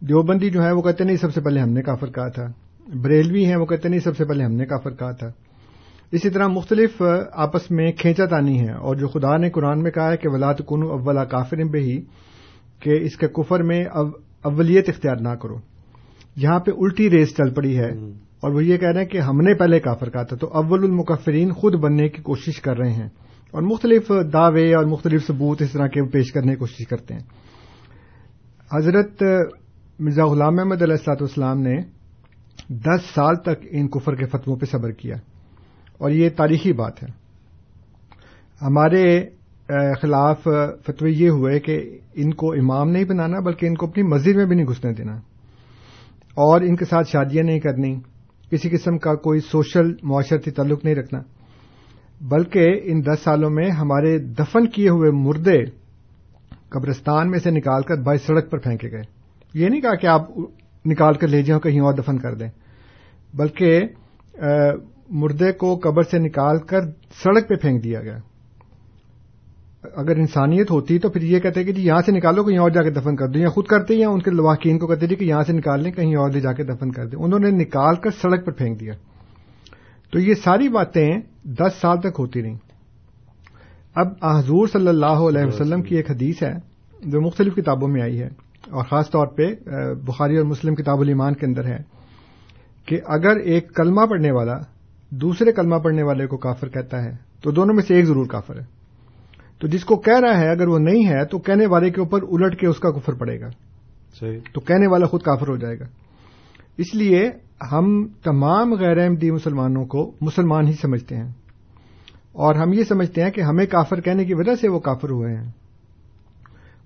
دیوبندی 0.00 0.50
جو 0.50 0.62
ہے 0.62 0.72
وہ 0.72 0.82
کہتے 0.82 1.04
نہیں 1.04 1.16
سب 1.16 1.34
سے 1.34 1.40
پہلے 1.40 1.60
ہم 1.60 1.72
نے 1.72 1.82
کافر 1.82 2.10
کہا 2.10 2.28
تھا۔ 2.28 2.46
بریلوی 2.94 3.44
ہیں 3.44 3.56
وہ 3.56 3.66
کہتے 3.66 3.88
نہیں 3.88 4.00
سب 4.00 4.16
سے 4.16 4.24
پہلے 4.24 4.44
ہم 4.44 4.52
نے 4.52 4.66
کافر 4.66 4.90
کہا 4.90 5.12
تھا۔ 5.12 5.30
اسی 6.12 6.30
طرح 6.30 6.46
مختلف 6.46 7.02
آپس 7.32 7.70
میں 7.70 7.92
کھینچا 7.92 8.24
تانی 8.26 8.60
ہے 8.60 8.72
اور 8.72 8.96
جو 8.96 9.08
خدا 9.08 9.36
نے 9.36 9.50
قرآن 9.50 9.82
میں 9.82 9.90
کہا 9.90 10.12
ہے 10.12 10.16
کہ 10.16 10.28
ولاد 10.28 10.54
کن 10.54 10.82
اولا 10.82 11.24
کافر 11.24 11.64
بے 11.64 11.80
ہی 11.80 12.00
کہ 12.80 12.98
اس 13.02 13.16
کے 13.16 13.28
کفر 13.28 13.62
میں 13.62 13.84
اولیت 14.42 14.88
اختیار 14.88 15.16
نہ 15.16 15.28
کرو۔ 15.28 15.56
یہاں 16.36 16.60
پہ 16.60 16.70
الٹی 16.78 17.10
ریس 17.10 17.36
چل 17.36 17.54
پڑی 17.54 17.78
ہے۔ 17.78 17.90
اور 18.40 18.50
وہ 18.50 18.64
یہ 18.64 18.76
کہہ 18.76 18.88
رہے 18.88 19.00
ہیں 19.00 19.08
کہ 19.08 19.18
ہم 19.18 19.40
نے 19.40 19.54
پہلے 19.54 19.80
کافر 19.80 20.10
کہا 20.10 20.22
تھا 20.22 20.36
تو 20.36 20.46
اول 20.46 20.84
المکفرین 20.84 21.52
خود 21.52 21.74
بننے 21.74 22.08
کی 22.08 22.22
کوشش 22.22 22.60
کر 22.60 22.78
رہے 22.78 22.92
ہیں۔ 22.92 23.08
اور 23.50 23.62
مختلف 23.62 24.12
دعوے 24.32 24.74
اور 24.74 24.84
مختلف 24.84 25.26
ثبوت 25.26 25.62
اس 25.62 25.72
طرح 25.72 25.86
کے 25.86 26.02
پیش 26.02 26.32
کرنے 26.32 26.52
کی 26.52 26.58
کوشش 26.58 26.86
کرتے 26.86 27.14
ہیں۔ 27.14 27.20
حضرت 28.72 29.22
مرزا 29.98 30.24
غلام 30.26 30.58
احمد 30.58 30.82
علیہ 30.82 30.92
السلاط 30.92 31.22
والسلام 31.22 31.60
نے 31.60 31.76
دس 32.68 33.02
سال 33.14 33.36
تک 33.36 33.66
ان 33.70 33.88
کفر 33.88 34.14
کے 34.14 34.26
فتووں 34.26 34.56
پہ 34.56 34.66
صبر 34.66 34.90
کیا۔ 34.90 35.14
اور 35.98 36.10
یہ 36.10 36.28
تاریخی 36.36 36.72
بات 36.72 37.02
ہے۔ 37.02 37.08
ہمارے 38.62 39.26
خلاف 40.02 40.42
فتوے 40.86 41.10
یہ 41.10 41.28
ہوئے 41.28 41.60
کہ 41.60 41.98
ان 42.14 42.34
کو 42.34 42.52
امام 42.52 42.90
نہیں 42.90 43.04
بنانا 43.04 43.40
بلکہ 43.40 43.66
ان 43.66 43.74
کو 43.74 43.86
اپنی 43.86 44.02
مسجد 44.02 44.36
میں 44.36 44.44
بھی 44.44 44.56
نہیں 44.56 44.66
گھسنے 44.66 44.92
دینا۔ 44.92 45.12
اور 46.34 46.60
ان 46.60 46.76
کے 46.76 46.84
ساتھ 46.84 47.08
شادیاں 47.08 47.44
نہیں 47.44 47.60
کرنی۔ 47.60 48.00
کسی 48.50 48.70
قسم 48.70 48.98
کا 48.98 49.14
کوئی 49.14 49.40
سوشل 49.40 49.94
معاشرتی 50.02 50.50
تعلق 50.50 50.84
نہیں 50.84 50.94
رکھنا۔ 50.94 51.37
بلکہ 52.20 52.80
ان 52.84 53.04
دس 53.04 53.20
سالوں 53.24 53.50
میں 53.50 53.70
ہمارے 53.70 54.18
دفن 54.18 54.66
کیے 54.66 54.88
ہوئے 54.88 55.10
مردے 55.10 55.58
قبرستان 56.68 57.30
میں 57.30 57.38
سے 57.38 57.50
نکال 57.50 57.82
کر 57.82 58.02
بائی 58.02 58.18
سڑک 58.18 58.50
پر 58.50 58.58
پھینکے 58.58 58.90
گئے۔ 58.90 59.02
یہ 59.54 59.68
نہیں 59.68 59.80
کہا 59.80 59.94
کہ 59.94 60.06
آپ 60.06 60.30
نکال 60.86 61.14
کر 61.14 61.28
لے 61.28 61.42
جائیں 61.42 61.60
کہیں 61.60 61.80
اور 61.80 61.94
دفن 61.94 62.18
کر 62.18 62.34
دیں، 62.34 62.48
بلکہ 63.34 63.80
مردے 65.10 65.52
کو 65.52 65.78
قبر 65.82 66.02
سے 66.02 66.18
نکال 66.18 66.58
کر 66.58 66.80
سڑک 67.22 67.48
پہ 67.48 67.54
پھینک 67.54 67.84
دیا 67.84 68.00
گیا۔ 68.02 68.18
اگر 69.96 70.16
انسانیت 70.16 70.70
ہوتی 70.70 70.98
تو 70.98 71.08
پھر 71.08 71.22
یہ 71.22 71.40
کہتے 71.40 71.64
کہ 71.64 71.72
جی 71.72 71.82
یہاں 71.82 72.00
سے 72.06 72.12
نکالو، 72.12 72.44
کہیں 72.44 72.58
اور 72.58 72.70
جا 72.70 72.82
کے 72.82 72.90
دفن 72.90 73.16
کر 73.16 73.28
دو، 73.28 73.38
یا 73.38 73.48
خود 73.48 73.66
کرتے 73.66 73.94
یا 73.94 74.08
ان 74.08 74.22
کے 74.22 74.30
لواحقین 74.30 74.78
کو 74.78 74.86
کہتے 74.86 75.06
جی 75.06 75.14
کہ 75.14 75.24
یہاں 75.24 75.42
سے 75.42 75.52
نکال 75.52 75.82
لیں، 75.82 75.92
کہیں 75.92 76.16
اور 76.16 76.30
لے 76.30 76.40
جا 76.40 76.52
کے 76.52 76.64
دفن 76.64 76.92
کر 76.92 77.06
دیں۔ 77.06 77.18
انہوں 77.18 77.40
نے 77.40 77.50
نکال 77.52 77.96
کر 77.96 78.10
سڑک 78.10 78.44
پر 78.46 78.52
پھینک 78.52 78.80
دیا۔ 78.80 78.94
تو 80.12 80.18
یہ 80.18 80.34
ساری 80.34 80.68
باتیں 80.68 81.20
دس 81.44 81.72
سال 81.80 82.00
تک 82.00 82.16
ہوتی 82.18 82.42
رہیں۔ 82.42 82.56
اب 83.94 84.06
حضور 84.24 84.66
صلی 84.66 84.88
اللہ 84.88 85.06
علیہ 85.06 85.44
وسلم 85.44 85.82
کی 85.82 85.96
ایک 85.96 86.10
حدیث 86.10 86.42
ہے 86.42 86.52
جو 87.04 87.20
مختلف 87.20 87.54
کتابوں 87.54 87.88
میں 87.88 88.02
آئی 88.02 88.20
ہے 88.20 88.26
اور 88.70 88.84
خاص 88.84 89.10
طور 89.10 89.26
پہ 89.26 89.54
بخاری 90.06 90.36
اور 90.36 90.44
مسلم 90.44 90.74
کتاب 90.74 91.00
الایمان 91.00 91.34
کے 91.34 91.46
اندر 91.46 91.64
ہے 91.64 91.76
کہ 92.86 93.00
اگر 93.06 93.36
ایک 93.36 93.74
کلمہ 93.74 94.06
پڑھنے 94.06 94.30
والا 94.32 94.58
دوسرے 95.10 95.52
کلمہ 95.52 95.76
پڑھنے 95.76 96.02
والے 96.02 96.26
کو 96.26 96.36
کافر 96.36 96.68
کہتا 96.68 97.04
ہے 97.04 97.10
تو 97.42 97.50
دونوں 97.50 97.74
میں 97.74 97.82
سے 97.82 97.94
ایک 97.94 98.04
ضرور 98.04 98.26
کافر 98.26 98.60
ہے۔ 98.60 98.78
تو 99.58 99.66
جس 99.66 99.84
کو 99.84 99.96
کہہ 99.96 100.20
رہا 100.20 100.38
ہے 100.38 100.50
اگر 100.50 100.68
وہ 100.68 100.78
نہیں 100.78 101.06
ہے 101.06 101.24
تو 101.24 101.38
کہنے 101.38 101.66
والے 101.66 101.90
کے 101.90 102.00
اوپر 102.00 102.22
الٹ 102.22 102.60
کے 102.60 102.66
اس 102.66 102.78
کا 102.78 102.90
کفر 102.90 103.12
پڑے 103.12 103.40
گا۔ 103.40 103.48
صحیح۔ 104.20 104.38
تو 104.54 104.60
کہنے 104.60 104.86
والا 104.86 105.06
خود 105.06 105.22
کافر 105.22 105.48
ہو 105.48 105.56
جائے 105.56 105.78
گا۔ 105.78 105.84
اس 106.78 106.94
لیے 106.94 107.30
ہم 107.72 108.06
تمام 108.22 108.74
غیر 108.74 108.98
احمدی 108.98 109.30
مسلمانوں 109.30 109.84
کو 109.84 110.12
مسلمان 110.20 110.66
ہی 110.66 110.72
سمجھتے 110.72 111.16
ہیں۔ 111.16 111.28
اور 112.32 112.54
ہم 112.54 112.72
یہ 112.72 112.84
سمجھتے 112.84 113.22
ہیں 113.22 113.30
کہ 113.30 113.40
ہمیں 113.40 113.66
کافر 113.66 114.00
کہنے 114.00 114.24
کی 114.24 114.34
وجہ 114.34 114.54
سے 114.54 114.68
وہ 114.68 114.78
کافر 114.78 115.10
ہوئے 115.10 115.36
ہیں۔ 115.36 115.48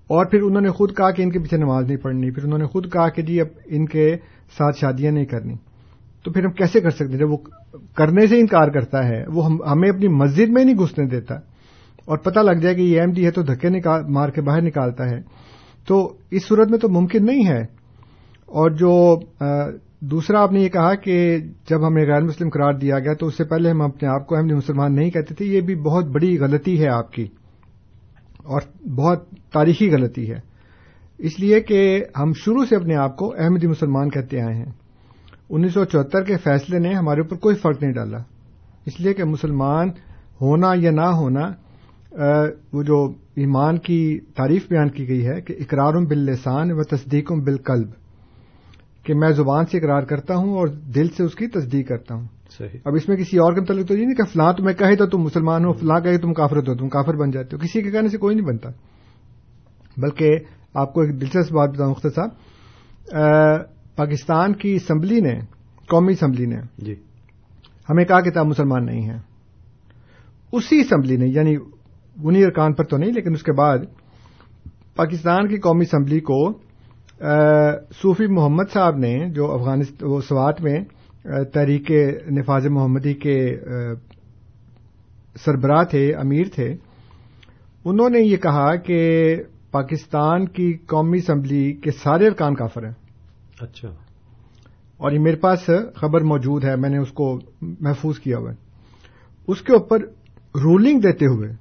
اور 0.07 0.25
پھر 0.25 0.41
انہوں 0.41 0.61
نے 0.61 0.69
خود 0.69 0.97
کہا 0.97 1.11
کہ 1.11 1.21
ان 1.21 1.31
کے 1.31 1.39
پیچھے 1.39 1.57
نماز 1.57 1.87
نہیں 1.87 1.97
پڑھنی، 1.97 2.31
پھر 2.31 2.43
انہوں 2.43 2.59
نے 2.59 2.65
خود 2.65 2.93
کہا 2.93 3.09
کہ 3.09 3.21
جی 3.21 3.41
اب 3.41 3.47
ان 3.65 3.85
کے 3.85 4.15
ساتھ 4.57 4.77
شادیاں 4.77 5.11
نہیں 5.11 5.25
کرنی۔ 5.25 5.53
تو 6.23 6.31
پھر 6.31 6.45
ہم 6.45 6.51
کیسے 6.51 6.81
کر 6.81 6.89
سکتے 6.89 7.17
جب 7.17 7.31
وہ 7.31 7.37
کرنے 7.95 8.27
سے 8.27 8.39
انکار 8.39 8.67
کرتا 8.67 9.07
ہے، 9.07 9.25
وہ 9.27 9.45
ہم، 9.45 9.63
ہمیں 9.63 9.89
اپنی 9.89 10.07
مسجد 10.07 10.49
میں 10.49 10.65
نہیں 10.65 10.77
گھسنے 10.77 11.05
دیتا۔ 11.05 11.35
اور 12.05 12.17
پتہ 12.17 12.39
لگ 12.39 12.51
جائے 12.51 12.75
کہ 12.75 12.81
یہ 12.81 13.01
ایم 13.01 13.11
ڈی 13.11 13.25
ہے 13.25 13.31
تو 13.31 13.41
دھکے 13.41 13.69
نکال، 13.69 14.03
مار 14.07 14.29
کے 14.29 14.41
باہر 14.41 14.61
نکالتا 14.61 15.09
ہے۔ 15.09 15.21
تو 15.87 16.13
اس 16.31 16.47
صورت 16.47 16.71
میں 16.71 16.79
تو 16.79 16.89
ممکن 16.89 17.25
نہیں 17.25 17.47
ہے۔ 17.47 17.61
اور 18.45 18.71
جو 18.71 19.19
دوسرا، 20.11 20.41
آپ 20.41 20.51
نے 20.51 20.61
یہ 20.61 20.69
کہا 20.69 20.93
کہ 20.95 21.15
جب 21.69 21.87
ہمیں 21.87 22.05
غیر 22.05 22.21
مسلم 22.21 22.49
قرار 22.49 22.73
دیا 22.73 22.99
گیا 22.99 23.13
تو 23.13 23.27
اس 23.27 23.37
سے 23.37 23.43
پہلے 23.43 23.69
ہم 23.69 23.81
اپنے 23.81 24.07
آپ 24.09 24.25
کو 24.27 24.35
احمدی 24.35 24.53
مسلمان 24.53 24.95
نہیں 24.95 25.09
کہتے 25.09 25.35
تھے، 25.35 25.45
یہ 25.45 25.61
بھی 25.61 25.75
بہت 25.75 26.05
بڑی 26.05 26.37
غلطی 26.39 26.79
ہے 26.81 26.87
آپ 26.87 27.11
کی 27.13 27.27
اور 28.45 28.61
بہت 28.97 29.29
تاریخی 29.53 29.89
غلطی 29.91 30.29
ہے۔ 30.31 30.39
اس 31.17 31.39
لیے 31.39 31.59
کہ 31.61 31.79
ہم 32.19 32.33
شروع 32.35 32.65
سے 32.65 32.75
اپنے 32.75 32.95
آپ 32.95 33.15
کو 33.17 33.33
احمدی 33.37 33.67
مسلمان 33.67 34.09
کہتے 34.09 34.41
آئے 34.41 34.55
ہیں۔ 34.55 34.71
انیس 35.49 35.73
سو 35.73 35.85
چوہتر 35.85 36.23
کے 36.23 36.37
فیصلے 36.37 36.79
نے 36.79 36.93
ہمارے 36.93 37.21
اوپر 37.21 37.37
کوئی 37.37 37.55
فرق 37.55 37.81
نہیں 37.81 37.93
ڈالا۔ 37.93 38.17
اس 38.85 38.99
لیے 38.99 39.13
کہ 39.13 39.23
مسلمان 39.23 39.89
ہونا 40.41 40.71
یا 40.75 40.91
نہ 40.91 41.07
ہونا 41.13 41.49
وہ 42.73 42.83
جو 42.83 43.03
ایمان 43.35 43.77
کی 43.77 44.19
تعریف 44.35 44.67
بیان 44.69 44.89
کی 44.89 45.07
گئی 45.07 45.25
ہے 45.27 45.41
کہ 45.41 45.55
اقرارم 45.59 46.05
باللسان 46.05 46.71
و 46.71 46.83
تصدیقم 46.83 47.43
بالقلب۔ 47.43 47.89
کہ 49.03 49.13
میں 49.13 49.31
زبان 49.31 49.65
سے 49.65 49.77
اقرار 49.77 50.01
کرتا 50.01 50.35
ہوں 50.35 50.53
اور 50.53 50.67
دل 50.67 51.07
سے 51.07 51.23
اس 51.23 51.35
کی 51.35 51.47
تصدیق 51.47 51.89
کرتا 51.89 52.15
ہوں۔ 52.15 52.27
صحیح۔ 52.57 52.79
اب 52.85 52.93
اس 52.95 53.09
میں 53.09 53.17
کسی 53.17 53.37
اور 53.37 53.53
کے 53.53 53.61
متعلق 53.61 53.87
تو 53.87 53.93
یہ 53.93 54.05
نہیں 54.05 54.15
کہ 54.15 54.23
فلاں 54.23 54.53
تمہیں 54.53 54.77
کہے 54.77 54.95
تو 54.95 55.05
تم 55.05 55.17
مسلمان 55.17 55.65
ہو 55.65 55.73
فلاں 55.73 55.99
کہے 55.99 56.17
تم 56.17 56.33
کافر 56.33 56.57
ہو 56.57 56.75
تم 56.77 56.89
کافر 56.89 57.13
بن 57.13 57.31
جاتے 57.31 57.55
ہو۔ 57.55 57.61
کسی 57.61 57.81
کے 57.81 57.91
کہنے 57.91 58.09
سے 58.09 58.17
کوئی 58.17 58.35
نہیں 58.35 58.45
بنتا۔ 58.45 58.69
بلکہ 59.97 60.37
آپ 60.73 60.93
کو 60.93 61.01
ایک 61.01 61.21
دلچسپ 61.21 61.53
بات 61.53 61.69
بتاؤں 61.69 61.91
مختر 61.91 62.09
صاحب۔ 62.09 62.29
پاکستان 63.95 64.53
کی 64.53 64.75
اسمبلی 64.75 65.19
نے 65.19 65.39
قومی 65.89 66.13
اسمبلی 66.13 66.45
نے 66.45 66.55
جی۔ 66.77 66.95
ہمیں 67.89 68.05
کہا 68.05 68.21
کہ 68.21 68.37
آپ 68.37 68.45
مسلمان 68.45 68.85
نہیں 68.85 69.01
ہیں۔ 69.01 69.19
اسی 70.51 70.79
اسمبلی 70.79 71.17
نے 71.17 71.25
یعنی 71.27 71.57
بنی 72.21 72.43
ارکان 72.43 72.73
پر 72.73 72.83
تو 72.83 72.97
نہیں 72.97 73.11
لیکن 73.11 73.33
اس 73.33 73.43
کے 73.43 73.51
بعد 73.51 73.77
پاکستان 74.95 75.47
کی 75.47 75.57
قومی 75.57 75.81
اسمبلی 75.81 76.19
کو 76.19 76.51
صوفی 78.01 78.27
محمد 78.27 78.63
صاحب 78.73 78.97
نے 78.97 79.29
جو 79.29 79.51
افغانستان 79.51 80.09
وہ 80.09 80.21
سوات 80.21 80.61
میں 80.61 80.79
تحریک 81.53 81.91
نفاذ 82.31 82.67
محمدی 82.67 83.13
کے 83.13 83.59
سربراہ 85.35 85.83
تھے 85.83 86.13
امیر 86.13 86.43
تھے 86.55 86.75
انہوں 87.85 88.09
نے 88.09 88.19
یہ 88.19 88.37
کہا 88.37 88.75
کہ 88.75 89.35
پاکستان 89.71 90.47
کی 90.47 90.73
قومی 90.73 91.17
اسمبلی 91.17 91.73
کے 91.73 91.91
سارے 91.91 92.27
ارکان 92.27 92.55
کافر 92.55 92.85
ہیں۔ 92.85 92.93
اچھا۔ 93.59 93.89
اور 94.97 95.11
یہ 95.11 95.19
میرے 95.19 95.35
پاس 95.35 95.69
خبر 95.95 96.21
موجود 96.21 96.63
ہے 96.63 96.75
میں 96.75 96.89
نے 96.89 96.97
اس 96.97 97.11
کو 97.11 97.39
محفوظ 97.61 98.19
کیا 98.19 98.37
ہوا 98.37 98.51
ہے۔ 98.51 98.55
اس 99.47 99.61
کے 99.61 99.73
اوپر 99.73 99.99
رولنگ 100.55 100.99
دیتے 100.99 101.25
ہوئے 101.25 101.51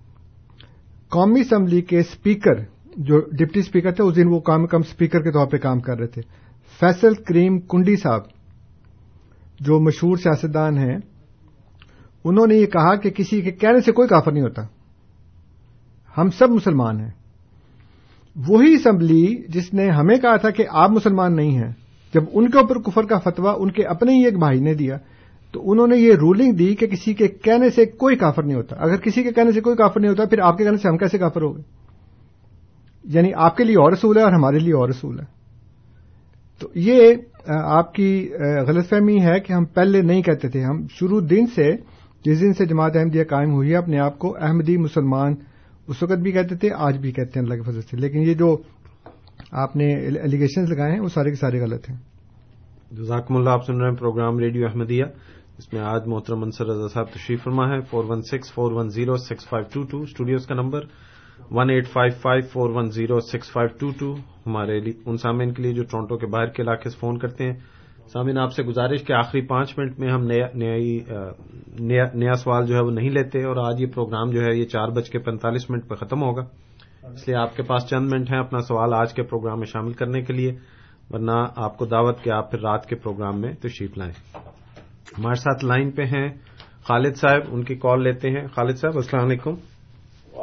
قومی 1.08 1.40
اسمبلی 1.40 1.80
کے 1.80 1.98
اسپیکر 1.98 2.81
جو 2.96 3.20
ڈپٹی 3.20 3.60
اسپیکر 3.60 3.90
تھے، 3.90 4.04
اس 4.04 4.16
دن 4.16 4.28
وہ 4.28 4.40
کام 4.40 4.66
کم 4.66 4.78
اسپیکر 4.78 5.22
کے 5.22 5.32
طور 5.32 5.46
پہ 5.46 5.56
کام 5.56 5.80
کر 5.80 5.98
رہے 5.98 6.06
تھے۔ 6.06 6.22
فیصل 6.80 7.14
کریم 7.14 7.60
کنڈی 7.60 7.96
صاحب، 7.96 8.20
جو 9.60 9.80
مشہور 9.80 10.16
سیاستدان 10.16 10.78
ہیں، 10.78 10.98
انہوں 12.24 12.46
نے 12.46 12.54
یہ 12.54 12.66
کہا 12.66 12.94
کہ 12.94 13.10
کسی 13.10 13.40
کے 13.40 13.50
کہنے 13.50 13.80
سے 13.80 13.92
کوئی 13.92 14.08
کافر 14.08 14.32
نہیں 14.32 14.42
ہوتا۔ 14.42 14.62
ہم 16.16 16.30
سب 16.30 16.50
مسلمان 16.50 17.00
ہیں۔ 17.00 17.10
وہی 18.48 18.74
اسمبلی 18.74 19.36
جس 19.48 19.74
نے 19.74 19.88
ہمیں 19.88 20.16
کہا 20.16 20.36
تھا 20.36 20.50
کہ 20.50 20.64
آپ 20.70 20.90
مسلمان 20.90 21.36
نہیں 21.36 21.56
ہیں، 21.56 21.72
جب 22.14 22.22
ان 22.32 22.50
کے 22.50 22.58
اوپر 22.58 22.78
کفر 22.78 23.02
کا 23.04 23.18
فتوا 23.18 23.54
ان 23.58 23.70
کے 23.70 23.84
اپنے 23.84 24.12
ہی 24.12 24.24
ایک 24.24 24.38
بھائی 24.38 24.60
نے 24.60 24.74
دیا، 24.74 24.96
تو 25.52 25.70
انہوں 25.70 25.86
نے 25.86 25.96
یہ 25.96 26.12
رولنگ 26.12 26.52
دی 26.52 26.74
کہ 26.74 26.86
کسی 26.86 27.14
کے 27.14 27.28
کہنے 27.28 27.70
سے 27.70 27.86
کوئی 27.86 28.16
کافر 28.16 28.42
نہیں 28.42 28.56
ہوتا۔ 28.56 28.76
اگر 28.78 28.96
کسی 28.96 29.22
کے 29.22 29.32
کہنے 29.32 29.52
سے 29.52 29.60
کوئی 29.60 29.76
کافر 29.76 30.00
نہیں 30.00 30.10
ہوتا، 30.10 30.24
پھر 30.24 30.38
آپ 30.38 30.58
کے 30.58 30.64
کہنے 30.64 30.76
سے 30.76 30.88
ہم 30.88 30.96
کیسے 30.96 31.18
کافر 31.18 31.42
ہو 31.42 31.56
گئے؟ 31.56 31.81
یعنی 33.04 33.32
آپ 33.36 33.56
کے 33.56 33.64
لیے 33.64 33.74
اور 33.74 33.92
رسول 33.92 34.18
ہے 34.18 34.22
اور 34.22 34.32
ہمارے 34.32 34.58
لیے 34.58 34.74
اور 34.74 34.88
رسول 34.88 35.20
ہے۔ 35.20 35.24
تو 36.58 36.68
یہ 36.74 37.14
آپ 37.46 37.94
کی 37.94 38.30
غلط 38.68 38.88
فہمی 38.88 39.20
ہے 39.20 39.40
کہ 39.40 39.52
ہم 39.52 39.64
پہلے 39.64 40.02
نہیں 40.02 40.22
کہتے 40.22 40.48
تھے۔ 40.48 40.62
ہم 40.64 40.86
شروع 40.90 41.20
دن 41.30 41.46
سے، 41.46 41.72
جس 42.24 42.40
دن 42.40 42.52
سے 42.52 42.66
جماعت 42.66 42.96
احمدیہ 42.96 43.24
قائم 43.24 43.52
ہوئی 43.52 43.70
ہے، 43.70 43.76
اپنے 43.76 43.98
آپ 43.98 44.18
کو 44.18 44.36
احمدی 44.40 44.76
مسلمان 44.76 45.34
اس 45.88 46.02
وقت 46.02 46.12
بھی 46.12 46.32
کہتے 46.32 46.56
تھے، 46.56 46.70
آج 46.76 46.98
بھی 46.98 47.12
کہتے 47.12 47.40
ہیں، 47.40 47.46
اللہ 47.46 47.54
کی 47.54 47.70
فضل 47.70 47.80
سے۔ 47.80 47.96
لیکن 47.96 48.18
یہ 48.18 48.34
جو 48.34 48.56
آپ 49.52 49.76
نے 49.76 49.94
ایلیگیشنز 49.94 50.70
لگائے 50.70 50.92
ہیں، 50.92 51.00
وہ 51.00 51.08
سارے 51.08 51.30
کے 51.30 51.36
سارے 51.36 51.60
غلط 51.60 51.90
ہیں۔ 51.90 51.96
جزاکم 52.90 53.36
اللہ، 53.36 53.50
آپ 53.50 53.66
سن 53.66 53.80
رہے 53.80 53.88
ہیں 53.88 53.96
پروگرام 53.96 54.38
ریڈیو 54.38 54.66
احمدیہ۔ 54.66 55.04
اس 55.58 55.72
میں 55.72 55.80
آج 55.80 56.02
محترم 56.06 56.40
منصر 56.40 56.66
رضا 56.66 56.88
صاحب 56.88 57.06
تشریف 57.06 57.42
فرما 57.42 57.68
ہے، 57.68 57.80
four 57.80 58.04
one 58.08 58.22
six, 58.22 58.52
four 58.52 58.72
one 58.72 58.88
zero, 58.88 59.16
six 59.16 59.48
five 59.48 59.66
two 59.72 59.88
two. 59.90 60.02
Studios 60.02 60.46
کا 60.46 60.54
number 60.54 60.80
one 61.50 61.70
eight 61.70 61.86
five 61.88 62.12
five 62.22 62.46
four 62.52 62.70
one 62.70 62.90
zero 62.90 63.18
six 63.20 63.50
five 63.52 63.76
two 63.78 63.90
two 63.98 64.14
ہمارے 64.46 64.78
ان 65.06 65.16
سامعین 65.16 65.52
کے 65.54 65.62
لیے 65.62 65.72
جو 65.72 65.82
ٹورانٹو 65.82 66.16
کے 66.16 66.26
باہر 66.26 66.46
کے 66.46 66.62
علاقے 66.62 66.90
سے 66.90 66.98
فون 66.98 67.18
کرتے 67.18 67.44
ہیں۔ 67.44 67.54
سامعین، 68.12 68.38
آپ 68.38 68.52
سے 68.52 68.62
گزارش 68.62 69.04
کہ 69.04 69.12
آخری 69.12 69.40
پانچ 69.46 69.78
منٹ 69.78 69.98
میں 69.98 70.10
ہم 70.12 70.22
نیا 72.14 72.34
سوال 72.34 72.66
جو 72.66 72.74
ہے 72.74 72.80
وہ 72.80 72.90
نہیں 72.90 73.10
لیتے 73.10 73.44
اور 73.44 73.56
آج 73.56 73.80
یہ 73.80 73.86
پروگرام 73.86 74.30
جو 74.30 74.40
ہے 74.40 74.54
یہ 74.56 74.64
چار 74.64 74.88
بج 74.88 75.10
کے 75.10 75.18
پینتالیس 75.18 75.70
منٹ 75.70 75.88
پہ 75.88 75.94
ختم 75.94 76.22
ہوگا۔ 76.22 76.42
اس 77.12 77.26
لیے 77.28 77.36
آپ 77.36 77.56
کے 77.56 77.62
پاس 77.62 77.88
چند 77.88 78.12
منٹ 78.12 78.32
ہیں 78.32 78.38
اپنا 78.38 78.60
سوال 78.60 78.94
آج 78.94 79.14
کے 79.14 79.22
پروگرام 79.22 79.58
میں 79.58 79.66
شامل 79.66 79.92
کرنے 79.92 80.22
کے 80.22 80.32
لیے، 80.32 80.52
ورنہ 81.10 81.46
آپ 81.56 81.76
کو 81.78 81.84
دعوت 81.84 82.22
کہ 82.22 82.30
آپ 82.30 82.50
پھر 82.50 82.60
رات 82.60 82.86
کے 82.86 82.96
پروگرام 82.96 83.40
میں 83.40 83.52
تشریف 83.52 83.98
لائیں۔ 83.98 84.12
ہمارے 85.18 85.34
ساتھ 85.34 85.64
لائن 85.64 85.90
پہ 85.90 86.02
ہیں 86.02 86.28
خالد 86.84 87.14
صاحب، 87.14 87.42
ان 87.48 87.64
کی 87.64 87.74
کال 87.74 88.02
لیتے 88.02 88.30
ہیں۔ 88.30 88.46
خالد 88.46 88.76
صاحب، 88.76 88.96
السلام 88.96 89.26
علیکم۔ 89.26 89.54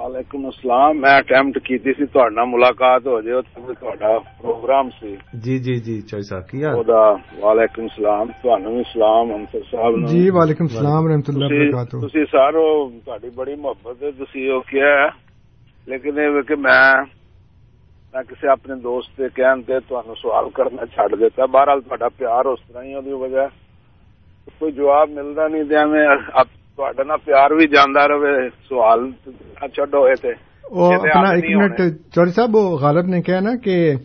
وعلیکم 0.09 0.45
السلام 0.45 0.99
میں 1.01 1.11
اٹمپٹ 1.15 1.57
کی 1.65 1.77
تھی 1.79 2.05
تھوڑا 2.05 2.43
ملاقات 2.51 3.07
ہو 3.07 3.19
جائے 3.21 3.41
تھوڑا 3.79 4.17
پروگرام 4.41 4.89
سی۔ 4.99 5.13
جی 5.45 5.57
جی 5.65 5.75
جی 5.85 5.99
چوئی 6.09 6.23
صاحب 6.29 6.47
کیا 6.49 6.69
وعلیکم 7.43 7.83
السلام 7.89 8.31
تھانوں 8.41 8.73
بھی 8.75 8.83
سلام 8.93 9.33
انصر 9.35 9.61
صاحب 9.71 10.07
جی 10.11 10.23
وعلیکم 10.37 10.65
السلام 10.69 11.07
رحمۃ 11.11 11.29
اللہ 11.33 11.53
وبرکاتہ۔ 11.53 12.01
تسی 12.07 12.25
سارو 12.31 12.65
تہاڈی 13.05 13.29
بڑی 13.35 13.55
محبت 13.61 14.03
ہے 14.03 14.11
تسی 14.23 14.47
او 14.51 14.59
کیا 14.71 14.91
ہے؟ 14.99 15.07
لیکن 15.87 16.41
کہ 16.47 16.55
میں 16.65 16.83
میں 18.13 18.23
کسی 18.29 18.47
اپنے 18.51 18.75
دوست 18.83 19.15
کے 19.17 19.29
کہن 19.35 19.61
تے 19.67 19.79
تہانوں 19.89 20.15
سوال 20.21 20.49
کرنا 20.57 20.85
چھڈ 20.95 21.19
دیتا۔ 21.19 21.45
بہرحال 21.45 21.81
تہاڈا 21.87 22.07
پیار 22.17 22.45
اس 22.53 22.67
طرح 22.67 22.83
ہی 22.83 23.01
دی 23.05 23.13
وجہ 23.23 23.45
کوئی 24.59 24.71
جواب 24.79 25.09
ملتا 25.17 25.47
نہیں 25.47 25.63
دیا 25.69 25.85
میں۔ 25.91 26.07
اب 26.41 26.47
نا 26.79 27.15
پیار 27.15 27.51
بھی 27.51 27.67
جانا 27.67 28.07
رہے 28.07 28.47
سوال 28.69 29.09
چڈ 29.75 29.93
ہوئے 29.93 30.15
تھے 30.15 30.31
اپنا 30.93 31.29
ایک 31.29 31.45
منٹ 31.55 31.81
چوری 32.15 32.31
صاحب 32.31 32.55
وہ 32.55 32.77
غالب 32.77 33.05
نے 33.05 33.21
کہا 33.21 33.39
نا 33.39 33.55
کہ 33.63 33.95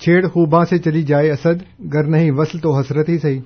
چھیڑ 0.00 0.26
خوباں 0.26 0.64
سے 0.64 0.78
چلی 0.78 1.02
جائے 1.02 1.30
اسد 1.30 1.62
گر 1.94 2.08
نہیں 2.08 2.30
وصل 2.30 2.58
تو 2.58 2.78
حسرت 2.80 3.08
ہی 3.08 3.18
صحیح 3.18 3.40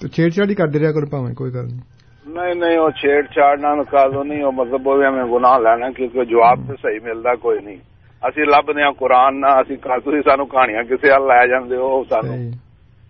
تو 0.00 0.08
چھیڑ 0.08 0.28
چھاڑ 0.30 0.48
ہی 0.48 0.54
کر 0.54 0.66
دے 0.66 0.78
رہا 0.78 0.92
کرو 0.92 1.06
پاویں 1.06 1.34
کوئی 1.34 1.52
گل 1.54 1.66
نہیں 1.66 2.34
نہیں 2.34 2.54
نہیں 2.54 2.78
وہ 2.78 2.88
چھیڑ 2.90 3.20
چھاڑ 3.26 3.56
نہ 3.56 3.74
نکالو 3.80 4.22
نہیں 4.22 4.42
وہ 4.44 4.52
مطلب 4.52 4.86
وہ 4.86 5.04
ہمیں 5.04 5.24
گناہ 5.24 5.58
لینا 5.58 5.90
کیونکہ 5.90 6.24
جواب 6.24 6.66
تو 6.68 6.74
صحیح 6.82 6.98
ملتا 7.04 7.34
کوئی 7.34 7.58
نہیں 7.64 7.76
اسی 8.22 8.44
لبنے 8.44 8.82
ہاں 8.82 8.92
قرآن 8.98 9.40
نہ 9.40 9.46
اسی 9.46 9.76
تھی 9.76 10.20
سانو 10.22 10.44
کہانیاں 10.44 10.82
کسی 10.82 11.10
حل 11.10 11.26
لے 11.28 11.46
جاندے 11.48 11.76
ہو 11.76 12.02
سانو 12.10 12.36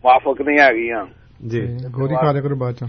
موافق 0.05 0.41
نہیں 0.41 0.59
ہے 0.59 1.03
جی 1.41 1.61
گوری 1.97 2.15
کھا 2.15 2.33
لے 2.33 2.41
کرو 2.41 2.57
بات 2.57 2.83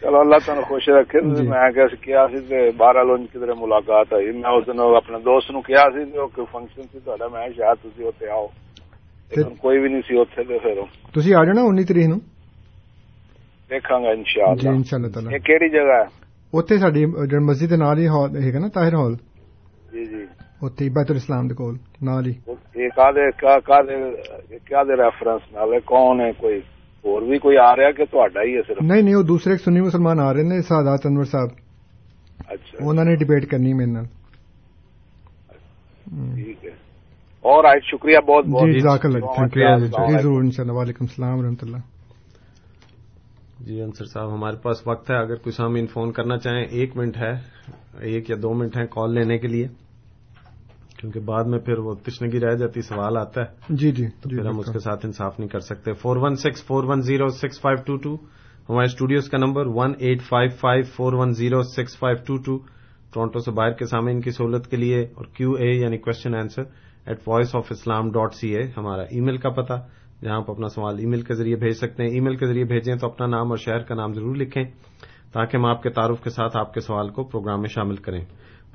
چلو 0.00 0.20
اللہ 0.20 0.36
تعالی 0.46 0.62
خوش 0.62 0.88
رکھے۔ 0.88 1.20
میں 1.20 1.86
کیا 2.02 2.26
بارہ 2.76 2.98
لوگ 2.98 3.18
کدھر 3.32 3.48
ملاقات 3.48 4.12
ہوئی 4.12 4.26
میں 4.26 4.50
اس 4.50 4.66
دن 4.66 4.80
اپنے 4.80 5.18
دوست 5.18 5.50
نو 5.50 5.60
کیا 5.60 5.84
سی 5.94 6.04
فنکشن 6.52 6.82
سی 6.82 6.98
تا 7.04 7.28
میں 7.32 7.48
شاید 7.56 7.94
تھی 7.96 8.08
اتنے 8.08 8.30
آؤ۔ 8.30 8.46
کوئی 9.60 9.80
بھی 9.80 9.88
نہیں 9.88 10.00
سی 10.00 10.20
اتنے 10.20 10.44
تو 10.44 10.58
پھر۔ 10.58 10.74
تھی 11.22 11.34
آ 11.34 11.44
جانا 11.44 11.60
انی 11.60 11.84
تاریخ 11.84 12.08
نو 12.08 12.14
دیکھا 13.70 13.98
گا 13.98 14.10
ان 14.10 14.22
شاء 14.26 14.54
جی 14.54 14.68
ان 14.68 14.82
شاء 14.84 14.96
اللہ 14.96 15.08
تعالی۔ 15.08 15.34
یہ 15.34 15.38
کہڑی 15.38 15.68
جگہ 15.68 16.02
ہے؟ 16.02 16.26
اتنے 16.52 16.78
ساری 16.78 17.06
مسجد 17.40 17.72
نال 17.72 17.98
ہی 17.98 18.06
ہے 18.06 18.58
نا 18.58 18.68
طاہر 18.74 18.94
ہال؟ 18.94 19.14
جی 19.92 20.04
جی۔ 20.04 20.24
اتنے 20.62 20.88
بیت 20.88 21.10
الاسلام 21.10 21.46
دے 21.46 21.54
کول 21.54 21.74
نال 22.02 22.26
ہی۔ 22.26 22.32
کیا 24.58 24.82
ریفرنس 24.82 25.40
نال 25.52 25.80
کون 25.80 26.20
ہے 26.20 26.32
کوئی؟ 26.32 26.60
اور 27.06 27.22
بھی 27.22 27.38
کوئی 27.38 27.56
آ 27.58 27.74
رہا 27.76 27.90
کہ 27.92 28.04
تھوڑا 28.06 28.42
ہی 28.42 28.56
ہے 28.56 28.62
صرف 28.62 28.82
نہیں 28.82 29.02
نہیں 29.02 29.14
وہ 29.14 29.22
دوسرے 29.24 29.56
سنی 29.64 29.80
مسلمان 29.82 30.20
آ 30.20 30.32
رہے 30.32 30.54
ہیں 30.54 30.60
سادات 30.68 31.06
انور 31.06 31.24
صاحب 31.26 31.50
اچھا 32.48 32.78
انہوں 32.80 33.04
نے 33.04 33.14
ڈبیٹ 33.16 33.50
کرنی 33.50 33.72
میرے 33.74 33.90
نال 33.90 34.04
ٹھیک 36.34 36.64
ہے 36.64 36.70
اور 37.44 37.64
آج 37.64 37.84
شکریہ 37.84 38.18
بہت 38.26 38.46
بہت 38.48 38.66
جی 38.66 38.78
جزاک 38.78 39.04
اللہ 39.04 39.26
شکریہ 39.36 39.76
جی 39.78 40.18
ضرور 40.18 40.40
انشاءاللہ 40.40 40.72
وعلیکم 40.72 41.04
السلام 41.04 41.38
ورحمۃ 41.38 41.62
اللہ 41.62 41.84
جی 43.60 43.80
انصر 43.82 44.04
صاحب 44.06 44.32
ہمارے 44.32 44.56
پاس 44.62 44.86
وقت 44.86 45.10
ہے 45.10 45.16
اگر 45.16 45.36
کوئی 45.38 45.52
سامعین 45.54 45.86
فون 45.86 46.12
کرنا 46.12 46.38
چاہیں 46.38 46.64
ایک 46.64 46.96
منٹ 46.96 47.16
ہے 47.18 47.32
ایک 48.06 48.30
یا 48.30 48.36
دو 48.42 48.52
منٹ 48.54 48.76
ہے 48.76 48.86
کال 48.90 49.14
لینے 49.14 49.38
کے 49.38 49.48
لیے 49.48 49.66
کیونکہ 50.98 51.20
بعد 51.20 51.44
میں 51.44 51.58
پھر 51.58 51.78
وہ 51.78 51.94
تشنگی 51.94 52.40
رہ 52.40 52.54
جاتی 52.54 52.82
سوال 52.82 53.16
آتا 53.16 53.40
ہے۔ 53.40 53.46
جی 53.68 53.90
جی 53.90 54.06
تو 54.06 54.28
پھر 54.28 54.46
ہم 54.46 54.58
اس 54.58 54.72
کے 54.72 54.78
ساتھ 54.78 55.06
انصاف 55.06 55.38
نہیں 55.38 55.48
کر 55.48 55.60
سکتے۔ 55.60 55.92
Four 55.92 56.16
one 56.16 56.34
six 56.34 56.64
four 56.66 56.84
one 56.84 57.00
zero 57.00 57.28
six 57.28 57.60
five 57.60 57.82
two 57.86 57.96
two 57.96 58.14
ہمارے 58.68 58.84
اسٹوڈیوز 58.84 59.28
کا 59.28 59.38
number 59.38 59.66
one 59.66 59.92
eight 59.98 60.22
five 60.22 60.50
five 60.60 60.84
four 60.96 61.12
one 61.12 61.32
zero 61.32 61.62
six 61.62 61.98
five 61.98 62.16
two 62.26 62.36
two. 62.36 62.58
Toronto 63.12 63.38
سے 63.38 63.50
باہر 63.50 63.72
کے 63.72 63.84
سامنے 63.84 64.20
کی 64.20 64.30
سہولت 64.30 64.66
کے 64.66 64.76
لیے 64.76 65.02
اور 65.02 65.24
کیو 65.34 65.52
اے 65.52 65.68
یعنی 65.76 65.98
question 65.98 66.34
answer 66.34 66.62
at 67.06 67.28
voice 67.28 67.54
of 67.56 67.66
Islam 67.70 68.10
dot 68.10 68.34
C 68.34 68.48
A 68.56 68.62
ہمارا 68.76 69.02
ای 69.02 69.20
میل 69.20 69.36
کا 69.36 69.50
پتا 69.50 69.76
جہاں 70.22 70.36
آپ 70.36 70.50
اپنا 70.50 70.68
سوال 70.68 70.98
ای 70.98 71.06
میل 71.06 71.22
کے 71.22 71.34
ذریعے 71.34 71.56
بھیج 71.56 71.72
سکتے 71.72 72.02
ہیں۔ 72.02 72.10
ای 72.10 72.20
میل 72.20 72.36
کے 72.36 72.46
ذریعے 72.46 72.64
بھیجیں 72.64 72.94
تو 72.94 73.06
اپنا 73.06 73.26
نام 73.26 73.48
اور 73.48 73.56
شہر 73.56 73.78
کا 73.78 73.94
نام 73.94 74.12
ضرور 74.12 74.36
لکھیں 74.36 74.64
تاکہ 75.32 75.56
ہم 75.56 75.66
آپ 75.66 75.82
کے 75.82 75.90
تعارف 75.90 76.22
کے 76.24 76.30
ساتھ 76.30 76.56
آپ 76.56 76.74
کے 76.74 76.80
سوال 76.80 77.08
کو 77.08 77.24
پروگرام 77.24 77.60
میں 77.60 77.68
شامل 77.68 77.96
کریں۔ 77.96 78.24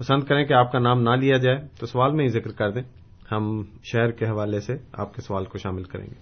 پسند 0.02 0.24
کریں 0.24 0.46
کہ 0.46 0.54
آپ 0.54 0.72
کا 0.72 0.80
نام 0.80 1.02
نہ 1.02 1.10
لیا 1.10 1.38
جائے 1.38 1.58
تو 1.80 1.86
سوال 1.86 2.12
میں 2.12 2.24
ہی 2.24 2.30
ذکر 2.30 2.52
کر 2.52 2.72
دیں۔ 2.72 2.82
ہم 3.32 3.64
شہر 3.84 4.12
کے 4.12 4.26
حوالے 4.26 4.60
سے 4.60 4.76
آپ 4.94 5.16
کے 5.16 5.22
سوال 5.22 5.46
کو 5.46 5.58
شامل 5.58 5.84
کریں 5.84 6.06
گے۔ 6.06 6.16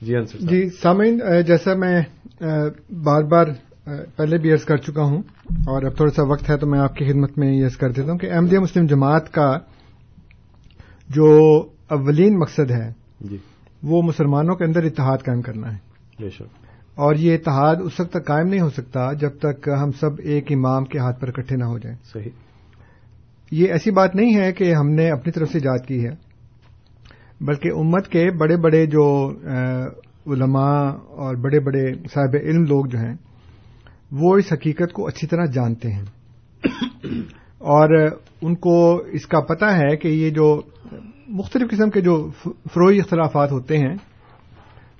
جی 0.00 0.16
انصر 0.16 0.38
جی 0.40 0.68
سامعین 0.68 1.20
جیسا 1.46 1.74
میں 1.74 2.02
بار 2.92 3.22
بار 3.22 3.46
پہلے 4.16 4.38
بھی 4.38 4.52
عرض 4.52 4.64
کر 4.64 4.76
چکا 4.76 5.02
ہوں 5.02 5.22
اور 5.50 5.82
اب 5.82 5.96
تھوڑا 5.96 6.10
سا 6.10 6.22
وقت 6.22 6.50
ہے 6.50 6.56
تو 6.56 6.66
میں 6.66 6.78
آپ 6.78 6.94
کی 6.94 7.04
خدمت 7.04 7.38
میں 7.38 7.52
یہ 7.52 7.64
عرض 7.64 7.76
کر 7.76 7.90
دیتا 7.90 8.10
ہوں 8.10 8.18
کہ 8.18 8.32
احمدیہ 8.32 8.58
مسلم 8.58 8.86
جماعت 8.86 9.32
کا 9.32 9.58
جو 11.08 11.40
اولین 11.88 12.38
مقصد 12.38 12.70
ہے 12.70 12.92
جی۔ 13.20 13.36
وہ 13.82 14.02
مسلمانوں 14.02 14.54
کے 14.56 14.64
اندر 14.64 14.84
اتحاد 14.84 15.18
قائم 15.18 15.42
کرنا 15.42 15.72
ہے۔ 15.72 15.78
بے 16.22 16.30
شک۔ 16.30 16.42
اور 16.94 17.14
یہ 17.14 17.34
اتحاد 17.34 17.76
اس 17.76 18.00
وقت 18.00 18.10
تک 18.10 18.26
قائم 18.26 18.48
نہیں 18.48 18.60
ہو 18.60 18.70
سکتا 18.70 19.12
جب 19.12 19.30
تک 19.38 19.68
ہم 19.82 19.92
سب 19.92 20.10
ایک 20.18 20.52
امام 20.52 20.84
کے 20.84 20.98
ہاتھ 20.98 21.20
پر 21.20 21.28
اکٹھے 21.28 21.56
نہ 21.56 21.64
ہو 21.64 21.78
جائیں۔ 21.78 21.96
صحیح۔ 22.12 22.49
یہ 23.50 23.68
ایسی 23.68 23.90
بات 23.90 24.14
نہیں 24.14 24.36
ہے 24.36 24.52
کہ 24.52 24.74
ہم 24.74 24.88
نے 24.88 25.10
اپنی 25.10 25.32
طرف 25.32 25.48
سے 25.48 25.58
ایجاد 25.58 25.86
کی 25.86 26.06
ہے، 26.06 26.10
بلکہ 27.40 27.68
امت 27.68 28.08
کے 28.08 28.30
بڑے 28.30 28.56
بڑے 28.56 28.86
جو 28.86 29.32
علماء 30.26 30.90
اور 31.08 31.34
بڑے 31.34 31.60
بڑے 31.60 31.92
صاحب 32.14 32.36
علم 32.42 32.62
لوگ 32.62 32.86
جو 32.86 32.98
ہیں، 32.98 33.14
وہ 34.12 34.36
اس 34.36 34.52
حقیقت 34.52 34.92
کو 34.92 35.06
اچھی 35.06 35.26
طرح 35.26 35.44
جانتے 35.44 35.92
ہیں۔ 35.92 36.04
اور 37.58 38.06
ان 38.42 38.54
کو 38.54 38.96
اس 38.96 39.26
کا 39.26 39.40
پتہ 39.40 39.64
ہے 39.64 39.96
کہ 39.96 40.08
یہ 40.08 40.30
جو 40.30 40.60
مختلف 41.28 41.70
قسم 41.70 41.90
کے 41.90 42.00
جو 42.00 42.30
فروئی 42.44 42.98
اختلافات 42.98 43.52
ہوتے 43.52 43.78
ہیں، 43.78 43.94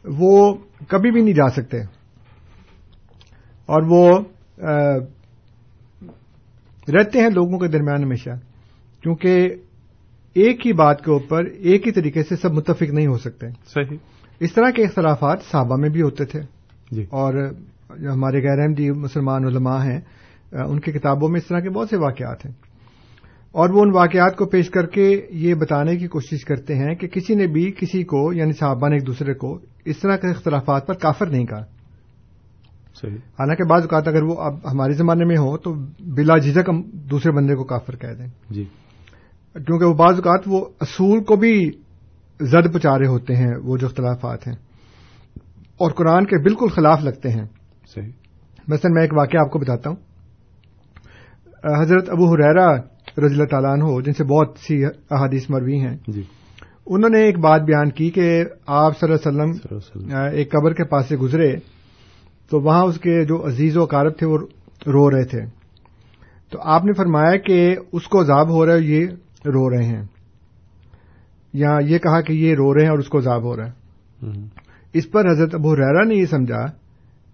وہ 0.04 0.54
کبھی 0.88 1.10
بھی 1.10 1.22
نہیں 1.22 1.34
جا 1.34 1.48
سکتے۔ 1.48 1.80
اور 3.66 3.82
وہ 3.88 4.18
رہتے 6.90 7.18
ہیں 7.18 7.30
لوگوں 7.30 7.58
کے 7.58 7.68
درمیان 7.68 8.02
ہمیشہ 8.02 8.30
کیونکہ 9.02 9.48
ایک 10.34 10.66
ہی 10.66 10.72
بات 10.72 11.04
کے 11.04 11.10
اوپر 11.10 11.44
ایک 11.44 11.86
ہی 11.86 11.92
طریقے 11.92 12.22
سے 12.22 12.36
سب 12.36 12.52
متفق 12.52 12.82
نہیں 12.82 13.06
ہو 13.06 13.18
سکتے۔ 13.18 13.46
صحیح۔ 13.48 13.96
اس 14.40 14.52
طرح 14.52 14.70
کے 14.70 14.84
اختلافات 14.84 15.38
صحابہ 15.50 15.76
میں 15.76 15.88
بھی 15.88 16.02
ہوتے 16.02 16.24
تھے۔ 16.24 16.40
جی۔ 16.90 17.02
اور 17.02 17.52
جو 17.98 18.12
ہمارے 18.12 18.42
غیر 18.42 18.60
احمدی 18.60 18.90
مسلمان 18.90 19.44
علماء 19.44 19.84
ہیں 19.84 20.00
ان 20.52 20.80
کی 20.80 20.92
کتابوں 20.92 21.28
میں 21.28 21.40
اس 21.40 21.46
طرح 21.46 21.60
کے 21.60 21.70
بہت 21.70 21.88
سے 21.88 21.96
واقعات 21.96 22.46
ہیں۔ 22.46 22.52
اور 23.52 23.70
وہ 23.70 23.82
ان 23.82 23.90
واقعات 23.94 24.36
کو 24.36 24.46
پیش 24.46 24.70
کر 24.70 24.86
کے 24.86 25.26
یہ 25.30 25.54
بتانے 25.54 25.96
کی 25.96 26.08
کوشش 26.08 26.44
کرتے 26.44 26.74
ہیں 26.74 26.94
کہ 26.94 27.08
کسی 27.08 27.34
نے 27.34 27.46
بھی 27.46 27.72
کسی 27.78 28.02
کو 28.02 28.32
یعنی 28.32 28.52
صحابہ 28.52 28.88
نے 28.88 28.94
ایک 28.94 29.06
دوسرے 29.06 29.34
کو 29.34 29.58
اس 29.84 29.98
طرح 29.98 30.16
کے 30.16 30.28
اختلافات 30.28 30.86
پر 30.86 30.94
کافر 30.94 31.26
نہیں 31.26 31.46
کہا۔ 31.46 31.64
حالانکہ 33.08 33.64
بعض 33.64 33.80
اوقات 33.80 34.08
اگر 34.08 34.22
وہ 34.22 34.34
اب 34.40 34.72
ہمارے 34.72 34.92
زمانے 34.92 35.24
میں 35.24 35.36
ہو 35.36 35.56
تو 35.56 35.74
بلا 36.00 36.38
جھجک 36.38 36.68
ہم 36.68 36.82
دوسرے 36.92 37.32
بندے 37.32 37.54
کو 37.54 37.64
کافر 37.64 37.96
کہہ 37.96 38.14
دیں۔ 38.18 38.26
جی۔ 38.50 38.64
کیونکہ 39.54 39.84
وہ 39.84 39.94
بعض 39.94 40.14
اوقات 40.14 40.40
وہ 40.46 40.64
اصول 40.80 41.24
کو 41.24 41.36
بھی 41.36 41.70
زد 42.40 42.74
پچا 42.74 42.98
رہے 42.98 43.06
ہوتے 43.06 43.36
ہیں 43.36 43.52
وہ 43.64 43.76
جو 43.76 43.86
اختلافات 43.86 44.46
ہیں۔ 44.46 44.54
اور 45.76 45.90
قرآن 45.90 46.26
کے 46.26 46.42
بالکل 46.42 46.68
خلاف 46.68 47.04
لگتے 47.04 47.28
ہیں۔ 47.28 47.44
صحیح۔ 47.94 48.10
مثلا 48.68 48.92
میں 48.94 49.02
ایک 49.02 49.12
واقعہ 49.12 49.40
آپ 49.40 49.50
کو 49.50 49.58
بتاتا 49.58 49.90
ہوں۔ 49.90 49.96
حضرت 51.82 52.10
ابو 52.10 52.34
حریرا 52.34 52.76
رضی 53.26 53.34
اللہ 53.34 53.44
تعالیٰ 53.44 53.70
عنہ 53.70 54.00
جن 54.04 54.12
سے 54.12 54.24
بہت 54.24 54.56
سی 54.66 54.84
احادیث 54.84 55.50
مروی 55.50 55.80
ہیں۔ 55.80 55.96
جی۔ 56.08 56.22
انہوں 56.86 57.10
نے 57.10 57.18
ایک 57.18 57.38
بات 57.38 57.60
بیان 57.60 57.90
کی 57.90 58.10
کہ 58.10 58.44
آپ 58.66 58.98
صلی 59.00 59.12
اللہ 59.12 59.42
علیہ 59.42 59.52
وسلم۔ 59.74 60.14
ایک 60.32 60.52
قبر 60.52 60.72
کے 60.72 60.84
پاس 60.84 61.06
سے 61.06 61.16
گزرے۔ 61.16 61.56
تو 62.50 62.60
وہاں 62.60 62.84
اس 62.84 63.00
کے 63.00 63.24
جو 63.24 63.46
عزیز 63.46 63.76
و 63.76 63.82
اقارب 63.82 64.18
تھے 64.18 64.26
وہ 64.26 64.38
رو 64.86 65.10
رہے 65.10 65.24
تھے۔ 65.24 65.40
تو 66.50 66.58
آپ 66.62 66.84
نے 66.84 66.92
فرمایا 66.92 67.36
کہ 67.36 67.76
اس 67.92 68.08
کو 68.08 68.20
عذاب 68.20 68.50
ہو 68.50 68.66
رہا 68.66 68.74
ہے 68.74 68.80
یہ 68.80 69.06
رو 69.46 69.70
رہے 69.70 69.84
ہیں۔ 69.84 70.02
یا 71.52 71.78
یہ 71.86 71.98
کہا 71.98 72.20
کہ 72.20 72.32
یہ 72.32 72.54
رو 72.54 72.74
رہے 72.74 72.82
ہیں 72.82 72.90
اور 72.90 72.98
اس 72.98 73.08
کو 73.08 73.18
عذاب 73.18 73.42
ہو 73.42 73.56
رہا 73.56 73.66
ہے۔ 73.66 73.80
اس 74.92 75.10
پر 75.10 75.30
حضرت 75.30 75.54
ابو 75.54 75.76
ریرا 75.76 76.04
نے 76.04 76.14
یہ 76.14 76.24
سمجھا 76.24 76.66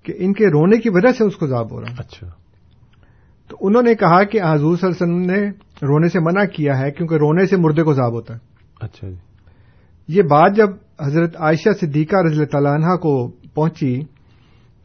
کہ 0.02 0.12
ان 0.16 0.32
کے 0.32 0.46
رونے 0.46 0.78
کی 0.78 0.88
وجہ 0.88 1.12
سے 1.18 1.24
اس 1.24 1.36
کو 1.36 1.46
عذاب 1.46 1.72
ہو 1.72 1.80
رہا 1.80 1.90
ہے۔ 1.90 1.94
اچھا۔ 1.98 2.26
تو 3.48 3.56
انہوں 3.60 3.82
نے 3.82 3.94
کہا 3.94 4.24
کہ 4.24 4.40
حضور 4.42 4.76
صلی 4.76 4.90
اللہ 4.90 5.04
علیہ 5.04 5.22
وسلم 5.22 5.34
نے 5.34 5.48
رونے 5.86 6.08
سے 6.08 6.20
منع 6.20 6.44
کیا 6.44 6.78
ہے 6.78 6.90
کیونکہ 6.90 7.14
رونے 7.14 7.46
سے 7.46 7.56
مردے 7.56 7.82
کو 7.82 7.90
عذاب 7.90 8.12
ہوتا 8.12 8.34
ہے۔ 8.34 8.38
اچھا 8.80 9.08
جی۔ 9.08 9.16
یہ 10.08 10.22
بات 10.22 10.56
جب 10.56 10.68
حضرت 11.00 11.36
عائشہ 11.36 11.68
صدیقہ 11.80 12.16
رضی 12.16 12.34
اللہ 12.34 12.46
تعالیٰ 12.46 12.74
عنہ 12.74 12.96
کو 12.96 13.28
پہنچی 13.54 14.02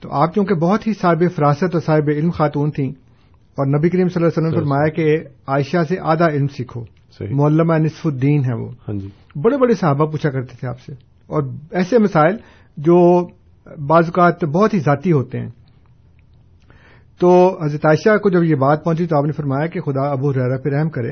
تو 0.01 0.13
آپ 0.13 0.35
چونکہ 0.35 0.55
بہت 0.55 0.87
ہی 0.87 0.93
صاحب 0.93 1.23
فراست 1.35 1.63
اور 1.63 1.81
صاحب 1.81 2.03
علم 2.07 2.31
خاتون 2.31 2.71
تھیں 2.71 2.89
اور 3.31 3.67
نبی 3.67 3.89
کریم 3.89 4.07
صلی 4.07 4.23
اللہ 4.23 4.27
علیہ 4.27 4.47
وسلم 4.47 4.59
نے 4.59 4.63
فرمایا 4.63 4.87
کہ 4.87 5.17
عائشہ 5.47 5.83
سے 5.89 5.95
آدھا 6.01 6.27
علم 6.27 6.47
سیکھو۔ 6.47 6.83
مولمہ 7.35 7.73
نصف 7.73 8.07
الدین 8.07 8.45
ہے 8.45 8.55
وہ۔ 8.55 8.69
ہاں 8.87 8.93
جی۔ 8.93 9.09
بڑے 9.41 9.57
بڑے 9.57 9.73
صحابہ 9.73 10.05
پوچھا 10.05 10.29
کرتے 10.29 10.55
تھے 10.59 10.67
آپ 10.67 10.79
سے۔ 10.79 10.91
اور 11.27 11.43
ایسے 11.71 11.97
مسائل 11.99 12.35
جو 12.77 13.27
بعض 13.87 14.03
اوقات 14.05 14.45
بہت 14.45 14.73
ہی 14.73 14.79
ذاتی 14.79 15.11
ہوتے 15.11 15.39
ہیں۔ 15.39 15.49
تو 17.19 17.59
حضرت 17.63 17.85
عائشہ 17.85 18.17
کو 18.17 18.29
جب 18.29 18.43
یہ 18.43 18.55
بات 18.55 18.83
پہنچی 18.83 19.07
تو 19.07 19.17
آپ 19.17 19.25
نے 19.25 19.31
فرمایا 19.31 19.67
کہ 19.67 19.81
خدا 19.81 20.01
ابو 20.01 20.33
ریرا 20.33 20.57
پہ 20.57 20.69
رحم 20.69 20.89
کرے۔ 20.89 21.11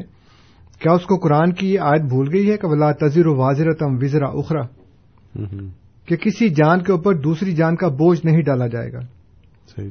کیا 0.79 0.91
اس 0.91 1.05
کو 1.05 1.17
قرآن 1.17 1.53
کی 1.53 1.73
یہ 1.73 1.79
آیت 1.79 2.01
بھول 2.01 2.29
گئی 2.33 2.51
ہے 2.51 2.57
کہ 2.57 2.67
ولا 2.67 2.91
تذر 2.91 3.27
و 3.27 3.35
واضر 3.35 3.73
تم 3.73 3.97
وزرا 4.01 4.27
اخرا۔ 4.27 4.61
کہ 6.09 6.15
کسی 6.15 6.49
جان 6.49 6.83
کے 6.83 6.91
اوپر 6.91 7.15
دوسری 7.15 7.51
جان 7.51 7.75
کا 7.75 7.87
بوجھ 7.87 8.25
نہیں 8.25 8.41
ڈالا 8.41 8.67
جائے 8.67 8.93
گا۔ 8.93 8.99
صحیح 9.75 9.89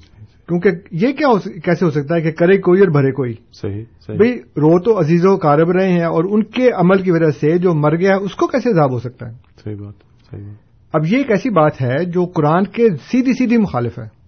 کیونکہ 0.48 0.70
یہ 0.90 1.12
کیا 1.12 1.50
کیسے 1.64 1.84
ہو 1.84 1.90
سکتا 1.90 2.14
ہے 2.14 2.20
کہ 2.20 2.30
کرے 2.30 2.58
کوئی 2.58 2.80
اور 2.80 2.88
بھرے 2.88 3.12
کوئی؟ 3.12 3.34
صحیح 3.52 3.84
صحیح۔ 4.06 4.16
بھئی 4.16 4.32
رو 4.38 4.82
تو 4.82 5.00
عزیز 5.00 5.26
و 5.26 5.36
کارب 5.36 5.70
رہے 5.70 5.92
ہیں 5.92 6.04
اور 6.04 6.24
ان 6.30 6.44
کے 6.44 6.70
عمل 6.70 7.02
کی 7.02 7.10
وجہ 7.10 7.30
سے 7.30 7.58
جو 7.58 7.74
مر 7.74 7.96
گیا 7.96 8.10
ہے 8.10 8.24
اس 8.24 8.34
کو 8.34 8.46
کیسے 8.46 8.70
عذاب 8.70 8.92
ہو 8.92 8.98
سکتا 8.98 9.28
ہے؟ 9.28 9.34
صحیح 9.64 9.76
بات 9.76 9.94
صحیح 10.30 10.42
بات۔ 10.42 10.54
اب 10.92 11.06
یہ 11.06 11.16
ایک 11.16 11.30
ایسی 11.30 11.50
بات 11.50 11.82
ہے 11.82 12.04
جو 12.04 12.24
قرآن 12.24 12.64
کے 12.64 12.88
سیدھی 13.10 13.32
سیدھی 13.32 13.56
مخالف 13.56 13.98
ہے۔ 13.98 14.18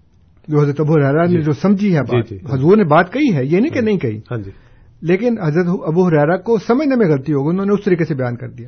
جو 0.48 0.60
حضرت 0.60 0.80
ابو 0.80 0.92
حرارا 0.92 1.24
نے 1.24 1.32
جی۔ 1.32 1.42
جو 1.42 1.52
سمجھی 1.52 1.96
ہے 1.96 2.00
جی، 2.00 2.16
بات 2.16 2.30
جی۔ 2.30 2.38
حضور 2.52 2.76
نے 2.76 2.84
بات 2.84 3.12
کہی 3.12 3.34
ہے 3.34 3.44
یہ 3.44 3.60
نہیں 3.60 3.74
کہ 3.74 3.80
نہیں 3.80 3.98
کہی۔ 3.98 4.18
ہاں 4.18 4.38
لیکن 5.02 5.40
حضرت 5.42 5.66
ابو 5.68 6.06
حرارا 6.06 6.36
کو 6.36 6.58
سمجھنے 6.58 6.96
میں 6.96 7.06
غلطی 7.06 7.32
ہوگی 7.32 7.48
انہوں 7.48 7.66
نے 7.66 7.72
اس 7.72 7.84
طریقے 7.84 8.04
سے 8.04 8.14
بیان 8.14 8.36
کر 8.36 8.48
دیا۔ 8.48 8.66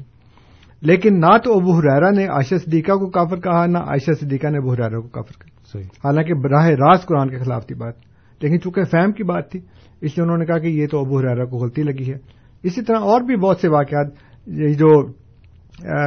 لیکن 0.83 1.21
نہ 1.21 1.39
تو 1.45 1.59
ابو 1.59 1.73
حرارا 1.73 2.11
نے 2.11 2.27
عائشہ 2.27 2.55
صدیقہ 2.55 2.93
کو 2.93 3.11
کافر 3.11 3.41
کہا 3.41 3.67
نہ 3.67 3.79
عائشہ 3.79 4.11
صدیقہ 4.21 4.47
نے 4.47 4.59
ابو 4.59 4.73
حرارا 4.73 5.01
کو 5.01 5.09
کافر 5.09 5.33
کہا۔ 5.33 5.65
صحیح۔ 5.73 5.83
حالانکہ 5.83 6.35
براہ 6.35 6.67
راست 6.67 7.07
قرآن 7.07 7.31
کے 7.31 7.39
خلاف 7.39 7.67
تھی 7.67 7.75
بات۔ 7.75 7.95
لیکن 8.41 8.61
چونکہ 8.61 8.83
فہم 8.85 9.13
کی 9.13 9.25
بات 9.25 9.51
تھی 9.51 9.61
اس 10.01 10.17
لیے 10.17 10.23
انہوں 10.23 10.39
نے 10.39 10.45
کہا 10.45 10.59
کہ 10.59 10.67
یہ 10.67 10.87
تو 10.87 11.01
ابو 11.01 11.19
حرارا 11.19 11.45
کو 11.45 11.57
غلطی 11.57 11.83
لگی 11.83 12.13
ہے۔ 12.13 12.19
اسی 12.63 12.83
طرح 12.83 12.97
اور 12.97 13.21
بھی 13.21 13.37
بہت 13.37 13.59
سے 13.61 13.69
واقعات 13.69 14.07
جو 14.47 15.07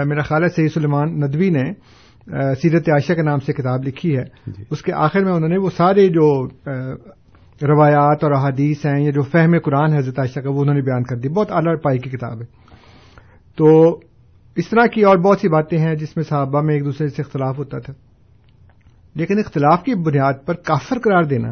میرا 0.05 0.21
خیال 0.21 0.43
ہے 0.43 0.49
سید 0.49 0.71
سلیمان 0.73 1.19
ندوی 1.19 1.49
نے 1.49 1.63
سیرت 2.61 2.89
عائشہ 2.89 3.13
کے 3.13 3.21
نام 3.21 3.39
سے 3.39 3.53
کتاب 3.53 3.84
لکھی 3.84 4.17
ہے۔ 4.17 4.23
جی۔ 4.47 4.63
اس 4.71 4.82
کے 4.82 4.93
آخر 4.93 5.23
میں 5.23 5.32
انہوں 5.32 5.49
نے 5.49 5.57
وہ 5.57 5.69
سارے 5.69 6.07
جو 6.07 6.47
روایات 7.67 8.23
اور 8.23 8.32
احادیث 8.32 8.86
ہیں 8.86 9.03
یا 9.03 9.11
جو 9.11 9.21
فہم 9.21 9.51
قرآن 9.63 9.93
حضرت 9.93 10.19
عائشہ 10.19 10.39
کا 10.39 10.49
وہ 10.49 10.61
انہوں 10.61 10.76
نے 10.76 10.82
بیان 10.82 11.03
کر 11.03 11.17
دی۔ 11.17 11.30
بہت 11.30 11.51
اعلیٰ 11.51 11.76
پائی 11.84 11.99
کی 11.99 12.09
کتاب 12.09 12.41
ہے۔ 12.41 12.45
تو 13.57 13.99
اس 14.55 14.69
طرح 14.69 14.85
کی 14.85 15.01
اور 15.01 15.17
بہت 15.17 15.39
سی 15.39 15.49
باتیں 15.49 15.77
ہیں 15.77 15.95
جس 15.95 16.15
میں 16.15 16.23
صحابہ 16.23 16.61
میں 16.61 16.73
ایک 16.73 16.85
دوسرے 16.85 17.07
سے 17.07 17.21
اختلاف 17.21 17.57
ہوتا 17.57 17.79
تھا۔ 17.79 17.93
لیکن 19.15 19.39
اختلاف 19.39 19.83
کی 19.83 19.95
بنیاد 19.95 20.33
پر 20.45 20.53
کافر 20.53 20.99
قرار 20.99 21.23
دینا 21.23 21.47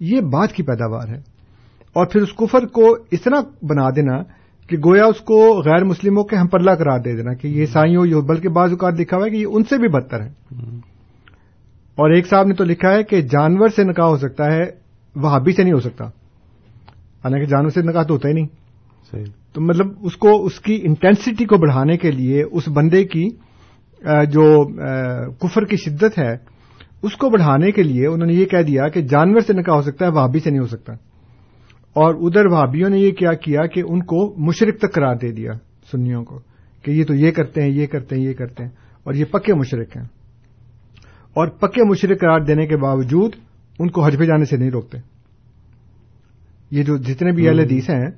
یہ 0.00 0.20
بات 0.20 0.52
کی 0.52 0.62
پیداوار 0.62 1.08
ہے۔ 1.08 1.18
اور 1.92 2.06
پھر 2.06 2.20
اس 2.20 2.32
کفر 2.38 2.66
کو 2.66 2.96
اس 3.10 3.22
طرح 3.22 3.40
بنا 3.62 3.90
دینا 3.90 4.22
کہ 4.68 4.76
گویا 4.84 5.04
اس 5.04 5.20
کو 5.20 5.62
غیر 5.64 5.84
مسلموں 5.84 6.24
کے 6.24 6.36
ہم 6.36 6.46
پلہ 6.46 6.70
قرار 6.70 6.98
دے 6.98 7.16
دینا 7.16 7.34
کہ 7.34 7.48
یہ 7.48 7.60
عیسائیوں، 7.60 8.06
یہ 8.06 8.14
بلکہ 8.14 8.48
بعض 8.48 8.70
اوقات 8.70 8.92
لکھا 8.92 9.16
ہوا 9.16 9.26
ہے 9.26 9.30
کہ 9.30 9.36
یہ 9.36 9.46
ان 9.50 9.64
سے 9.64 9.78
بھی 9.78 9.88
بدتر 9.88 10.20
ہے 10.22 10.32
اور 11.94 12.10
ایک 12.10 12.26
صاحب 12.26 12.46
نے 12.46 12.54
تو 12.54 12.64
لکھا 12.64 12.90
ہے 12.90 13.02
کہ 13.02 13.20
جانور 13.20 13.68
سے 13.68 13.84
نکاح 13.84 14.06
ہو 14.06 14.16
سکتا 14.16 14.52
ہے، 14.52 14.64
وہابی 15.16 15.52
سے 15.52 15.62
نہیں 15.62 15.72
ہو 15.72 15.80
سکتا۔ 15.80 16.04
حالانکہ 17.24 17.46
جانور 17.46 17.70
سے 17.70 17.82
نکاح 17.82 18.02
تو 18.02 18.14
ہوتا 18.14 18.28
ہی 18.28 18.32
نہیں۔ 18.32 18.46
صحیح۔ 19.10 19.41
تو 19.52 19.60
مطلب 19.60 19.86
اس 20.00 20.16
کو 20.16 20.44
اس 20.44 20.60
کی 20.60 20.80
انٹینسٹی 20.82 21.44
کو 21.44 21.56
بڑھانے 21.58 21.96
کے 21.96 22.10
لیے 22.10 22.42
اس 22.52 22.68
بندے 22.68 23.04
کی 23.04 23.28
جو 24.30 24.64
کفر 25.32 25.64
کی 25.64 25.76
شدت 25.76 26.18
ہے 26.18 26.52
اس 27.02 27.16
کو 27.16 27.30
بڑھانے 27.30 27.72
کے 27.72 27.82
لیے 27.82 28.06
انہوں 28.06 28.26
نے 28.26 28.34
یہ 28.34 28.44
کہہ 28.44 28.62
دیا 28.62 28.88
کہ 28.88 29.00
جانور 29.00 29.40
سے 29.40 29.52
نکاح 29.52 29.74
ہو 29.74 29.82
سکتا 29.82 30.06
ہے 30.06 30.10
وہابی 30.10 30.38
سے 30.38 30.50
نہیں 30.50 30.60
ہو 30.60 30.66
سکتا۔ 30.66 30.92
اور 31.92 32.14
ادھر 32.14 32.46
وہابیوں 32.46 32.90
نے 32.90 32.98
یہ 32.98 33.10
کیا 33.10 33.32
کیا 33.32 33.66
کہ 33.66 33.82
ان 33.88 34.00
کو 34.00 34.34
مشرق 34.36 34.78
تک 34.78 34.94
قرار 34.94 35.16
دے 35.16 35.32
دیا 35.32 35.52
سنیوں 35.92 36.24
کو 36.24 36.40
کہ 36.82 36.90
یہ 36.90 37.04
تو 37.04 37.14
یہ 37.14 37.30
کرتے 37.30 37.62
ہیں 37.62 37.68
یہ 37.68 37.86
کرتے 37.86 38.16
ہیں 38.16 38.22
یہ 38.22 38.32
کرتے 38.32 38.62
ہیں 38.62 38.70
اور 39.04 39.14
یہ 39.14 39.24
پکے 39.24 39.54
مشرق 39.54 39.96
ہیں۔ 39.96 40.04
اور 41.34 41.48
پکے 41.48 41.84
مشرق 41.84 42.20
قرار 42.20 42.40
دینے 42.40 42.66
کے 42.66 42.76
باوجود 42.76 43.32
ان 43.78 43.90
کو 43.90 44.04
حج 44.04 44.16
پہ 44.18 44.24
جانے 44.24 44.44
سے 44.44 44.56
نہیں 44.56 44.70
روکتے۔ 44.70 44.98
یہ 46.70 46.82
جو 46.82 46.96
جتنے 46.96 47.32
بھی 47.32 47.48
اہل 47.48 47.60
حدیث 47.60 47.90
ہیں 47.90 48.10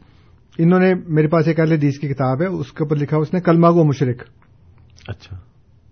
انہوں 0.59 0.81
نے 0.81 0.95
میرے 1.09 1.27
پاس 1.27 1.49
ایک 1.49 1.61
اہل 1.61 1.73
حدیث 1.73 1.99
کی 1.99 2.09
کتاب 2.09 2.43
ہے 2.43 2.47
اس 2.47 2.73
کے 2.73 2.85
اوپر 2.85 2.97
لکھا 2.97 3.17
اس 3.17 3.35
نے 3.35 3.41
کلمہ 3.41 3.67
گو 3.67 3.85
مشرق 3.85 4.17
اچھا۔ 5.09 5.37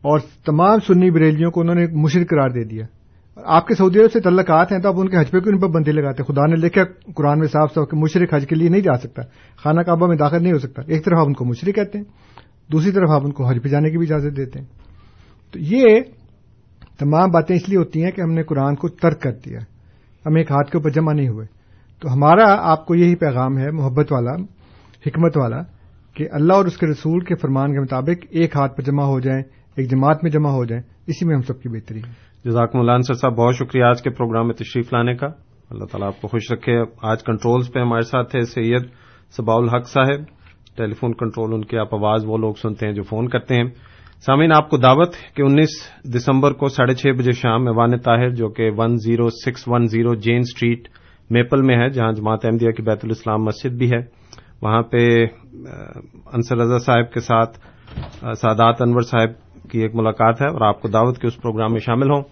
اور 0.02 0.18
تمام 0.46 0.78
سنی 0.86 1.10
بریلیوں 1.10 1.50
کو 1.50 1.60
انہوں 1.60 1.74
نے 1.74 1.86
مشرق 1.86 2.30
قرار 2.30 2.48
دے 2.48 2.64
دیا۔ 2.64 2.86
آپ 3.44 3.66
کے 3.66 3.74
سعودی 3.74 4.00
عرب 4.00 4.12
سے 4.12 4.20
تعلقات 4.20 4.72
ہیں 4.72 4.78
تو 4.78 4.88
آپ 4.88 4.94
ان 4.96 5.08
کے 5.08 5.16
حج 5.16 5.30
پہ 5.30 5.38
کیوں 5.38 5.54
ان 5.54 5.60
پر 5.60 5.68
بندی 5.68 5.92
لگاتے؟ 5.92 6.22
خدا 6.22 6.46
نے 6.46 6.56
لکھا 6.56 7.12
قرآن 7.12 7.38
میں 7.38 7.46
صاف 7.46 7.74
صاف 7.74 7.88
کہ 7.90 7.96
مشرق 7.96 8.34
حج 8.34 8.46
کے 8.46 8.54
لیے 8.54 8.68
نہیں 8.68 8.80
جا 8.80 8.98
سکتا۔ 8.98 9.22
خانہ 9.56 9.80
کعبہ 9.80 10.06
میں 10.06 10.16
داخل 10.16 10.42
نہیں 10.42 10.52
ہو 10.52 10.58
سکتا۔ 10.58 10.82
ایک 10.86 11.04
طرف 11.04 11.18
آپ 11.18 11.26
ان 11.26 11.32
کو 11.32 11.44
مشرق 11.44 11.74
کہتے 11.74 11.98
ہیں 11.98 12.04
دوسری 12.72 12.90
طرف 12.90 13.10
آپ 13.10 13.20
ان 13.24 13.32
کو 13.32 13.48
حج 13.48 13.58
پہ 13.62 13.68
جانے 13.68 13.90
کی 13.90 13.98
بھی 13.98 14.06
اجازت 14.06 14.36
دیتے 14.36 14.58
ہیں۔ 14.58 14.66
تو 15.52 15.58
یہ 15.58 16.00
تمام 16.98 17.30
باتیں 17.30 17.56
اس 17.56 17.68
لیے 17.68 17.78
ہوتی 17.78 18.04
ہیں 18.04 18.10
کہ 18.10 18.20
ہم 18.20 18.32
نے 18.32 18.42
قرآن 18.42 18.74
کو 18.74 18.88
ترک 18.88 19.20
کر 19.20 19.32
دیا۔ 19.32 19.58
ہم 20.26 20.36
ایک 20.36 20.50
ہاتھ 20.50 20.70
کے 20.70 20.78
اوپر 20.78 20.90
جمع 20.90 21.12
نہیں 21.12 21.28
ہوئے۔ 21.28 21.46
تو 22.00 22.12
ہمارا 22.12 22.70
آپ 22.70 22.86
کو 22.86 22.94
یہی 22.94 23.14
پیغام 23.14 23.58
ہے 23.58 23.70
محبت 23.70 24.12
والا۔ 24.12 24.32
حکمت 25.06 25.36
والا 25.36 25.62
کہ 26.14 26.28
اللہ 26.32 26.52
اور 26.52 26.64
اس 26.64 26.76
کے 26.76 26.86
رسول 26.86 27.20
کے 27.20 27.34
فرمان 27.34 27.72
کے 27.72 27.80
مطابق 27.80 28.26
ایک 28.30 28.56
ہاتھ 28.56 28.76
پر 28.76 28.82
جمع 28.82 29.02
ہو 29.02 29.20
جائیں، 29.20 29.42
ایک 29.76 29.90
جماعت 29.90 30.18
میں 30.22 30.30
جمع 30.30 30.50
ہو 30.50 30.64
جائیں، 30.64 30.82
اسی 31.06 31.26
میں 31.26 31.34
ہم 31.34 31.40
سب 31.40 31.62
کی 31.62 31.68
بہتری 31.68 31.98
ہے۔ 31.98 32.32
جزاکم 32.44 32.78
اللہ 32.78 32.92
انصر 32.92 33.14
صاحب، 33.14 33.36
بہت 33.36 33.54
شکریہ 33.54 33.84
آج 33.84 34.02
کے 34.02 34.10
پروگرام 34.10 34.46
میں 34.46 34.54
تشریف 34.54 34.92
لانے 34.92 35.14
کا۔ 35.14 35.26
اللہ 35.70 35.84
تعالیٰ 35.84 36.08
آپ 36.08 36.20
کو 36.20 36.28
خوش 36.28 36.52
رکھے۔ 36.52 36.82
آج 37.02 37.24
کنٹرولز 37.24 37.72
پہ 37.72 37.80
ہمارے 37.80 38.02
ساتھ 38.02 38.30
تھے 38.30 38.40
سید 38.40 38.82
سباؤل 39.30 39.68
حق 39.68 39.88
صاحب۔ 39.88 40.20
ٹیلی 40.76 40.94
فون 40.94 41.12
کنٹرول، 41.12 41.54
ان 41.54 41.64
کی 41.64 41.78
آپ 41.78 41.94
آواز 41.94 42.24
وہ 42.26 42.38
لوگ 42.38 42.54
سنتے 42.54 42.86
ہیں 42.86 42.94
جو 42.94 43.02
فون 43.02 43.28
کرتے 43.28 43.54
ہیں۔ 43.54 43.64
سامعین، 44.26 44.52
آپ 44.52 44.70
کو 44.70 44.76
دعوت 44.76 45.14
کہ 45.34 45.42
انیس 45.42 45.68
دسمبر 46.14 46.52
کو 46.52 46.68
ساڑھے 46.68 46.94
چھ 46.94 47.06
بجے 47.06 47.32
شام 47.32 47.66
ایوان 47.66 47.98
طاہر، 47.98 48.28
جو 48.28 48.48
کہ 48.48 48.70
one 48.76 48.96
zero 48.96 49.28
six 49.28 49.64
one 49.66 49.86
zero 49.86 50.14
Jane 50.14 50.38
Street 50.38 50.88
Maple 51.30 51.62
میں 51.62 51.76
ہے، 51.76 51.88
جہاں 51.88 52.12
جماعت 52.12 52.44
احمدیہ 52.44 52.70
کی 52.70 52.82
بیت 52.82 52.98
الاسلام 53.02 53.44
مسجد 53.44 53.70
بھی 53.70 53.90
ہے۔ 53.90 54.21
وہاں 54.62 54.82
پہ 54.82 55.26
انصر 56.32 56.56
رضا 56.56 56.78
صاحب 56.78 57.12
کے 57.12 57.20
ساتھ 57.20 57.58
سادات 58.20 58.82
انور 58.82 59.00
صاحب 59.00 59.30
کی 59.70 59.78
ایک 59.78 59.94
ملاقات 59.94 60.42
ہے 60.42 60.46
اور 60.46 60.60
آپ 60.60 60.82
کو 60.82 60.88
دعوت 60.88 61.18
کے 61.18 61.26
اس 61.26 61.40
پروگرام 61.42 61.72
میں 61.72 61.80
شامل 61.80 62.10
ہوں۔ 62.10 62.22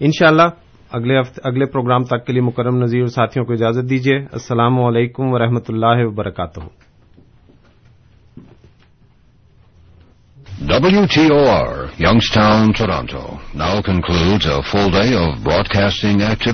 انشاءاللہ 0.00 0.42
اگلے 0.90 1.18
اگلے 1.44 1.66
پروگرام 1.66 2.04
تک 2.04 2.26
کے 2.26 2.32
لیے 2.32 2.42
مکرم 2.42 2.82
نذیر 2.82 3.00
اور 3.00 3.08
ساتھیوں 3.08 3.46
کو 3.46 3.52
اجازت 3.52 3.90
دیجیے 3.90 4.16
السلام 4.16 4.80
علیکم 4.80 5.32
ورحمۃ 5.32 5.66
اللہ 5.68 6.06
وبرکاتہ۔ 6.06 6.60
WTOR, 10.70 11.68
Youngstown, 12.06 12.72
Toronto, 12.80 13.22
now 13.60 13.80
concludes 13.82 14.46
a 14.46 14.58
full 14.72 14.90
day 14.90 15.10
of 15.14 15.38
broadcasting 15.46 16.18
activity. 16.22 16.48